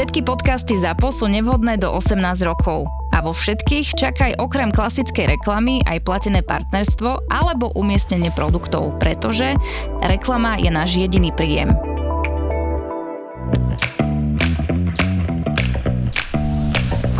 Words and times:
Všetky 0.00 0.24
podcasty 0.24 0.80
ZAPO 0.80 1.12
sú 1.12 1.28
nevhodné 1.28 1.76
do 1.76 1.92
18 1.92 2.16
rokov. 2.48 2.88
A 3.12 3.20
vo 3.20 3.36
všetkých 3.36 4.00
čakaj 4.00 4.40
okrem 4.40 4.72
klasickej 4.72 5.36
reklamy 5.36 5.84
aj 5.84 6.00
platené 6.08 6.40
partnerstvo 6.40 7.28
alebo 7.28 7.68
umiestnenie 7.76 8.32
produktov, 8.32 8.96
pretože 8.96 9.60
reklama 10.00 10.56
je 10.56 10.72
náš 10.72 10.96
jediný 10.96 11.28
príjem. 11.36 11.76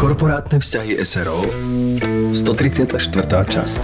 Korporátne 0.01 0.57
vzťahy 0.57 1.05
SRO 1.05 1.45
134. 2.33 2.97
časť 3.29 3.83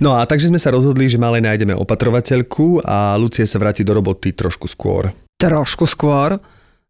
No 0.00 0.16
a 0.16 0.24
takže 0.24 0.48
sme 0.48 0.56
sa 0.56 0.72
rozhodli, 0.72 1.12
že 1.12 1.20
malé 1.20 1.44
nájdeme 1.44 1.76
opatrovateľku 1.76 2.88
a 2.88 3.20
Lucie 3.20 3.44
sa 3.44 3.60
vráti 3.60 3.84
do 3.84 3.92
roboty 3.92 4.32
trošku 4.32 4.64
skôr. 4.64 5.12
Trošku 5.36 5.84
skôr? 5.84 6.40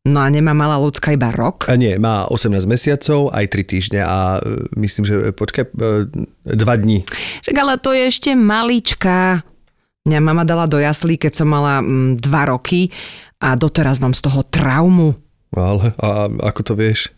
No 0.09 0.25
a 0.25 0.33
nemá 0.33 0.57
malá 0.57 0.81
ľudská 0.81 1.13
iba 1.13 1.29
rok? 1.29 1.69
A 1.69 1.77
nie, 1.77 1.93
má 2.01 2.25
18 2.33 2.65
mesiacov, 2.65 3.29
aj 3.29 3.45
3 3.53 3.73
týždne 3.77 4.01
a 4.01 4.41
e, 4.41 4.65
myslím, 4.81 5.05
že 5.05 5.15
počkaj, 5.37 5.77
2 5.77 6.57
e, 6.57 6.77
dní. 6.81 7.05
Však 7.45 7.57
ale 7.61 7.77
to 7.77 7.93
je 7.93 8.09
ešte 8.09 8.33
malička. 8.33 9.45
Mňa 10.09 10.21
mama 10.25 10.49
dala 10.49 10.65
do 10.65 10.81
jaslí, 10.81 11.21
keď 11.21 11.33
som 11.45 11.53
mala 11.53 11.85
2 11.85 12.17
roky 12.49 12.89
a 13.45 13.53
doteraz 13.53 14.01
mám 14.01 14.17
z 14.17 14.25
toho 14.25 14.41
traumu. 14.49 15.13
Ale 15.53 15.93
a 16.01 16.29
ako 16.49 16.61
to 16.65 16.73
vieš? 16.73 17.13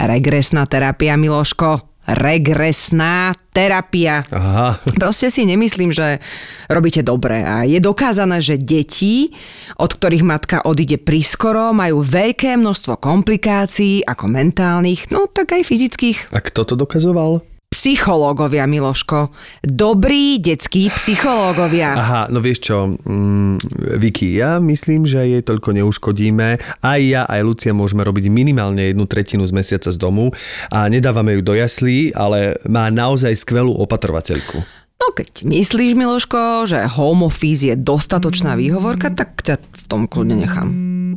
Regresná 0.00 0.64
terapia, 0.64 1.20
Miloško 1.20 1.89
regresná 2.06 3.36
terapia. 3.52 4.24
Aha. 4.32 4.80
Proste 4.96 5.28
si 5.28 5.46
nemyslím, 5.46 5.92
že 5.92 6.18
robíte 6.66 7.04
dobre. 7.04 7.42
A 7.44 7.62
je 7.68 7.78
dokázané, 7.78 8.40
že 8.40 8.58
deti, 8.58 9.30
od 9.76 9.90
ktorých 9.94 10.24
matka 10.24 10.56
odíde 10.64 10.98
prískoro, 10.98 11.76
majú 11.76 12.00
veľké 12.00 12.56
množstvo 12.56 12.98
komplikácií, 12.98 14.02
ako 14.06 14.24
mentálnych, 14.26 15.12
no 15.12 15.28
tak 15.30 15.54
aj 15.54 15.66
fyzických. 15.66 16.32
A 16.34 16.40
kto 16.42 16.66
to 16.66 16.74
dokazoval? 16.74 17.44
Psychológovia, 17.80 18.68
Miloško. 18.68 19.32
Dobrí 19.64 20.36
detskí 20.36 20.92
psychológovia. 20.92 21.96
Aha, 21.96 22.22
no 22.28 22.44
vieš 22.44 22.68
čo, 22.68 22.92
mm, 22.92 23.56
Vicky, 23.96 24.36
ja 24.36 24.60
myslím, 24.60 25.08
že 25.08 25.24
jej 25.24 25.40
toľko 25.40 25.80
neuškodíme. 25.80 26.60
Aj 26.84 27.00
ja, 27.00 27.24
aj 27.24 27.40
Lucia 27.40 27.72
môžeme 27.72 28.04
robiť 28.04 28.28
minimálne 28.28 28.92
jednu 28.92 29.08
tretinu 29.08 29.48
z 29.48 29.56
mesiaca 29.56 29.88
z 29.88 29.96
domu 29.96 30.28
a 30.68 30.92
nedávame 30.92 31.40
ju 31.40 31.40
do 31.40 31.56
jaslí, 31.56 32.12
ale 32.12 32.60
má 32.68 32.92
naozaj 32.92 33.32
skvelú 33.40 33.72
opatrovateľku. 33.80 34.60
No 35.00 35.16
keď 35.16 35.48
myslíš, 35.48 35.96
Miloško, 35.96 36.68
že 36.68 36.84
home 36.84 37.24
office 37.24 37.64
je 37.64 37.80
dostatočná 37.80 38.60
výhovorka, 38.60 39.08
tak 39.08 39.40
ťa 39.40 39.56
v 39.56 39.84
tom 39.88 40.04
kľudne 40.04 40.36
nechám. 40.36 40.68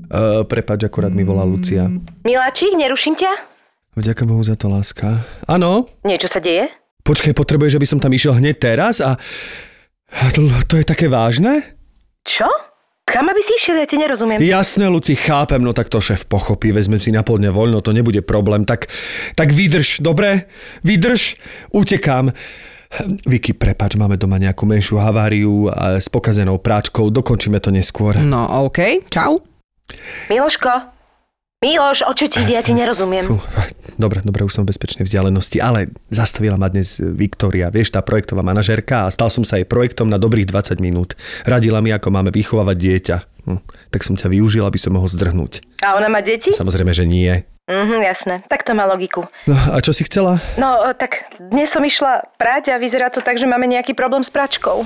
Uh, 0.07 0.47
prepač, 0.47 0.87
akorát 0.87 1.11
mi 1.11 1.27
volá 1.27 1.43
Lucia. 1.43 1.91
Miláčik, 2.23 2.71
neruším 2.79 3.19
ťa? 3.19 3.52
Vďaka 3.93 4.25
Bohu 4.25 4.41
za 4.41 4.57
to, 4.57 4.73
láska. 4.73 5.21
Áno? 5.45 5.85
Niečo 6.01 6.25
sa 6.25 6.41
deje? 6.41 6.65
Počkaj, 7.05 7.37
potrebuješ, 7.37 7.77
aby 7.77 7.85
som 7.85 8.01
tam 8.01 8.09
išiel 8.09 8.33
hneď 8.41 8.55
teraz 8.57 8.97
a... 9.03 9.21
To, 10.33 10.45
to 10.65 10.81
je 10.81 10.85
také 10.85 11.05
vážne? 11.05 11.61
Čo? 12.25 12.49
Kam 13.03 13.29
aby 13.29 13.41
si 13.43 13.53
išiel? 13.53 13.77
Ja 13.77 13.85
ti 13.85 13.99
nerozumiem. 13.99 14.39
Jasné, 14.41 14.89
Luci, 14.89 15.13
chápem, 15.13 15.61
no 15.61 15.75
tak 15.75 15.91
to 15.93 16.01
šéf 16.01 16.25
pochopí, 16.25 16.73
vezmem 16.73 16.97
si 16.97 17.13
na 17.13 17.21
polne 17.21 17.51
voľno, 17.51 17.83
to 17.83 17.93
nebude 17.93 18.23
problém. 18.25 18.65
Tak, 18.65 18.89
tak 19.37 19.51
vydrž, 19.51 20.01
dobre? 20.01 20.49
Vydrž, 20.81 21.37
utekám. 21.75 22.31
Vicky, 23.25 23.57
prepač, 23.57 23.97
máme 23.97 24.17
doma 24.21 24.37
nejakú 24.37 24.69
menšiu 24.69 25.01
haváriu 25.01 25.69
a 25.69 25.97
s 25.97 26.07
pokazenou 26.09 26.61
práčkou, 26.61 27.09
dokončíme 27.09 27.57
to 27.61 27.73
neskôr. 27.73 28.17
No, 28.21 28.69
OK, 28.69 29.09
čau. 29.09 29.41
Miloško, 30.29 30.92
Miloš, 31.63 32.03
o 32.03 32.11
čo 32.11 32.27
ti 32.27 32.43
ide? 32.43 32.59
Ja 32.59 32.61
ti 32.61 32.75
nerozumiem. 32.75 33.23
Fú, 33.23 33.39
dobre, 33.95 34.19
dobre, 34.19 34.43
už 34.43 34.51
som 34.51 34.67
v 34.67 34.75
bezpečnej 34.75 35.07
vzdialenosti, 35.07 35.63
ale 35.63 35.95
zastavila 36.11 36.59
ma 36.59 36.67
dnes 36.67 36.99
Viktória, 36.99 37.71
vieš, 37.71 37.95
tá 37.95 38.03
projektová 38.03 38.43
manažerka 38.43 39.07
a 39.07 39.13
stal 39.15 39.31
som 39.31 39.47
sa 39.47 39.55
jej 39.55 39.63
projektom 39.63 40.11
na 40.11 40.19
dobrých 40.19 40.51
20 40.51 40.83
minút. 40.83 41.15
Radila 41.47 41.79
mi, 41.79 41.95
ako 41.95 42.11
máme 42.11 42.35
vychovávať 42.35 42.75
dieťa. 42.75 43.17
Hm, 43.47 43.63
tak 43.95 44.03
som 44.03 44.19
ťa 44.19 44.27
využil, 44.27 44.67
aby 44.67 44.75
som 44.75 44.91
mohol 44.91 45.07
zdrhnúť. 45.07 45.63
A 45.87 45.95
ona 45.95 46.11
má 46.11 46.19
deti? 46.19 46.51
Samozrejme, 46.51 46.91
že 46.91 47.07
nie. 47.07 47.31
Mhm, 47.71 48.03
jasné. 48.03 48.43
Tak 48.51 48.67
to 48.67 48.75
má 48.75 48.83
logiku. 48.83 49.23
No, 49.47 49.55
a 49.55 49.79
čo 49.79 49.95
si 49.95 50.03
chcela? 50.03 50.43
No, 50.59 50.83
tak 50.99 51.31
dnes 51.39 51.71
som 51.71 51.79
išla 51.79 52.27
práť 52.35 52.75
a 52.75 52.79
vyzerá 52.79 53.07
to 53.07 53.23
tak, 53.23 53.39
že 53.39 53.47
máme 53.47 53.71
nejaký 53.71 53.95
problém 53.95 54.19
s 54.19 54.27
pračkou. 54.27 54.83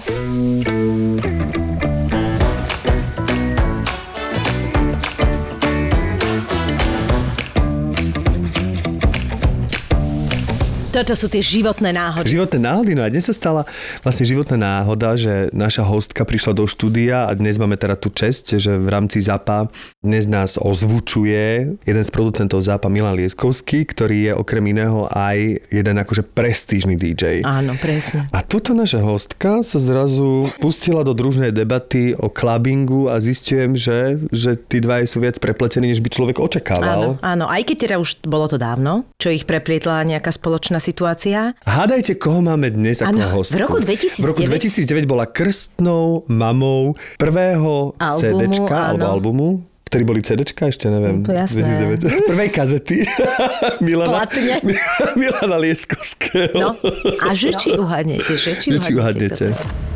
Toto 10.98 11.14
sú 11.14 11.30
tie 11.30 11.46
životné 11.46 11.94
náhody. 11.94 12.26
Životné 12.26 12.58
náhody, 12.58 12.98
no 12.98 13.06
a 13.06 13.14
dnes 13.14 13.30
sa 13.30 13.36
stala 13.38 13.70
vlastne 14.02 14.26
životná 14.26 14.58
náhoda, 14.58 15.14
že 15.14 15.54
naša 15.54 15.86
hostka 15.86 16.26
prišla 16.26 16.58
do 16.58 16.66
štúdia 16.66 17.30
a 17.30 17.38
dnes 17.38 17.62
máme 17.62 17.78
teda 17.78 17.94
tú 17.94 18.10
čest, 18.10 18.58
že 18.58 18.82
v 18.82 18.90
rámci 18.90 19.22
ZAPA 19.22 19.70
dnes 20.02 20.26
nás 20.26 20.58
ozvučuje 20.58 21.78
jeden 21.86 22.02
z 22.02 22.10
producentov 22.10 22.66
ZAPA 22.66 22.90
Milan 22.90 23.14
Lieskovský, 23.14 23.86
ktorý 23.86 24.18
je 24.26 24.34
okrem 24.34 24.74
iného 24.74 25.06
aj 25.14 25.70
jeden 25.70 25.96
akože 26.02 26.26
prestížny 26.34 26.98
DJ. 26.98 27.46
Áno, 27.46 27.78
presne. 27.78 28.26
A 28.34 28.42
tuto 28.42 28.74
naša 28.74 28.98
hostka 28.98 29.62
sa 29.62 29.78
zrazu 29.78 30.50
pustila 30.58 31.06
do 31.06 31.14
družnej 31.14 31.54
debaty 31.54 32.18
o 32.18 32.26
clubbingu 32.26 33.06
a 33.14 33.22
zistujem, 33.22 33.78
že, 33.78 34.18
že 34.34 34.58
tí 34.58 34.82
dva 34.82 35.06
sú 35.06 35.22
viac 35.22 35.38
prepletení, 35.38 35.94
než 35.94 36.02
by 36.02 36.10
človek 36.10 36.42
očakával. 36.42 36.90
Áno, 36.90 37.10
áno, 37.22 37.46
aj 37.46 37.62
keď 37.70 37.78
teda 37.86 37.96
už 38.02 38.26
bolo 38.26 38.50
to 38.50 38.58
dávno, 38.58 39.06
čo 39.22 39.30
ich 39.30 39.46
preplietla 39.46 40.02
nejaká 40.02 40.34
spoločná 40.34 40.87
situácia. 40.88 41.52
Hádajte, 41.68 42.16
koho 42.16 42.40
máme 42.40 42.72
dnes 42.72 43.04
ako 43.04 43.20
ano, 43.20 43.44
hostku. 43.44 43.60
V 43.60 43.62
roku 43.68 43.78
2009... 43.84 44.24
V 44.24 44.28
roku 44.32 44.42
2009 44.48 45.04
bola 45.04 45.26
krstnou 45.28 46.24
mamou 46.32 46.96
prvého 47.20 47.92
albumu, 48.00 48.24
CDčka 48.24 48.78
alebo 48.96 49.06
albumu 49.12 49.50
ktorí 49.88 50.04
boli 50.04 50.20
CDčka, 50.20 50.68
ešte 50.68 50.92
neviem. 50.92 51.24
To 51.24 51.32
jasné. 51.32 51.64
2009. 51.64 52.28
Prvej 52.36 52.50
kazety. 52.52 53.08
Milana, 53.88 54.28
Platne. 54.28 54.60
Milana 55.20 55.56
Lieskovského. 55.64 56.52
No, 56.60 56.76
a 57.24 57.32
že 57.32 57.56
či 57.56 57.72
uhadnete, 57.72 58.36
že 58.36 58.60
či, 58.60 58.76
že 58.76 58.84
či 58.84 58.92
uhadnete. 59.00 59.56
uhadnete. 59.56 59.88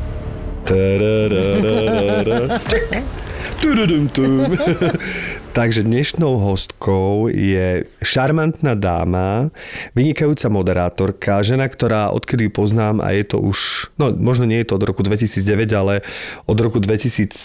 Takže 5.51 5.83
dnešnou 5.83 6.39
hostkou 6.39 7.27
je 7.27 7.83
šarmantná 7.99 8.71
dáma, 8.71 9.51
vynikajúca 9.91 10.47
moderátorka, 10.47 11.43
žena, 11.43 11.67
ktorá 11.67 12.07
odkedy 12.15 12.47
ju 12.47 12.51
poznám 12.55 13.03
a 13.03 13.11
je 13.11 13.27
to 13.27 13.43
už, 13.43 13.91
no 13.99 14.15
možno 14.15 14.47
nie 14.47 14.63
je 14.63 14.71
to 14.71 14.79
od 14.79 14.87
roku 14.87 15.03
2009, 15.03 15.67
ale 15.75 16.07
od 16.47 16.55
roku 16.55 16.79
2015, 16.79 17.35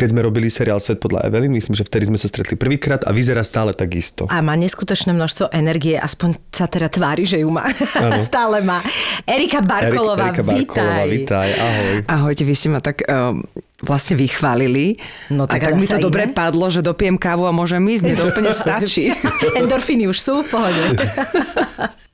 keď 0.00 0.06
sme 0.08 0.24
robili 0.24 0.48
seriál 0.48 0.80
Svet 0.80 0.96
podľa 0.96 1.28
Evelyn, 1.28 1.52
myslím, 1.52 1.76
že 1.76 1.84
vtedy 1.84 2.08
sme 2.08 2.16
sa 2.16 2.24
stretli 2.24 2.56
prvýkrát 2.56 3.04
a 3.04 3.12
vyzerá 3.12 3.44
stále 3.44 3.76
takisto. 3.76 4.24
A 4.32 4.40
má 4.40 4.56
neskutočné 4.56 5.12
množstvo 5.12 5.52
energie, 5.52 6.00
aspoň 6.00 6.40
sa 6.56 6.72
teda 6.72 6.88
tvári, 6.88 7.28
že 7.28 7.44
ju 7.44 7.52
má. 7.52 7.68
stále 8.24 8.64
má. 8.64 8.80
Erika 9.28 9.60
Barkolová, 9.60 10.32
Erika 10.32 10.40
Barkolová, 10.40 11.04
vítaj. 11.04 11.52
ahoj. 11.52 11.96
Ahojte, 12.08 12.48
vy 12.48 12.54
ste 12.56 12.72
ma 12.72 12.80
tak 12.80 13.04
um, 13.04 13.44
vlastne 13.84 14.16
vychválili. 14.18 14.98
No, 15.30 15.46
tak 15.46 15.62
a 15.62 15.72
tak 15.72 15.78
mi 15.78 15.86
to 15.86 16.00
dobre 16.00 16.32
padlo, 16.32 16.72
že 16.72 16.82
dopijem 16.82 17.20
kávu 17.20 17.46
a 17.46 17.52
môžem 17.52 17.80
ísť, 17.84 18.02
mi 18.04 18.14
to 18.16 18.26
úplne 18.28 18.50
stačí. 18.50 19.12
Endorfíny 19.60 20.08
už 20.10 20.18
sú 20.18 20.42
v 20.42 20.46
pohode. 20.48 20.82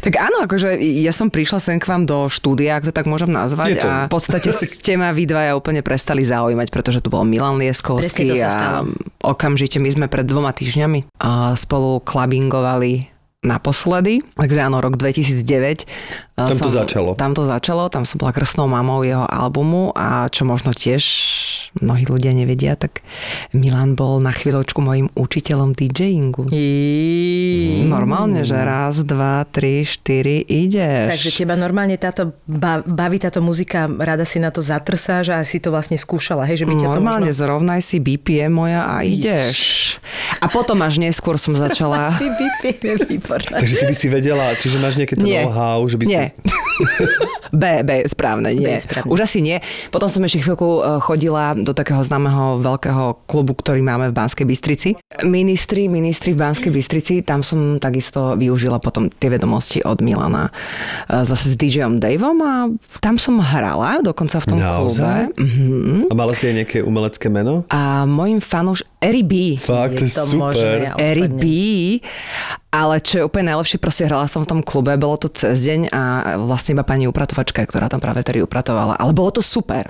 Tak 0.00 0.14
áno, 0.16 0.48
akože 0.48 0.80
ja 0.80 1.12
som 1.12 1.28
prišla 1.28 1.60
sem 1.60 1.76
k 1.76 1.84
vám 1.84 2.08
do 2.08 2.32
štúdia, 2.32 2.80
ak 2.80 2.88
to 2.88 2.92
tak 2.94 3.04
môžem 3.04 3.28
nazvať. 3.28 3.84
A 3.84 4.08
v 4.08 4.12
podstate 4.16 4.48
ste 4.56 4.96
ma 4.96 5.12
vy 5.12 5.28
dvaja 5.28 5.52
úplne 5.52 5.84
prestali 5.84 6.24
zaujímať, 6.24 6.72
pretože 6.72 7.04
tu 7.04 7.12
bol 7.12 7.28
Milan 7.28 7.60
Lieskovský 7.60 8.32
a 8.40 8.80
okamžite 9.20 9.76
my 9.76 9.90
sme 9.92 10.06
pred 10.08 10.24
dvoma 10.24 10.56
týždňami 10.56 11.12
spolu 11.52 12.00
klabingovali 12.00 13.17
naposledy. 13.46 14.18
Takže 14.34 14.58
áno, 14.58 14.82
rok 14.82 14.98
2009. 14.98 15.86
Tam 16.34 16.50
to 16.54 16.66
som, 16.66 16.86
začalo. 16.86 17.14
Tam 17.14 17.32
to 17.38 17.46
začalo, 17.46 17.86
tam 17.86 18.02
som 18.02 18.18
bola 18.18 18.34
krstnou 18.34 18.66
mamou 18.66 19.06
jeho 19.06 19.26
albumu 19.26 19.94
a 19.94 20.26
čo 20.30 20.42
možno 20.42 20.74
tiež 20.74 21.02
mnohí 21.82 22.06
ľudia 22.06 22.34
nevedia, 22.34 22.74
tak 22.74 23.02
Milan 23.54 23.94
bol 23.94 24.18
na 24.18 24.34
chvíľočku 24.34 24.82
mojim 24.82 25.10
učiteľom 25.14 25.74
DJingu. 25.74 26.50
I... 26.50 26.66
Normálne, 27.86 28.42
že 28.42 28.58
raz, 28.58 29.02
dva, 29.02 29.46
tri, 29.46 29.86
štyri, 29.86 30.42
ideš. 30.42 31.10
Takže 31.10 31.30
teba 31.34 31.54
normálne 31.54 31.94
táto 31.98 32.34
baví 32.86 33.18
táto 33.22 33.38
muzika, 33.38 33.86
rada 33.86 34.26
si 34.26 34.42
na 34.42 34.50
to 34.50 34.62
zatrsáš 34.62 35.30
a 35.30 35.42
si 35.42 35.62
to 35.62 35.70
vlastne 35.70 35.98
skúšala, 35.98 36.46
hej, 36.46 36.62
že 36.62 36.66
by 36.66 36.74
ťa 36.74 36.86
to 36.90 36.94
Normálne 36.98 37.30
možno... 37.30 37.42
zrovnaj 37.42 37.80
si 37.82 38.02
BPM 38.02 38.50
moja 38.50 38.82
a 38.86 39.02
ideš. 39.06 39.98
A 40.38 40.46
potom 40.46 40.78
až 40.82 40.98
neskôr 41.02 41.38
som 41.38 41.54
začala... 41.54 42.14
BPM 42.18 43.27
výborné. 43.28 43.56
Takže 43.60 43.74
ty 43.76 43.84
by 43.84 43.94
si 43.94 44.06
vedela, 44.08 44.46
čiže 44.56 44.76
máš 44.80 44.96
nejaké 44.96 45.14
to 45.14 45.24
Nie. 45.24 45.44
know-how, 45.44 45.84
že 45.84 46.00
by 46.00 46.04
si... 46.08 46.12
Nie. 46.16 46.24
B, 47.52 47.64
B, 47.82 47.90
správne, 48.06 48.54
nie. 48.54 48.76
B, 48.76 48.80
správne. 48.80 49.08
Už 49.08 49.20
asi 49.20 49.40
nie. 49.40 49.58
Potom 49.90 50.06
som 50.06 50.22
ešte 50.22 50.40
chvíľku 50.40 50.68
e, 50.78 50.80
chodila 51.02 51.52
do 51.52 51.72
takého 51.72 51.98
známeho 52.00 52.62
veľkého 52.62 53.24
klubu, 53.26 53.56
ktorý 53.56 53.80
máme 53.80 54.08
v 54.08 54.14
Banskej 54.14 54.46
Bystrici. 54.46 54.88
Ministri, 55.24 55.90
ministri 55.90 56.32
v 56.32 56.38
Banskej 56.38 56.70
Bystrici, 56.70 57.14
tam 57.20 57.42
som 57.42 57.76
takisto 57.76 58.38
využila 58.38 58.78
potom 58.78 59.10
tie 59.10 59.28
vedomosti 59.28 59.82
od 59.82 59.98
Milana 60.00 60.48
e, 60.48 61.24
zase 61.24 61.50
s 61.50 61.54
DJom 61.56 61.98
Davom 61.98 62.38
a 62.44 62.54
tam 63.02 63.18
som 63.18 63.40
hrala 63.42 64.04
dokonca 64.04 64.38
v 64.38 64.46
tom 64.46 64.58
Naozaj? 64.60 65.34
klube. 65.34 65.42
Mhm. 65.42 65.98
A 66.08 66.14
mala 66.14 66.32
si 66.32 66.46
aj 66.46 66.54
nejaké 66.62 66.78
umelecké 66.80 67.26
meno? 67.26 67.66
A 67.72 68.06
môjim 68.06 68.38
fanúš 68.38 68.86
Eri 69.02 69.22
B. 69.22 69.58
Fakt, 69.58 69.98
je 69.98 70.10
to 70.10 70.26
super. 70.26 70.52
možné. 70.54 70.90
Ja 70.90 70.94
Eri. 70.94 71.26
B. 71.26 71.42
Ale 72.68 73.00
čo 73.00 73.14
je 73.16 73.24
úplne 73.24 73.48
najlepšie, 73.48 73.80
proste 73.80 74.04
hrala 74.04 74.28
som 74.28 74.44
v 74.44 74.48
tom 74.52 74.60
klube, 74.60 74.92
bolo 75.00 75.16
to 75.16 75.32
cez 75.32 75.64
deň 75.64 75.88
a 75.88 76.02
vlastne 76.36 76.76
iba 76.76 76.84
pani 76.84 77.08
upratovačka, 77.08 77.64
ktorá 77.64 77.88
tam 77.88 77.96
práve 77.96 78.20
tedy 78.20 78.44
upratovala. 78.44 79.00
Ale 79.00 79.16
bolo 79.16 79.32
to 79.32 79.40
super. 79.40 79.88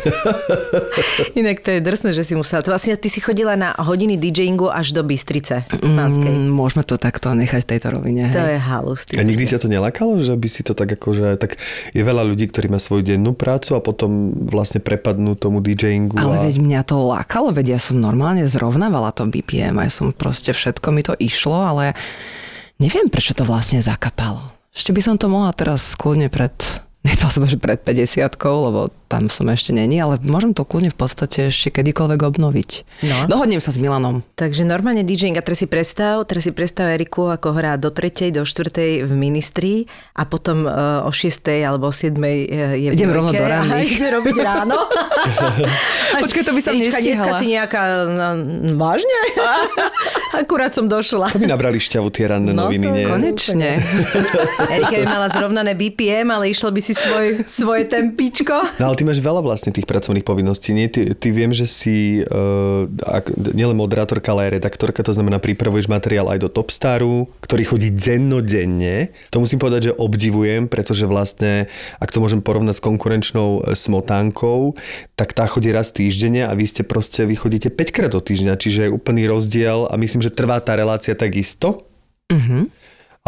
Inak 1.41 1.67
to 1.67 1.75
je 1.75 1.83
drsné, 1.83 2.15
že 2.15 2.23
si 2.23 2.39
musela. 2.39 2.63
To 2.63 2.71
vlastne 2.71 2.95
ty 2.95 3.11
si 3.11 3.19
chodila 3.19 3.59
na 3.59 3.75
hodiny 3.75 4.15
DJingu 4.15 4.71
až 4.71 4.95
do 4.95 5.03
Bystrice. 5.03 5.67
Mm, 5.75 6.55
Môžeme 6.55 6.87
to 6.87 6.95
takto 7.03 7.35
nechať 7.35 7.67
v 7.67 7.69
tejto 7.75 7.99
rovine. 7.99 8.31
To 8.31 8.39
hej. 8.47 8.55
je 8.55 8.59
halus. 8.63 9.01
A 9.11 9.27
nikdy 9.27 9.51
ťa 9.51 9.59
to 9.59 9.67
nelakalo, 9.67 10.15
že 10.23 10.39
by 10.39 10.47
si 10.47 10.63
to 10.63 10.79
tak 10.79 10.95
akože, 10.95 11.35
tak 11.35 11.59
je 11.91 12.03
veľa 12.07 12.31
ľudí, 12.31 12.47
ktorí 12.47 12.71
má 12.71 12.79
svoju 12.79 13.03
dennú 13.03 13.35
prácu 13.35 13.75
a 13.75 13.83
potom 13.83 14.31
vlastne 14.47 14.79
prepadnú 14.79 15.35
tomu 15.35 15.59
DJingu. 15.59 16.15
Ale 16.15 16.39
a... 16.39 16.43
veď 16.47 16.63
mňa 16.63 16.81
to 16.87 16.95
lákalo, 17.03 17.51
veď 17.51 17.75
ja 17.75 17.81
som 17.83 17.99
normálne 17.99 18.47
zrovnávala 18.47 19.11
to 19.11 19.27
BPM, 19.27 19.83
aj 19.83 19.91
som 19.99 20.15
proste 20.15 20.55
všetko 20.55 20.95
mi 20.95 21.03
to 21.03 21.19
išlo, 21.19 21.59
ale 21.59 21.99
neviem, 22.79 23.11
prečo 23.11 23.35
to 23.35 23.47
vlastne 23.47 23.83
zakapalo. 23.83 24.43
Ešte 24.73 24.95
by 24.95 25.01
som 25.03 25.15
to 25.19 25.27
mohla 25.27 25.51
teraz 25.55 25.99
kľudne 25.99 26.31
pred, 26.31 26.55
nechcela 27.07 27.31
som 27.31 27.45
že 27.47 27.59
pred 27.59 27.83
50 27.83 28.39
lebo 28.39 28.91
tam 29.09 29.33
som 29.33 29.49
ešte 29.49 29.73
není, 29.73 29.97
ale 29.97 30.21
môžem 30.21 30.53
to 30.53 30.63
kľudne 30.63 30.93
v 30.93 30.99
podstate 31.01 31.49
ešte 31.49 31.73
kedykoľvek 31.73 32.21
obnoviť. 32.21 32.71
No. 33.09 33.25
Dohodnem 33.25 33.57
sa 33.59 33.73
s 33.73 33.81
Milanom. 33.81 34.21
Takže 34.37 34.63
normálne 34.63 35.01
DJing, 35.01 35.35
a 35.35 35.43
teraz 35.43 35.59
si 35.59 35.67
predstav, 35.67 36.21
teraz 36.29 36.45
si 36.45 36.53
predstav 36.53 36.93
Eriku, 36.93 37.33
ako 37.33 37.57
hrá 37.57 37.75
do 37.75 37.89
tretej, 37.89 38.31
do 38.31 38.45
štvrtej 38.45 39.09
v 39.09 39.13
ministrii 39.13 39.79
a 40.13 40.29
potom 40.29 40.63
uh, 40.63 41.03
o 41.03 41.11
šiestej 41.11 41.65
alebo 41.65 41.89
o 41.89 41.95
siedmej 41.95 42.37
uh, 42.45 42.77
je 42.77 42.89
v 42.89 42.95
Idem 42.95 43.09
rovno 43.09 43.33
do 43.33 43.41
a 43.41 43.49
ranných. 43.49 43.97
ide 43.97 44.09
robiť 44.13 44.37
ráno. 44.49 44.77
Počkaj, 46.23 46.43
to 46.45 46.53
by 46.53 46.61
som 46.61 46.75
Erička, 46.77 47.01
dneska 47.01 47.33
si 47.33 47.47
nejaká, 47.49 47.81
no, 48.07 48.27
vážne? 48.77 49.19
Akurát 50.43 50.71
som 50.71 50.85
došla. 50.85 51.33
To 51.33 51.41
by 51.41 51.49
nabrali 51.49 51.81
šťavu 51.81 52.09
tie 52.13 52.29
ranné 52.29 52.53
No 52.53 52.69
noviny, 52.69 52.85
to 52.85 52.93
nie? 52.93 53.05
Konečne. 53.07 53.71
Erika 54.69 54.95
by 55.01 55.07
mala 55.07 55.29
zrovnané 55.29 55.73
BPM, 55.73 56.29
ale 56.29 56.53
išlo 56.53 56.69
by 56.69 56.81
si 56.81 56.93
svoj, 56.93 57.49
svoje 57.49 57.89
tempičko. 57.89 58.77
No 58.77 58.93
ale 58.93 58.97
ty 58.99 59.07
máš 59.07 59.23
veľa 59.23 59.47
vlastne 59.47 59.71
tých 59.71 59.87
pracovných 59.87 60.27
povinností. 60.27 60.75
Nie? 60.75 60.91
Ty, 60.91 61.15
ty 61.15 61.31
viem, 61.31 61.55
že 61.55 61.71
si 61.71 62.27
uh, 62.27 62.91
ak, 63.07 63.31
nielen 63.55 63.79
moderátorka, 63.79 64.35
ale 64.35 64.51
aj 64.51 64.59
redaktorka, 64.59 65.07
to 65.07 65.15
znamená 65.15 65.39
pripravuješ 65.39 65.87
materiál 65.87 66.27
aj 66.27 66.43
do 66.43 66.51
Topstaru, 66.51 67.31
ktorý 67.39 67.63
chodí 67.63 67.95
dennodenne. 67.95 69.15
To 69.31 69.39
musím 69.39 69.63
povedať, 69.63 69.95
že 69.95 69.97
obdivujem, 69.97 70.67
pretože 70.67 71.07
vlastne, 71.07 71.71
ak 72.03 72.11
to 72.11 72.19
môžem 72.19 72.43
porovnať 72.43 72.83
s 72.83 72.85
konkurenčnou 72.85 73.63
e, 73.63 73.79
smotánkou, 73.79 74.75
tak 75.15 75.31
tá 75.31 75.47
chodí 75.47 75.71
raz 75.71 75.95
týždenne 75.95 76.51
a 76.51 76.53
vy 76.59 76.67
ste 76.67 76.83
proste, 76.83 77.23
vy 77.23 77.39
chodíte 77.39 77.71
5 77.71 77.95
krát 77.95 78.11
do 78.11 78.19
týždňa, 78.19 78.59
čiže 78.59 78.91
je 78.91 78.95
úplný 78.95 79.31
rozdiel 79.31 79.87
a 79.87 79.95
myslím, 79.95 80.27
že 80.27 80.35
trvá 80.35 80.59
tá 80.59 80.75
relácia 80.75 81.15
takisto. 81.15 81.87
Mhm. 82.35 82.78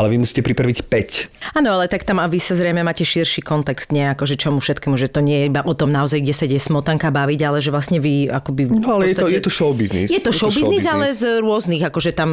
Ale 0.00 0.08
vy 0.08 0.16
musíte 0.16 0.40
pripraviť 0.40 0.88
5. 0.88 1.60
Áno, 1.60 1.76
ale 1.76 1.84
tak 1.84 2.08
tam 2.08 2.16
a 2.16 2.24
vy 2.24 2.40
sa 2.40 2.56
zrejme 2.56 2.80
máte 2.80 3.04
širší 3.04 3.44
kontext, 3.44 3.92
nie 3.92 4.08
ako, 4.08 4.24
že 4.24 4.40
čomu 4.40 4.56
všetkému, 4.56 4.96
že 4.96 5.12
to 5.12 5.20
nie 5.20 5.44
je 5.44 5.52
iba 5.52 5.60
o 5.60 5.76
tom 5.76 5.92
naozaj, 5.92 6.24
kde 6.24 6.32
sa 6.32 6.48
ide 6.48 6.56
smotanka 6.56 7.12
baviť, 7.12 7.40
ale 7.44 7.60
že 7.60 7.68
vlastne 7.68 8.00
vy 8.00 8.32
akoby... 8.32 8.72
No 8.72 8.96
ale 8.96 9.12
v 9.12 9.12
je 9.12 9.16
to, 9.20 9.28
podstate- 9.28 9.36
je 9.36 9.42
to 9.44 9.52
show 9.52 9.70
business. 9.76 10.08
Je 10.08 10.24
to 10.24 10.32
show 10.32 10.48
business, 10.48 10.88
ale 10.88 11.12
z 11.12 11.44
rôznych, 11.44 11.84
akože 11.84 12.16
tam, 12.16 12.30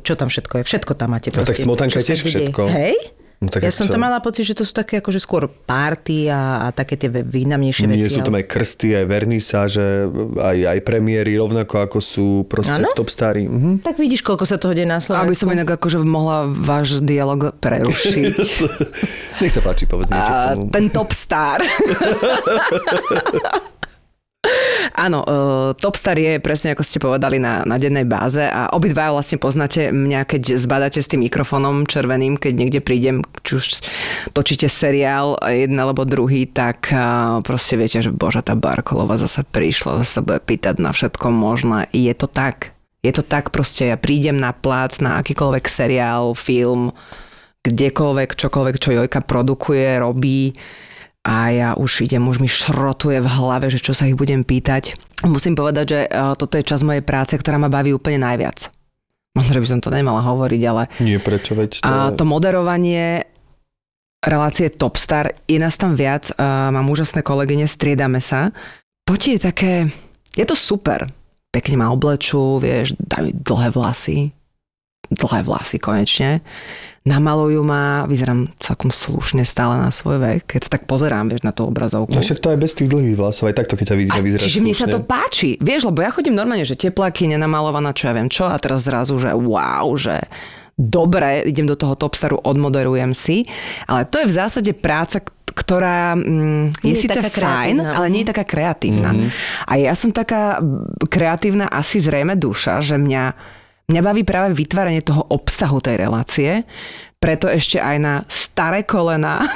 čo 0.00 0.16
tam 0.16 0.32
všetko 0.32 0.54
je, 0.58 0.62
všetko 0.64 0.92
tam 0.96 1.12
máte. 1.12 1.28
No 1.28 1.44
tak 1.44 1.52
proste, 1.52 1.68
smotanka 1.68 2.00
je 2.00 2.06
tiež 2.08 2.20
všetko. 2.24 2.62
Hej? 2.72 2.96
No 3.42 3.50
tak 3.50 3.60
ja 3.60 3.68
som 3.68 3.84
čo? 3.84 3.88
to 3.88 3.98
mala 3.98 4.18
pocit, 4.18 4.44
že 4.44 4.54
to 4.54 4.62
sú 4.62 4.70
také 4.70 4.96
akože 4.96 5.18
skôr 5.18 5.46
party 5.46 6.26
a, 6.26 6.62
a 6.62 6.70
také 6.70 6.94
tie 6.94 7.10
významnejšie 7.10 7.84
Nie 7.84 8.00
veci. 8.00 8.08
sú 8.08 8.22
tam 8.22 8.32
aj 8.32 8.46
krsty, 8.46 8.94
aj 8.94 9.04
vernisáže, 9.04 10.06
aj, 10.38 10.56
aj 10.68 10.78
premiéry, 10.80 11.34
rovnako 11.34 11.82
ako 11.82 11.98
sú 11.98 12.26
proste 12.46 12.78
Áno? 12.78 12.86
v 12.86 12.94
Top 12.94 13.08
Stary. 13.08 13.44
Mhm. 13.44 13.82
Tak 13.82 13.96
vidíš, 13.96 14.22
koľko 14.22 14.44
sa 14.44 14.56
toho 14.56 14.70
deje 14.70 14.84
na 14.84 14.96
Slovensku. 14.96 15.26
Aby 15.26 15.34
som 15.34 15.48
inak 15.50 15.68
akože 15.72 15.96
mohla 16.00 16.46
váš 16.46 17.00
dialog 17.00 17.50
prerušiť. 17.52 18.46
Nech 19.42 19.50
sa 19.50 19.58
páči, 19.58 19.84
povedz 19.84 20.08
niečo 20.08 20.22
k 20.22 20.38
A 20.38 20.54
tomu. 20.54 20.70
ten 20.70 20.86
top 20.86 21.10
star. 21.10 21.58
Áno, 24.90 25.22
uh, 25.22 25.70
Topstar 25.78 26.18
je 26.18 26.42
presne 26.42 26.74
ako 26.74 26.82
ste 26.82 26.98
povedali 26.98 27.38
na, 27.38 27.62
na 27.62 27.78
dennej 27.78 28.02
báze 28.02 28.42
a 28.42 28.74
obidva 28.74 29.14
vlastne 29.14 29.38
poznáte 29.38 29.94
mňa, 29.94 30.26
keď 30.26 30.42
zbadáte 30.58 30.98
s 30.98 31.10
tým 31.10 31.22
mikrofónom 31.26 31.86
červeným, 31.86 32.34
keď 32.34 32.52
niekde 32.52 32.80
prídem, 32.82 33.22
či 33.46 33.52
už 33.58 33.64
točíte 34.34 34.66
seriál 34.66 35.38
jeden 35.46 35.78
alebo 35.78 36.02
druhý, 36.02 36.50
tak 36.50 36.90
uh, 36.90 37.38
proste 37.46 37.78
viete, 37.78 38.02
že 38.02 38.10
boža 38.10 38.42
tá 38.42 38.58
Barkolova 38.58 39.14
zase 39.14 39.46
prišla, 39.46 40.02
zase 40.02 40.20
bude 40.22 40.42
pýtať 40.42 40.82
na 40.82 40.90
všetko 40.90 41.30
možné. 41.30 41.86
Je 41.94 42.12
to 42.12 42.26
tak. 42.26 42.74
Je 43.02 43.10
to 43.10 43.26
tak 43.26 43.50
proste, 43.50 43.90
ja 43.90 43.98
prídem 43.98 44.38
na 44.38 44.54
plác, 44.54 45.02
na 45.02 45.18
akýkoľvek 45.18 45.66
seriál, 45.66 46.38
film, 46.38 46.94
kdekoľvek, 47.66 48.30
čokoľvek, 48.38 48.76
čo 48.78 48.94
Jojka 48.94 49.22
produkuje, 49.26 49.98
robí 49.98 50.54
a 51.22 51.54
ja 51.54 51.68
už 51.78 52.02
idem, 52.06 52.26
už 52.26 52.42
mi 52.42 52.50
šrotuje 52.50 53.22
v 53.22 53.28
hlave, 53.30 53.70
že 53.70 53.78
čo 53.78 53.94
sa 53.94 54.10
ich 54.10 54.18
budem 54.18 54.42
pýtať. 54.42 54.98
Musím 55.22 55.54
povedať, 55.54 55.86
že 55.86 56.00
eh, 56.06 56.34
toto 56.34 56.58
je 56.58 56.66
čas 56.66 56.82
mojej 56.82 57.02
práce, 57.02 57.38
ktorá 57.38 57.62
ma 57.62 57.70
baví 57.70 57.94
úplne 57.94 58.22
najviac. 58.22 58.70
Možno, 59.32 59.56
že 59.56 59.62
by 59.64 59.68
som 59.70 59.80
to 59.80 59.88
nemala 59.88 60.20
hovoriť, 60.20 60.62
ale 60.68 60.82
Nie, 61.00 61.16
prečo, 61.16 61.56
veď 61.56 61.80
to... 61.80 61.88
a 61.88 62.12
to 62.12 62.28
moderovanie 62.28 63.24
relácie 64.22 64.68
Topstar, 64.70 65.34
je 65.48 65.58
nás 65.58 65.74
tam 65.74 65.98
viac, 65.98 66.30
uh, 66.36 66.70
mám 66.70 66.86
úžasné 66.92 67.26
kolegyne, 67.26 67.66
striedame 67.66 68.22
sa. 68.22 68.54
To 69.08 69.18
ti 69.18 69.34
je 69.34 69.40
také, 69.42 69.72
je 70.36 70.44
to 70.46 70.54
super. 70.54 71.10
Pekne 71.48 71.80
ma 71.80 71.90
oblečú, 71.90 72.62
vieš, 72.62 72.94
dajú 73.00 73.28
mi 73.28 73.32
dlhé 73.34 73.68
vlasy, 73.74 74.30
dlhé 75.12 75.40
vlasy 75.44 75.76
konečne. 75.76 76.40
Namalujú 77.02 77.66
ma, 77.66 78.06
vyzerám 78.06 78.46
celkom 78.62 78.94
slušne 78.94 79.42
stále 79.42 79.74
na 79.74 79.90
svoj 79.90 80.22
vek, 80.22 80.46
keď 80.46 80.60
sa 80.62 80.70
tak 80.78 80.86
pozerám, 80.86 81.26
vieš, 81.26 81.42
na 81.42 81.50
tú 81.50 81.66
obrazovku. 81.66 82.14
No 82.14 82.22
však 82.22 82.38
to 82.38 82.54
aj 82.54 82.58
bez 82.62 82.72
tých 82.78 82.86
dlhých 82.86 83.18
vlasov, 83.18 83.50
aj 83.50 83.58
takto, 83.58 83.74
keď 83.74 83.90
ťa 83.90 83.96
vidíme, 83.98 84.14
A 84.14 84.22
vyzeráš 84.22 84.46
Čiže 84.46 84.62
mne 84.62 84.70
sa 84.70 84.86
slušne. 84.86 84.94
to 84.94 85.00
páči. 85.02 85.50
Vieš, 85.58 85.90
lebo 85.90 85.98
ja 85.98 86.14
chodím 86.14 86.38
normálne, 86.38 86.62
že 86.62 86.78
tepláky, 86.78 87.26
nenamalovaná, 87.26 87.90
čo 87.90 88.06
ja 88.06 88.14
viem 88.14 88.30
čo 88.30 88.46
a 88.46 88.54
teraz 88.62 88.86
zrazu, 88.86 89.18
že 89.18 89.34
wow, 89.34 89.90
že 89.98 90.22
dobre, 90.78 91.42
idem 91.42 91.66
do 91.66 91.74
toho 91.74 91.98
topstaru, 91.98 92.38
odmoderujem 92.38 93.12
si. 93.18 93.50
Ale 93.90 94.06
to 94.06 94.22
je 94.22 94.30
v 94.30 94.34
zásade 94.38 94.70
práca, 94.70 95.26
ktorá 95.52 96.16
mm, 96.16 96.80
je, 96.80 96.96
je 96.96 96.96
síce 96.96 97.18
taká 97.18 97.28
fajn, 97.28 97.76
kreatívna. 97.82 97.90
ale 97.92 98.06
nie 98.08 98.22
je 98.24 98.28
taká 98.32 98.44
kreatívna. 98.46 99.10
A 99.68 99.72
ja 99.76 99.92
som 99.92 100.14
taká 100.14 100.62
kreatívna 101.10 101.68
asi 101.68 102.00
zrejme 102.00 102.40
duša, 102.40 102.80
že 102.80 102.96
mňa, 102.96 103.24
mňa 103.92 104.00
baví 104.00 104.24
práve 104.24 104.56
vytváranie 104.56 105.04
toho 105.04 105.28
obsahu 105.28 105.84
tej 105.84 106.00
relácie, 106.00 106.64
preto 107.22 107.46
ešte 107.46 107.78
aj 107.78 107.96
na 108.02 108.14
staré 108.26 108.82
kolena 108.82 109.46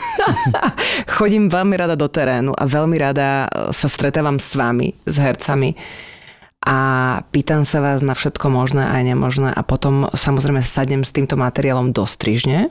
chodím 1.18 1.50
veľmi 1.50 1.74
rada 1.74 1.98
do 1.98 2.06
terénu 2.06 2.54
a 2.54 2.62
veľmi 2.62 2.94
rada 3.00 3.48
e, 3.50 3.74
sa 3.74 3.90
stretávam 3.90 4.38
s 4.38 4.54
vami, 4.54 4.94
s 5.02 5.16
hercami. 5.18 5.74
A 6.66 6.78
pýtam 7.34 7.66
sa 7.66 7.82
vás 7.82 8.06
na 8.06 8.14
všetko 8.14 8.46
možné 8.50 8.86
aj 8.86 9.02
nemožné 9.02 9.50
a 9.50 9.62
potom 9.66 10.06
samozrejme 10.14 10.62
sadnem 10.62 11.02
s 11.02 11.14
týmto 11.14 11.34
materiálom 11.34 11.90
do 11.90 12.06
strižne 12.06 12.70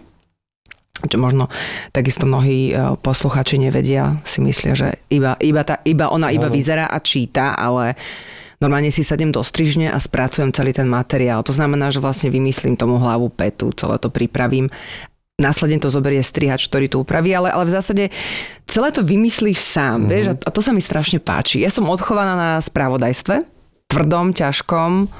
čo 1.08 1.18
možno 1.22 1.48
takisto 1.92 2.28
mnohí 2.28 2.72
e, 2.72 2.98
posluchači 3.00 3.58
nevedia, 3.58 4.20
si 4.28 4.42
myslia, 4.42 4.74
že 4.76 4.90
iba, 5.10 5.40
iba, 5.40 5.62
tá, 5.66 5.82
iba 5.86 6.12
ona 6.12 6.30
iba 6.30 6.50
vyzerá 6.52 6.90
a 6.90 7.00
číta, 7.02 7.56
ale 7.56 7.98
normálne 8.60 8.90
si 8.90 9.06
sadem 9.06 9.30
do 9.30 9.42
strižne 9.42 9.92
a 9.92 9.98
spracujem 9.98 10.52
celý 10.52 10.74
ten 10.74 10.90
materiál. 10.90 11.46
To 11.46 11.54
znamená, 11.54 11.92
že 11.92 12.04
vlastne 12.04 12.32
vymyslím 12.32 12.76
tomu 12.76 12.98
hlavu 12.98 13.30
petu, 13.32 13.74
celé 13.76 13.98
to 14.02 14.12
pripravím 14.12 14.72
následne 15.36 15.84
to 15.84 15.92
zoberie 15.92 16.24
strihač, 16.24 16.72
ktorý 16.72 16.88
to 16.88 17.04
upraví, 17.04 17.36
ale, 17.36 17.52
ale 17.52 17.68
v 17.68 17.76
zásade 17.76 18.04
celé 18.64 18.88
to 18.96 19.04
vymyslíš 19.04 19.60
sám, 19.60 20.08
mm-hmm. 20.08 20.12
vieš, 20.12 20.26
a 20.32 20.50
to 20.52 20.62
sa 20.64 20.72
mi 20.72 20.80
strašne 20.80 21.20
páči. 21.20 21.60
Ja 21.60 21.68
som 21.68 21.92
odchovaná 21.92 22.40
na 22.40 22.52
spravodajstve, 22.64 23.44
tvrdom, 23.92 24.32
ťažkom, 24.32 25.12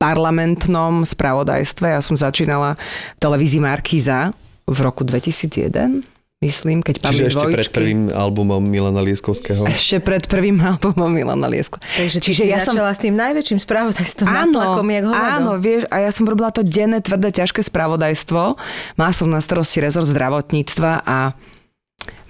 parlamentnom 0.00 1.04
spravodajstve. 1.06 1.86
Ja 1.92 2.00
som 2.02 2.16
začínala 2.16 2.74
v 3.14 3.18
televízii 3.20 3.62
Markíza 3.62 4.34
v 4.70 4.78
roku 4.78 5.02
2001 5.02 6.06
myslím, 6.40 6.80
keď 6.80 7.04
padli 7.04 7.20
Čiže 7.20 7.24
ešte 7.28 7.36
dvojičky. 7.36 7.56
pred 7.60 7.68
prvým 7.68 8.00
albumom 8.16 8.62
Milana 8.64 9.04
Lieskovského. 9.04 9.60
Ešte 9.68 10.00
pred 10.00 10.24
prvým 10.24 10.56
albumom 10.56 11.12
Milana 11.12 11.44
Liesko. 11.52 11.76
Takže 11.84 12.16
Čiže 12.16 12.48
ja 12.48 12.64
som... 12.64 12.72
začala 12.72 12.96
s 12.96 13.00
tým 13.04 13.12
najväčším 13.12 13.60
spravodajstvom 13.60 14.24
Áno, 14.24 14.56
tlakom, 14.56 14.88
jak 14.88 15.04
hovado. 15.04 15.36
áno, 15.36 15.50
vieš, 15.60 15.84
a 15.92 16.00
ja 16.00 16.10
som 16.10 16.24
robila 16.24 16.48
to 16.48 16.64
denné, 16.64 17.04
tvrdé, 17.04 17.28
ťažké 17.28 17.60
spravodajstvo. 17.60 18.56
Mala 18.96 19.12
som 19.12 19.28
na 19.28 19.44
starosti 19.44 19.84
rezort 19.84 20.08
zdravotníctva 20.08 21.04
a 21.04 21.36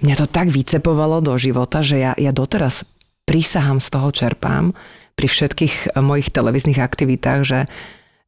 mňa 0.03 0.15
to 0.19 0.27
tak 0.27 0.51
vycepovalo 0.51 1.23
do 1.23 1.31
života, 1.39 1.79
že 1.79 2.03
ja, 2.03 2.11
ja 2.19 2.35
doteraz 2.35 2.83
prísahám 3.23 3.79
z 3.79 3.87
toho 3.95 4.11
čerpám 4.11 4.75
pri 5.15 5.27
všetkých 5.31 5.95
mojich 6.03 6.35
televíznych 6.35 6.83
aktivitách, 6.83 7.39
že, 7.47 7.59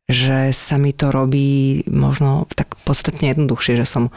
že 0.10 0.52
sa 0.52 0.76
mi 0.76 0.92
to 0.92 1.10
robí 1.10 1.84
možno 1.88 2.48
tak 2.52 2.76
podstatne 2.84 3.32
jednoduchšie, 3.32 3.80
že 3.80 3.88
som 3.88 4.12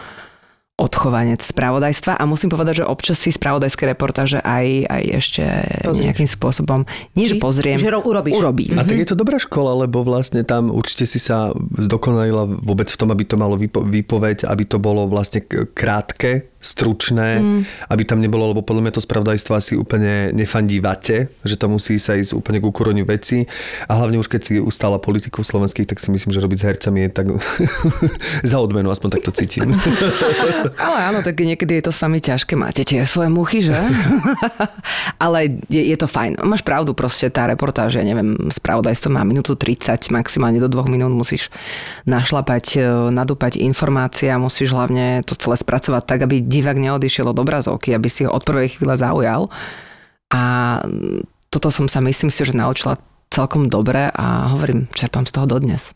odchovanec 0.77 1.41
spravodajstva 1.41 2.21
a 2.21 2.29
musím 2.29 2.53
povedať, 2.53 2.85
že 2.85 2.85
občas 2.85 3.17
si 3.17 3.33
spravodajské 3.33 3.89
reportáže 3.89 4.45
aj, 4.45 4.85
aj 4.85 5.03
ešte 5.09 5.43
Pozrieš. 5.89 6.05
nejakým 6.05 6.29
spôsobom, 6.29 6.85
nie 7.17 7.25
že 7.25 7.41
pozriem, 7.41 7.81
že 7.81 7.89
ro- 7.89 8.05
urobíš. 8.05 8.37
urobím. 8.37 8.77
A 8.77 8.85
tak 8.85 9.01
je 9.01 9.09
to 9.09 9.17
dobrá 9.17 9.41
škola, 9.41 9.89
lebo 9.89 10.05
vlastne 10.05 10.45
tam 10.45 10.69
určite 10.69 11.09
si 11.09 11.17
sa 11.17 11.49
zdokonalila 11.81 12.45
vôbec 12.61 12.93
v 12.93 12.99
tom, 13.01 13.09
aby 13.09 13.25
to 13.25 13.41
malo 13.41 13.57
výpo- 13.57 13.89
výpoveď, 13.89 14.45
aby 14.45 14.69
to 14.69 14.77
bolo 14.77 15.09
vlastne 15.09 15.41
krátke, 15.49 16.53
stručné, 16.61 17.39
mm. 17.39 17.61
aby 17.93 18.03
tam 18.03 18.19
nebolo, 18.19 18.51
lebo 18.51 18.65
podľa 18.65 18.89
mňa 18.89 18.97
to 18.97 19.05
spravodajstvo 19.05 19.53
asi 19.55 19.73
úplne 19.79 20.35
nefandí 20.35 20.83
vate, 20.83 21.31
že 21.47 21.55
to 21.55 21.71
musí 21.71 22.01
sa 22.01 22.17
ísť 22.17 22.35
úplne 22.35 22.59
k 22.59 22.69
ukoroniu 22.69 23.07
veci 23.07 23.47
a 23.87 23.93
hlavne 23.95 24.19
už 24.19 24.27
keď 24.27 24.41
si 24.43 24.53
ustala 24.59 24.99
politikov 24.99 25.47
slovenských, 25.47 25.87
tak 25.87 26.03
si 26.03 26.11
myslím, 26.11 26.33
že 26.33 26.43
robiť 26.43 26.59
s 26.59 26.67
hercami 26.67 26.99
je 27.07 27.11
tak 27.13 27.27
za 28.51 28.57
odmenu, 28.59 28.89
aspoň 28.91 29.21
takto 29.21 29.31
cítim. 29.37 29.71
Ale 30.87 30.99
áno, 31.13 31.19
tak 31.23 31.39
niekedy 31.39 31.79
je 31.79 31.85
to 31.87 31.93
s 31.95 32.01
vami 32.03 32.19
ťažké. 32.19 32.59
Máte 32.59 32.83
tie 32.83 33.05
svoje 33.05 33.31
muchy, 33.31 33.63
že? 33.63 33.77
Ale 35.25 35.63
je, 35.71 35.83
je 35.93 35.97
to 35.97 36.09
fajn. 36.09 36.41
Máš 36.43 36.65
pravdu, 36.67 36.97
proste 36.97 37.29
tá 37.29 37.47
reportáž, 37.47 38.01
ja 38.01 38.05
neviem, 38.05 38.49
spravodajstvo 38.49 39.13
má 39.13 39.23
minútu 39.23 39.55
30, 39.55 40.11
maximálne 40.11 40.59
do 40.59 40.71
dvoch 40.71 40.89
minút 40.89 41.13
musíš 41.13 41.53
našlapať, 42.09 42.65
e, 42.79 42.87
nadúpať 43.13 43.61
informácie 43.61 44.33
a 44.33 44.41
musíš 44.41 44.73
hlavne 44.73 45.23
to 45.27 45.37
celé 45.37 45.59
spracovať 45.59 46.03
tak, 46.07 46.21
aby 46.27 46.46
divák 46.47 46.79
neodišiel 46.79 47.27
od 47.35 47.39
obrazovky, 47.43 47.91
aby 47.91 48.07
si 48.07 48.23
ho 48.23 48.31
od 48.31 48.47
prvej 48.47 48.79
chvíle 48.79 48.95
zaujal. 48.95 49.51
A 50.31 50.43
toto 51.51 51.69
som 51.75 51.91
sa 51.91 51.99
myslím 52.03 52.31
si, 52.31 52.47
že 52.47 52.55
naučila 52.55 52.99
celkom 53.35 53.67
dobre 53.67 54.07
a 54.15 54.55
hovorím, 54.55 54.87
čerpám 54.95 55.27
z 55.27 55.35
toho 55.35 55.47
dodnes. 55.51 55.91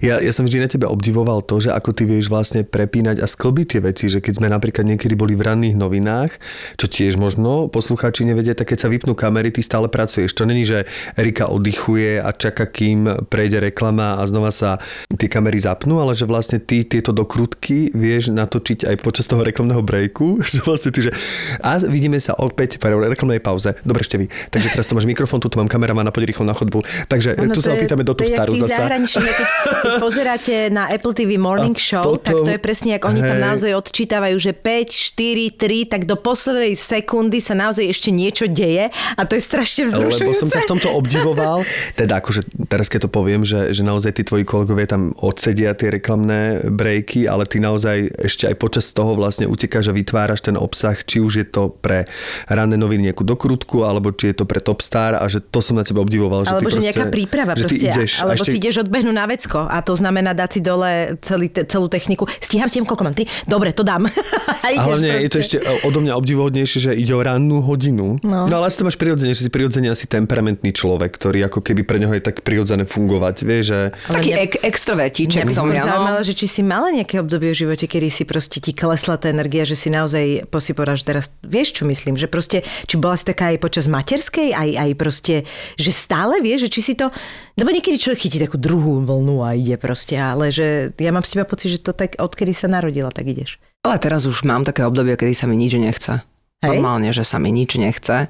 Ja, 0.00 0.18
ja 0.18 0.32
som 0.34 0.44
vždy 0.46 0.58
na 0.64 0.68
tebe 0.68 0.86
obdivoval 0.88 1.44
to, 1.44 1.60
že 1.62 1.70
ako 1.72 1.94
ty 1.94 2.04
vieš 2.08 2.28
vlastne 2.28 2.64
prepínať 2.66 3.20
a 3.22 3.26
sklbiť 3.26 3.66
tie 3.76 3.80
veci, 3.80 4.06
že 4.08 4.18
keď 4.18 4.42
sme 4.42 4.48
napríklad 4.48 4.84
niekedy 4.86 5.14
boli 5.14 5.36
v 5.36 5.46
ranných 5.46 5.76
novinách, 5.76 6.32
čo 6.78 6.86
tiež 6.88 7.18
možno 7.20 7.68
poslucháči 7.68 8.26
nevedia, 8.26 8.56
tak 8.56 8.72
keď 8.74 8.78
sa 8.86 8.88
vypnú 8.88 9.12
kamery, 9.16 9.52
ty 9.54 9.60
stále 9.60 9.86
pracuješ. 9.88 10.34
To 10.38 10.48
není, 10.48 10.66
že 10.66 10.88
Erika 11.16 11.48
oddychuje 11.48 12.18
a 12.20 12.32
čaká, 12.32 12.66
kým 12.68 13.28
prejde 13.28 13.60
reklama 13.62 14.18
a 14.18 14.22
znova 14.24 14.50
sa 14.50 14.82
tie 15.12 15.28
kamery 15.28 15.60
zapnú, 15.60 16.00
ale 16.00 16.16
že 16.16 16.28
vlastne 16.28 16.58
ty 16.58 16.82
tieto 16.82 17.14
dokrutky 17.14 17.92
vieš 17.92 18.32
natočiť 18.32 18.88
aj 18.88 18.96
počas 19.00 19.28
toho 19.28 19.44
reklamného 19.44 19.80
breaku, 19.84 20.40
že 20.52 20.64
vlastne 20.64 20.90
ty, 20.90 21.08
že 21.08 21.12
a 21.60 21.78
vidíme 21.84 22.18
sa 22.18 22.34
opäť 22.38 22.78
po 22.80 22.88
reklamnej 22.88 23.42
pauze. 23.42 23.76
Dobre, 23.84 24.04
ešte 24.04 24.16
vy. 24.18 24.26
Takže 24.50 24.68
teraz 24.72 24.86
tu 24.88 24.94
máš 24.96 25.06
mikrofón, 25.06 25.40
tu 25.42 25.48
mám 25.56 25.68
kameramana, 25.68 26.10
poď 26.14 26.32
rýchlo 26.32 26.44
na 26.48 26.56
chodbu. 26.56 26.82
Takže 27.08 27.36
Ono, 27.38 27.54
tu 27.54 27.60
sa 27.60 27.74
opýtame 27.74 28.02
do 28.06 28.14
staru 28.14 28.52
tí 28.54 28.60
zasa. 28.62 28.88
keď, 29.62 29.98
pozeráte 30.02 30.54
na 30.68 30.90
Apple 30.90 31.14
TV 31.14 31.38
Morning 31.38 31.76
A 31.76 31.80
Show, 31.80 32.18
tak 32.18 32.34
potom- 32.36 32.46
to 32.46 32.50
je 32.54 32.60
presne, 32.60 32.90
ako 32.98 33.06
oni 33.12 33.20
tam 33.22 33.38
naozaj 33.38 33.70
odčítavajú, 33.74 34.36
že 34.38 34.52
5, 34.52 34.90
4, 34.90 35.54
3, 35.54 35.88
tak 35.88 36.04
do 36.06 36.16
poslednej 36.18 36.74
sekundy 36.74 37.38
sa 37.38 37.54
naozaj 37.54 37.84
ešte 37.86 38.10
niečo 38.10 38.46
deje 38.50 38.90
a 38.92 39.20
to 39.24 39.38
je 39.38 39.42
strašne 39.42 39.88
vzrušujúce. 39.88 40.26
Lebo 40.26 40.34
som 40.36 40.48
ťa 40.50 40.60
v 40.66 40.70
tomto 40.70 40.88
obdivoval. 40.92 41.58
Teda 42.00 42.18
akože 42.18 42.46
teraz 42.66 42.88
keď 42.90 43.06
to 43.06 43.10
poviem, 43.10 43.42
že, 43.46 43.74
že 43.74 43.82
naozaj 43.86 44.18
tí 44.18 44.22
tvoji 44.26 44.44
kolegovia 44.46 44.86
tam 44.88 45.14
odsedia 45.18 45.74
tie 45.76 45.90
reklamné 45.90 46.66
breaky, 46.68 47.26
ale 47.26 47.46
ty 47.46 47.62
naozaj 47.62 48.10
ešte 48.18 48.50
aj 48.50 48.56
počas 48.58 48.90
toho 48.90 49.14
vlastne 49.14 49.46
utekáš 49.46 49.90
a 49.90 49.94
vytváraš 49.94 50.44
ten 50.44 50.56
obsah, 50.58 50.96
či 50.98 51.22
už 51.22 51.32
je 51.42 51.46
to 51.46 51.72
pre 51.72 52.06
ranné 52.48 52.76
noviny 52.76 53.10
nejakú 53.10 53.22
dokrutku, 53.26 53.84
alebo 53.86 54.10
či 54.14 54.32
je 54.32 54.42
to 54.42 54.44
pre 54.48 54.62
Topstar 54.62 55.18
a 55.18 55.24
že 55.26 55.42
to 55.42 55.58
som 55.58 55.78
na 55.78 55.84
teba 55.84 56.00
obdivoval. 56.00 56.46
Alebo 56.46 56.70
že, 56.70 56.78
ty 56.78 56.80
že 56.80 56.86
nejaká 56.90 57.06
proste, 57.06 57.16
príprava 57.16 57.52
že 57.58 57.64
proste. 57.66 57.86
Ideš, 57.92 58.10
alebo 58.22 58.42
ešte, 58.42 58.50
si 58.50 58.58
ideš 58.58 58.76
odbehnúť 58.86 59.14
na 59.14 59.24
vecko 59.42 59.66
a 59.66 59.82
to 59.82 59.98
znamená 59.98 60.30
dať 60.32 60.50
si 60.54 60.60
dole 60.62 60.90
celý, 61.18 61.50
te, 61.50 61.66
celú 61.66 61.90
techniku. 61.90 62.30
Stíham, 62.38 62.70
stíham, 62.70 62.86
koľko 62.86 63.02
mám? 63.02 63.14
Ty? 63.14 63.26
Dobre, 63.42 63.74
to 63.74 63.82
dám. 63.82 64.06
a 64.62 64.66
hlavne 64.78 65.18
je 65.18 65.28
to 65.28 65.36
proste. 65.36 65.58
ešte 65.58 65.82
odo 65.82 65.98
mňa 65.98 66.14
obdivuhodnejšie, 66.14 66.78
že 66.80 66.90
ide 66.94 67.10
o 67.10 67.18
rannú 67.18 67.58
hodinu. 67.60 68.22
No. 68.22 68.46
no 68.46 68.54
ale 68.54 68.70
asi 68.70 68.78
to 68.78 68.86
máš 68.86 68.94
prirodzene, 68.94 69.34
že 69.34 69.42
si 69.42 69.50
prirodzene 69.50 69.90
asi 69.90 70.06
temperamentný 70.06 70.70
človek, 70.70 71.10
ktorý 71.10 71.50
ako 71.50 71.58
keby 71.60 71.82
pre 71.82 71.98
neho 71.98 72.12
je 72.12 72.22
tak 72.22 72.46
prirodzené 72.46 72.86
fungovať. 72.86 73.36
Vieš, 73.42 73.64
že 73.64 73.78
Taký 74.06 74.30
mňa- 74.30 74.42
ek- 74.46 74.60
extrovertíček 74.62 75.46
som 75.48 75.66
ja. 75.68 75.82
zaujímalo, 75.82 76.22
No. 76.22 76.24
že 76.24 76.32
či 76.32 76.46
si 76.46 76.62
mala 76.62 76.92
nejaké 76.92 77.18
obdobie 77.18 77.50
v 77.50 77.66
živote, 77.66 77.90
kedy 77.90 78.06
si 78.06 78.22
proste 78.22 78.60
ti 78.60 78.70
klesla 78.70 79.16
tá 79.16 79.26
energia, 79.26 79.64
že 79.64 79.74
si 79.74 79.88
naozaj 79.88 80.46
posyporáš 80.46 81.02
teraz, 81.02 81.34
vieš 81.42 81.74
čo 81.74 81.84
myslím, 81.84 82.14
že 82.14 82.28
proste, 82.28 82.60
či 82.84 82.94
bola 82.94 83.16
si 83.16 83.24
taká 83.24 83.50
aj 83.50 83.58
počas 83.58 83.88
materskej, 83.88 84.52
aj, 84.52 84.70
aj 84.78 84.90
proste, 84.94 85.34
že 85.74 85.90
stále 85.90 86.38
vieš, 86.38 86.68
že 86.68 86.70
či 86.70 86.80
si 86.82 86.94
to, 86.94 87.08
lebo 87.54 87.70
niekedy 87.70 87.96
človek 87.96 88.20
chytí 88.20 88.38
takú 88.38 88.56
druhú 88.56 89.00
vlnu 89.00 89.31
a 89.40 89.56
ide 89.56 89.80
proste, 89.80 90.20
ale 90.20 90.52
že 90.52 90.92
ja 91.00 91.08
mám 91.08 91.24
z 91.24 91.40
teba 91.40 91.48
pocit, 91.48 91.72
že 91.72 91.80
to 91.80 91.96
tak, 91.96 92.20
odkedy 92.20 92.52
sa 92.52 92.68
narodila, 92.68 93.08
tak 93.08 93.32
ideš. 93.32 93.56
Ale 93.80 93.96
teraz 93.96 94.28
už 94.28 94.44
mám 94.44 94.68
také 94.68 94.84
obdobie, 94.84 95.16
kedy 95.16 95.32
sa 95.32 95.48
mi 95.48 95.56
nič 95.56 95.80
nechce. 95.80 96.20
Hej? 96.60 96.76
Normálne, 96.76 97.10
že 97.16 97.24
sa 97.24 97.40
mi 97.40 97.48
nič 97.48 97.80
nechce. 97.80 98.28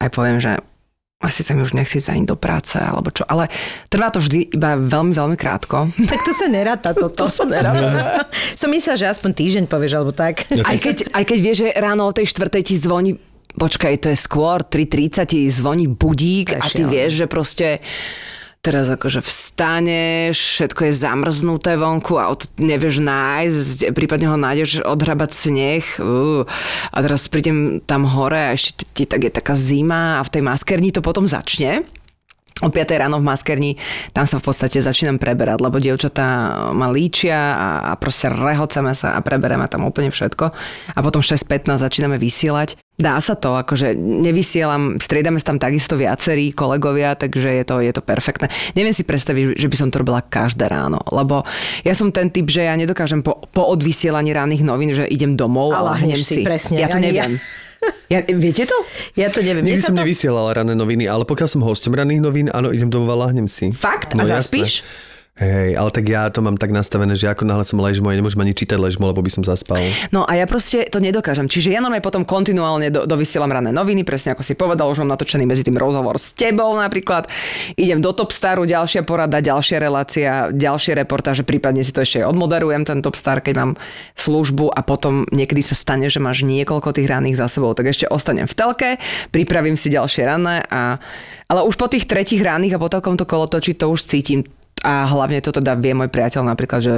Aj 0.00 0.08
poviem, 0.14 0.38
že 0.38 0.62
asi 1.20 1.44
sa 1.44 1.52
mi 1.52 1.60
už 1.60 1.76
nechce 1.76 2.00
ísť 2.00 2.16
ani 2.16 2.24
do 2.24 2.32
práce, 2.32 2.80
alebo 2.80 3.12
čo. 3.12 3.28
Ale 3.28 3.52
trvá 3.92 4.08
to 4.08 4.24
vždy 4.24 4.56
iba 4.56 4.80
veľmi, 4.80 5.12
veľmi 5.12 5.36
krátko. 5.36 5.92
Tak 5.92 6.20
to 6.24 6.32
sa 6.32 6.48
neráta 6.48 6.96
toto. 6.96 7.26
to 7.28 7.28
sa 7.28 7.44
neráta. 7.44 8.24
Som 8.60 8.72
myslela, 8.72 8.96
že 8.96 9.12
aspoň 9.12 9.30
týždeň 9.36 9.64
povieš, 9.68 9.92
alebo 10.00 10.16
tak. 10.16 10.48
Aj 10.48 10.76
keď, 10.80 11.12
aj 11.12 11.24
keď 11.28 11.38
vieš, 11.44 11.56
že 11.60 11.76
ráno 11.76 12.08
o 12.08 12.16
tej 12.16 12.24
štvrtej 12.24 12.62
ti 12.64 12.74
zvoní 12.80 13.12
počkaj, 13.50 13.94
to 13.98 14.08
je 14.14 14.18
skôr, 14.18 14.62
3.30 14.62 15.26
ti 15.26 15.40
zvoní 15.50 15.90
budík 15.90 16.54
a 16.54 16.62
ty 16.62 16.86
vieš, 16.86 17.24
že 17.24 17.26
proste 17.26 17.82
teraz 18.60 18.92
akože 18.92 19.24
vstaneš, 19.24 20.36
všetko 20.36 20.92
je 20.92 20.92
zamrznuté 20.92 21.80
vonku 21.80 22.20
a 22.20 22.28
od, 22.28 22.44
nevieš 22.60 23.00
nájsť, 23.00 23.96
prípadne 23.96 24.28
ho 24.28 24.36
nájdeš 24.36 24.84
odhrabať 24.84 25.30
sneh 25.32 25.84
uh, 25.96 26.44
a 26.92 26.96
teraz 27.00 27.24
prídem 27.32 27.80
tam 27.80 28.04
hore 28.04 28.52
a 28.52 28.52
ešte 28.52 28.84
ti 28.92 29.08
tak 29.08 29.24
je 29.24 29.32
taká 29.32 29.56
zima 29.56 30.20
a 30.20 30.24
v 30.24 30.32
tej 30.36 30.42
maskerni 30.44 30.92
to 30.92 31.00
potom 31.00 31.24
začne. 31.24 31.88
O 32.60 32.68
5 32.68 32.76
ráno 32.92 33.16
v 33.16 33.24
maskerni, 33.24 33.80
tam 34.12 34.28
sa 34.28 34.36
v 34.36 34.44
podstate 34.44 34.84
začínam 34.84 35.16
preberať, 35.16 35.64
lebo 35.64 35.80
dievčatá 35.80 36.52
ma 36.76 36.92
líčia 36.92 37.56
a, 37.56 37.68
a 37.88 37.92
proste 37.96 38.28
rehoceme 38.28 38.92
sa 38.92 39.16
a 39.16 39.24
prebereme 39.24 39.64
tam 39.64 39.88
úplne 39.88 40.12
všetko. 40.12 40.52
A 40.92 40.98
potom 41.00 41.24
6.15 41.24 41.80
začíname 41.80 42.20
vysielať. 42.20 42.76
Dá 43.00 43.16
sa 43.16 43.32
to, 43.32 43.56
akože 43.56 43.96
nevysielam, 43.96 45.00
striedame 45.00 45.40
sa 45.40 45.50
tam 45.50 45.58
takisto 45.58 45.96
viacerí 45.96 46.52
kolegovia, 46.52 47.16
takže 47.16 47.48
je 47.48 47.64
to, 47.64 47.80
je 47.80 47.90
to 47.90 48.04
perfektné. 48.04 48.46
Neviem 48.76 48.92
si 48.92 49.02
predstaviť, 49.02 49.56
že 49.56 49.66
by 49.66 49.76
som 49.76 49.88
to 49.88 50.04
robila 50.04 50.20
každé 50.20 50.68
ráno, 50.68 51.00
lebo 51.08 51.40
ja 51.80 51.96
som 51.96 52.12
ten 52.12 52.28
typ, 52.28 52.46
že 52.46 52.68
ja 52.68 52.76
nedokážem 52.76 53.24
po, 53.24 53.40
po 53.48 53.64
odvysielaní 53.66 54.30
ranných 54.30 54.60
novín, 54.60 54.92
že 54.92 55.08
idem 55.08 55.32
domov 55.32 55.72
A 55.72 55.96
lahnem 55.96 56.12
si, 56.14 56.40
si. 56.40 56.44
presne, 56.44 56.76
Ja 56.76 56.86
to 56.86 57.00
ani 57.00 57.08
ja. 57.08 57.24
neviem. 57.24 57.40
Ja, 58.12 58.20
viete 58.20 58.68
to? 58.68 58.76
Ja 59.16 59.32
to 59.32 59.40
neviem. 59.40 59.64
Nikdy 59.64 59.80
som 59.80 59.96
to- 59.96 60.04
nevysielala 60.04 60.52
ranné 60.52 60.76
noviny, 60.76 61.08
ale 61.08 61.24
pokiaľ 61.24 61.48
som 61.48 61.64
hostom 61.64 61.96
ranných 61.96 62.20
novín, 62.20 62.52
áno, 62.52 62.68
idem 62.68 62.92
domov 62.92 63.16
a 63.16 63.24
lahnem 63.24 63.48
si. 63.48 63.72
Fakt? 63.72 64.12
No, 64.12 64.20
a 64.20 64.28
jasné. 64.28 64.68
Hej, 65.40 65.72
ale 65.72 65.88
tak 65.88 66.04
ja 66.04 66.28
to 66.28 66.44
mám 66.44 66.60
tak 66.60 66.68
nastavené, 66.68 67.16
že 67.16 67.24
ako 67.24 67.48
náhle 67.48 67.64
som 67.64 67.80
ležmo, 67.80 68.12
ja 68.12 68.20
nemôžem 68.20 68.44
ani 68.44 68.52
čítať 68.52 68.76
ležmo, 68.76 69.08
lebo 69.08 69.24
by 69.24 69.32
som 69.32 69.40
zaspal. 69.40 69.80
No 70.12 70.28
a 70.28 70.36
ja 70.36 70.44
proste 70.44 70.84
to 70.92 71.00
nedokážem. 71.00 71.48
Čiže 71.48 71.72
ja 71.72 71.80
normálne 71.80 72.04
potom 72.04 72.28
kontinuálne 72.28 72.92
do, 72.92 73.08
dovysielam 73.08 73.48
rané 73.48 73.72
noviny, 73.72 74.04
presne 74.04 74.36
ako 74.36 74.44
si 74.44 74.52
povedal, 74.52 74.92
už 74.92 75.00
mám 75.00 75.16
natočený 75.16 75.48
medzi 75.48 75.64
tým 75.64 75.80
rozhovor 75.80 76.20
s 76.20 76.36
tebou 76.36 76.76
napríklad. 76.76 77.24
Idem 77.80 78.04
do 78.04 78.12
Topstaru, 78.12 78.68
ďalšia 78.68 79.00
porada, 79.08 79.40
ďalšia 79.40 79.80
relácia, 79.80 80.52
ďalšie 80.52 80.92
reportáže, 81.00 81.40
prípadne 81.40 81.88
si 81.88 81.96
to 81.96 82.04
ešte 82.04 82.20
odmoderujem, 82.20 82.84
ten 82.84 83.00
Topstar, 83.00 83.40
keď 83.40 83.54
mám 83.56 83.72
službu 84.20 84.68
a 84.76 84.84
potom 84.84 85.24
niekedy 85.32 85.64
sa 85.64 85.72
stane, 85.72 86.12
že 86.12 86.20
máš 86.20 86.44
niekoľko 86.44 86.92
tých 86.92 87.08
raných 87.08 87.40
za 87.40 87.48
sebou, 87.48 87.72
tak 87.72 87.88
ešte 87.88 88.12
ostanem 88.12 88.44
v 88.44 88.52
telke, 88.52 88.90
pripravím 89.32 89.80
si 89.80 89.88
ďalšie 89.88 90.22
rané 90.28 90.68
a 90.68 91.00
ale 91.50 91.66
už 91.66 91.74
po 91.80 91.90
tých 91.90 92.06
tretich 92.06 92.44
ranných 92.44 92.76
a 92.76 92.82
po 92.82 92.86
takomto 92.86 93.26
kolotoči 93.26 93.74
to 93.74 93.90
už 93.90 94.06
cítim 94.06 94.46
a 94.80 95.04
hlavne 95.06 95.44
to 95.44 95.52
teda 95.52 95.76
vie 95.76 95.92
môj 95.92 96.08
priateľ 96.08 96.46
napríklad, 96.46 96.80
že 96.80 96.94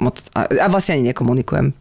moc, 0.00 0.20
a, 0.36 0.68
vlastne 0.68 1.00
ani 1.00 1.12
nekomunikujem. 1.12 1.72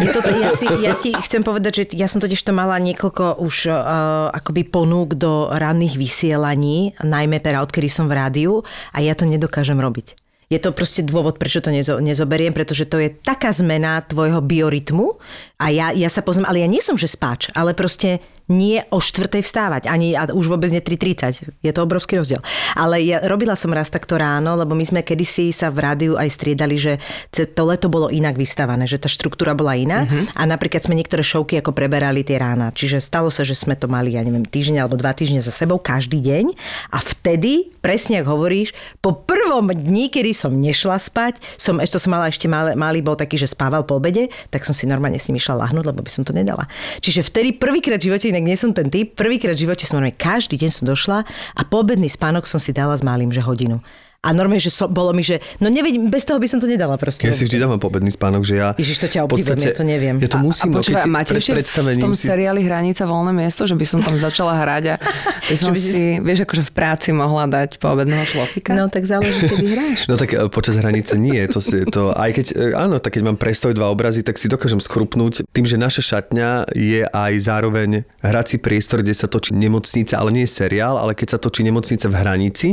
Je 0.00 0.08
to, 0.08 0.24
ja, 0.24 0.50
si, 0.56 0.64
ja 0.80 0.96
ti 0.96 1.12
chcem 1.12 1.44
povedať, 1.44 1.72
že 1.76 1.84
ja 2.00 2.08
som 2.08 2.16
totiž 2.16 2.40
to 2.40 2.56
mala 2.56 2.80
niekoľko 2.80 3.44
už 3.44 3.68
uh, 3.68 4.32
akoby 4.32 4.64
ponúk 4.64 5.20
do 5.20 5.52
ranných 5.52 6.00
vysielaní, 6.00 6.96
najmä 7.04 7.44
teda 7.44 7.60
odkedy 7.60 7.92
som 7.92 8.08
v 8.08 8.16
rádiu 8.16 8.64
a 8.96 9.04
ja 9.04 9.12
to 9.12 9.28
nedokážem 9.28 9.76
robiť. 9.76 10.16
Je 10.48 10.60
to 10.60 10.72
proste 10.72 11.04
dôvod, 11.04 11.40
prečo 11.40 11.64
to 11.64 11.72
nezo, 11.72 11.96
nezoberiem, 11.96 12.52
pretože 12.52 12.84
to 12.84 13.00
je 13.00 13.08
taká 13.08 13.52
zmena 13.56 14.04
tvojho 14.04 14.44
biorytmu 14.44 15.16
a 15.56 15.72
ja, 15.72 15.96
ja 15.96 16.12
sa 16.12 16.20
poznám, 16.20 16.52
ale 16.52 16.64
ja 16.64 16.68
nie 16.68 16.84
som 16.84 16.96
že 16.96 17.08
spáč, 17.08 17.48
ale 17.56 17.72
proste 17.72 18.20
nie 18.52 18.84
o 18.92 19.00
štvrtej 19.00 19.40
vstávať, 19.40 19.88
ani 19.88 20.12
a 20.12 20.28
už 20.28 20.52
vôbec 20.52 20.68
nie 20.68 20.84
3.30. 20.84 21.64
Je 21.64 21.72
to 21.72 21.80
obrovský 21.80 22.20
rozdiel. 22.20 22.44
Ale 22.76 23.00
ja 23.00 23.24
robila 23.24 23.56
som 23.56 23.72
raz 23.72 23.88
takto 23.88 24.20
ráno, 24.20 24.52
lebo 24.60 24.76
my 24.76 24.84
sme 24.84 25.00
kedysi 25.00 25.48
sa 25.56 25.72
v 25.72 25.80
rádiu 25.80 26.12
aj 26.20 26.28
striedali, 26.28 26.76
že 26.76 27.00
to 27.32 27.62
leto 27.64 27.88
bolo 27.88 28.12
inak 28.12 28.36
vystavané, 28.36 28.84
že 28.84 29.00
tá 29.00 29.08
štruktúra 29.08 29.56
bola 29.56 29.72
iná 29.72 30.04
uh-huh. 30.04 30.28
a 30.36 30.42
napríklad 30.44 30.84
sme 30.84 30.98
niektoré 30.98 31.24
šovky 31.24 31.64
ako 31.64 31.72
preberali 31.72 32.20
tie 32.20 32.36
rána. 32.36 32.74
Čiže 32.76 33.00
stalo 33.00 33.32
sa, 33.32 33.42
že 33.42 33.56
sme 33.56 33.72
to 33.72 33.88
mali, 33.88 34.14
ja 34.14 34.22
neviem, 34.22 34.44
týždeň 34.44 34.84
alebo 34.84 35.00
dva 35.00 35.16
týždne 35.16 35.40
za 35.40 35.54
sebou 35.54 35.80
každý 35.80 36.20
deň 36.20 36.52
a 36.92 36.98
vtedy, 37.00 37.72
presne 37.80 38.20
ako 38.20 38.36
hovoríš, 38.36 38.76
po 39.00 39.16
prvom 39.16 39.72
dni, 39.72 40.12
kedy 40.12 40.36
som 40.36 40.52
nešla 40.52 41.00
spať, 41.00 41.40
som 41.56 41.80
ešte 41.80 42.02
som 42.02 42.10
mala 42.12 42.28
ešte 42.28 42.50
malý, 42.50 42.74
malý 42.74 43.00
bol 43.00 43.14
taký, 43.14 43.38
že 43.38 43.48
spával 43.48 43.86
po 43.86 43.96
obede, 43.96 44.28
tak 44.50 44.66
som 44.66 44.74
si 44.74 44.90
normálne 44.90 45.16
s 45.16 45.30
ním 45.30 45.38
išla 45.38 45.68
lahnúť, 45.68 45.94
lebo 45.94 46.02
by 46.02 46.10
som 46.10 46.26
to 46.26 46.34
nedala. 46.34 46.66
Čiže 46.98 47.22
vtedy 47.22 47.54
prvýkrát 47.56 48.02
v 48.02 48.10
živote 48.10 48.26
inak 48.28 48.41
nie 48.44 48.58
som 48.58 48.74
ten 48.74 48.90
typ. 48.90 49.14
Prvýkrát 49.14 49.54
v 49.54 49.64
živote 49.64 49.86
som 49.86 50.02
normálne 50.02 50.18
každý 50.18 50.58
deň 50.58 50.70
som 50.70 50.84
došla 50.90 51.18
a 51.56 51.62
po 51.62 51.86
obedný 51.86 52.10
spánok 52.10 52.44
som 52.50 52.58
si 52.58 52.74
dala 52.74 52.98
s 52.98 53.06
malým, 53.06 53.30
že 53.30 53.40
hodinu. 53.42 53.80
A 54.22 54.30
normálne, 54.30 54.62
že 54.62 54.70
so, 54.70 54.86
bolo 54.86 55.10
mi, 55.10 55.26
že 55.26 55.42
no 55.58 55.66
nevidím, 55.66 56.06
bez 56.06 56.22
toho 56.22 56.38
by 56.38 56.46
som 56.46 56.62
to 56.62 56.70
nedala 56.70 56.94
proste. 56.94 57.26
Ja 57.26 57.34
si 57.34 57.42
vždy 57.42 57.58
dávam 57.58 57.82
pobedný 57.82 58.06
spánok, 58.06 58.46
že 58.46 58.54
ja... 58.54 58.70
Ježiš, 58.78 59.02
to 59.02 59.10
ťa 59.10 59.26
obdivujem, 59.26 59.58
ja 59.58 59.74
to 59.74 59.82
neviem. 59.82 60.14
Ja 60.22 60.30
to 60.30 60.38
musím, 60.38 60.70
a, 60.70 60.78
a 60.78 60.78
počúva, 60.78 61.02
no, 61.02 61.10
máte 61.10 61.34
pred 61.34 61.42
ešte 61.42 61.82
v 61.82 61.98
tom 61.98 62.14
si... 62.14 62.30
seriáli 62.30 62.62
Hranica 62.62 63.02
voľné 63.02 63.34
miesto, 63.34 63.66
že 63.66 63.74
by 63.74 63.82
som 63.82 63.98
tam 63.98 64.14
začala 64.14 64.54
hrať 64.62 64.94
a 64.94 65.02
by 65.50 65.56
som 65.58 65.74
si, 65.74 65.82
si, 65.82 66.04
vieš, 66.22 66.46
akože 66.46 66.62
v 66.62 66.70
práci 66.70 67.10
mohla 67.10 67.50
dať 67.50 67.82
poobedného 67.82 68.22
šlofika? 68.22 68.78
No 68.78 68.86
tak 68.86 69.10
záleží, 69.10 69.42
kedy 69.42 69.66
hráš. 69.74 69.98
No 70.12 70.14
tak 70.14 70.30
e, 70.30 70.46
počas 70.54 70.78
hranice 70.78 71.18
nie. 71.18 71.42
To, 71.50 71.58
si, 71.58 71.82
to, 71.90 72.14
aj 72.14 72.30
keď, 72.30 72.46
e, 72.54 72.78
áno, 72.78 73.02
tak 73.02 73.18
keď 73.18 73.26
mám 73.26 73.38
prestoj 73.42 73.74
dva 73.74 73.90
obrazy, 73.90 74.22
tak 74.22 74.38
si 74.38 74.46
dokážem 74.46 74.78
schrupnúť. 74.78 75.42
Tým, 75.50 75.66
že 75.66 75.74
naša 75.74 76.02
šatňa 76.14 76.70
je 76.78 77.02
aj 77.10 77.32
zároveň 77.42 78.06
hrací 78.22 78.62
priestor, 78.62 79.02
kde 79.02 79.18
sa 79.18 79.26
točí 79.26 79.50
nemocnica, 79.50 80.14
ale 80.14 80.30
nie 80.30 80.44
je 80.46 80.54
seriál, 80.62 80.94
ale 80.94 81.18
keď 81.18 81.34
sa 81.34 81.38
točí 81.42 81.66
nemocnica 81.66 82.06
v 82.06 82.14
hranici, 82.14 82.68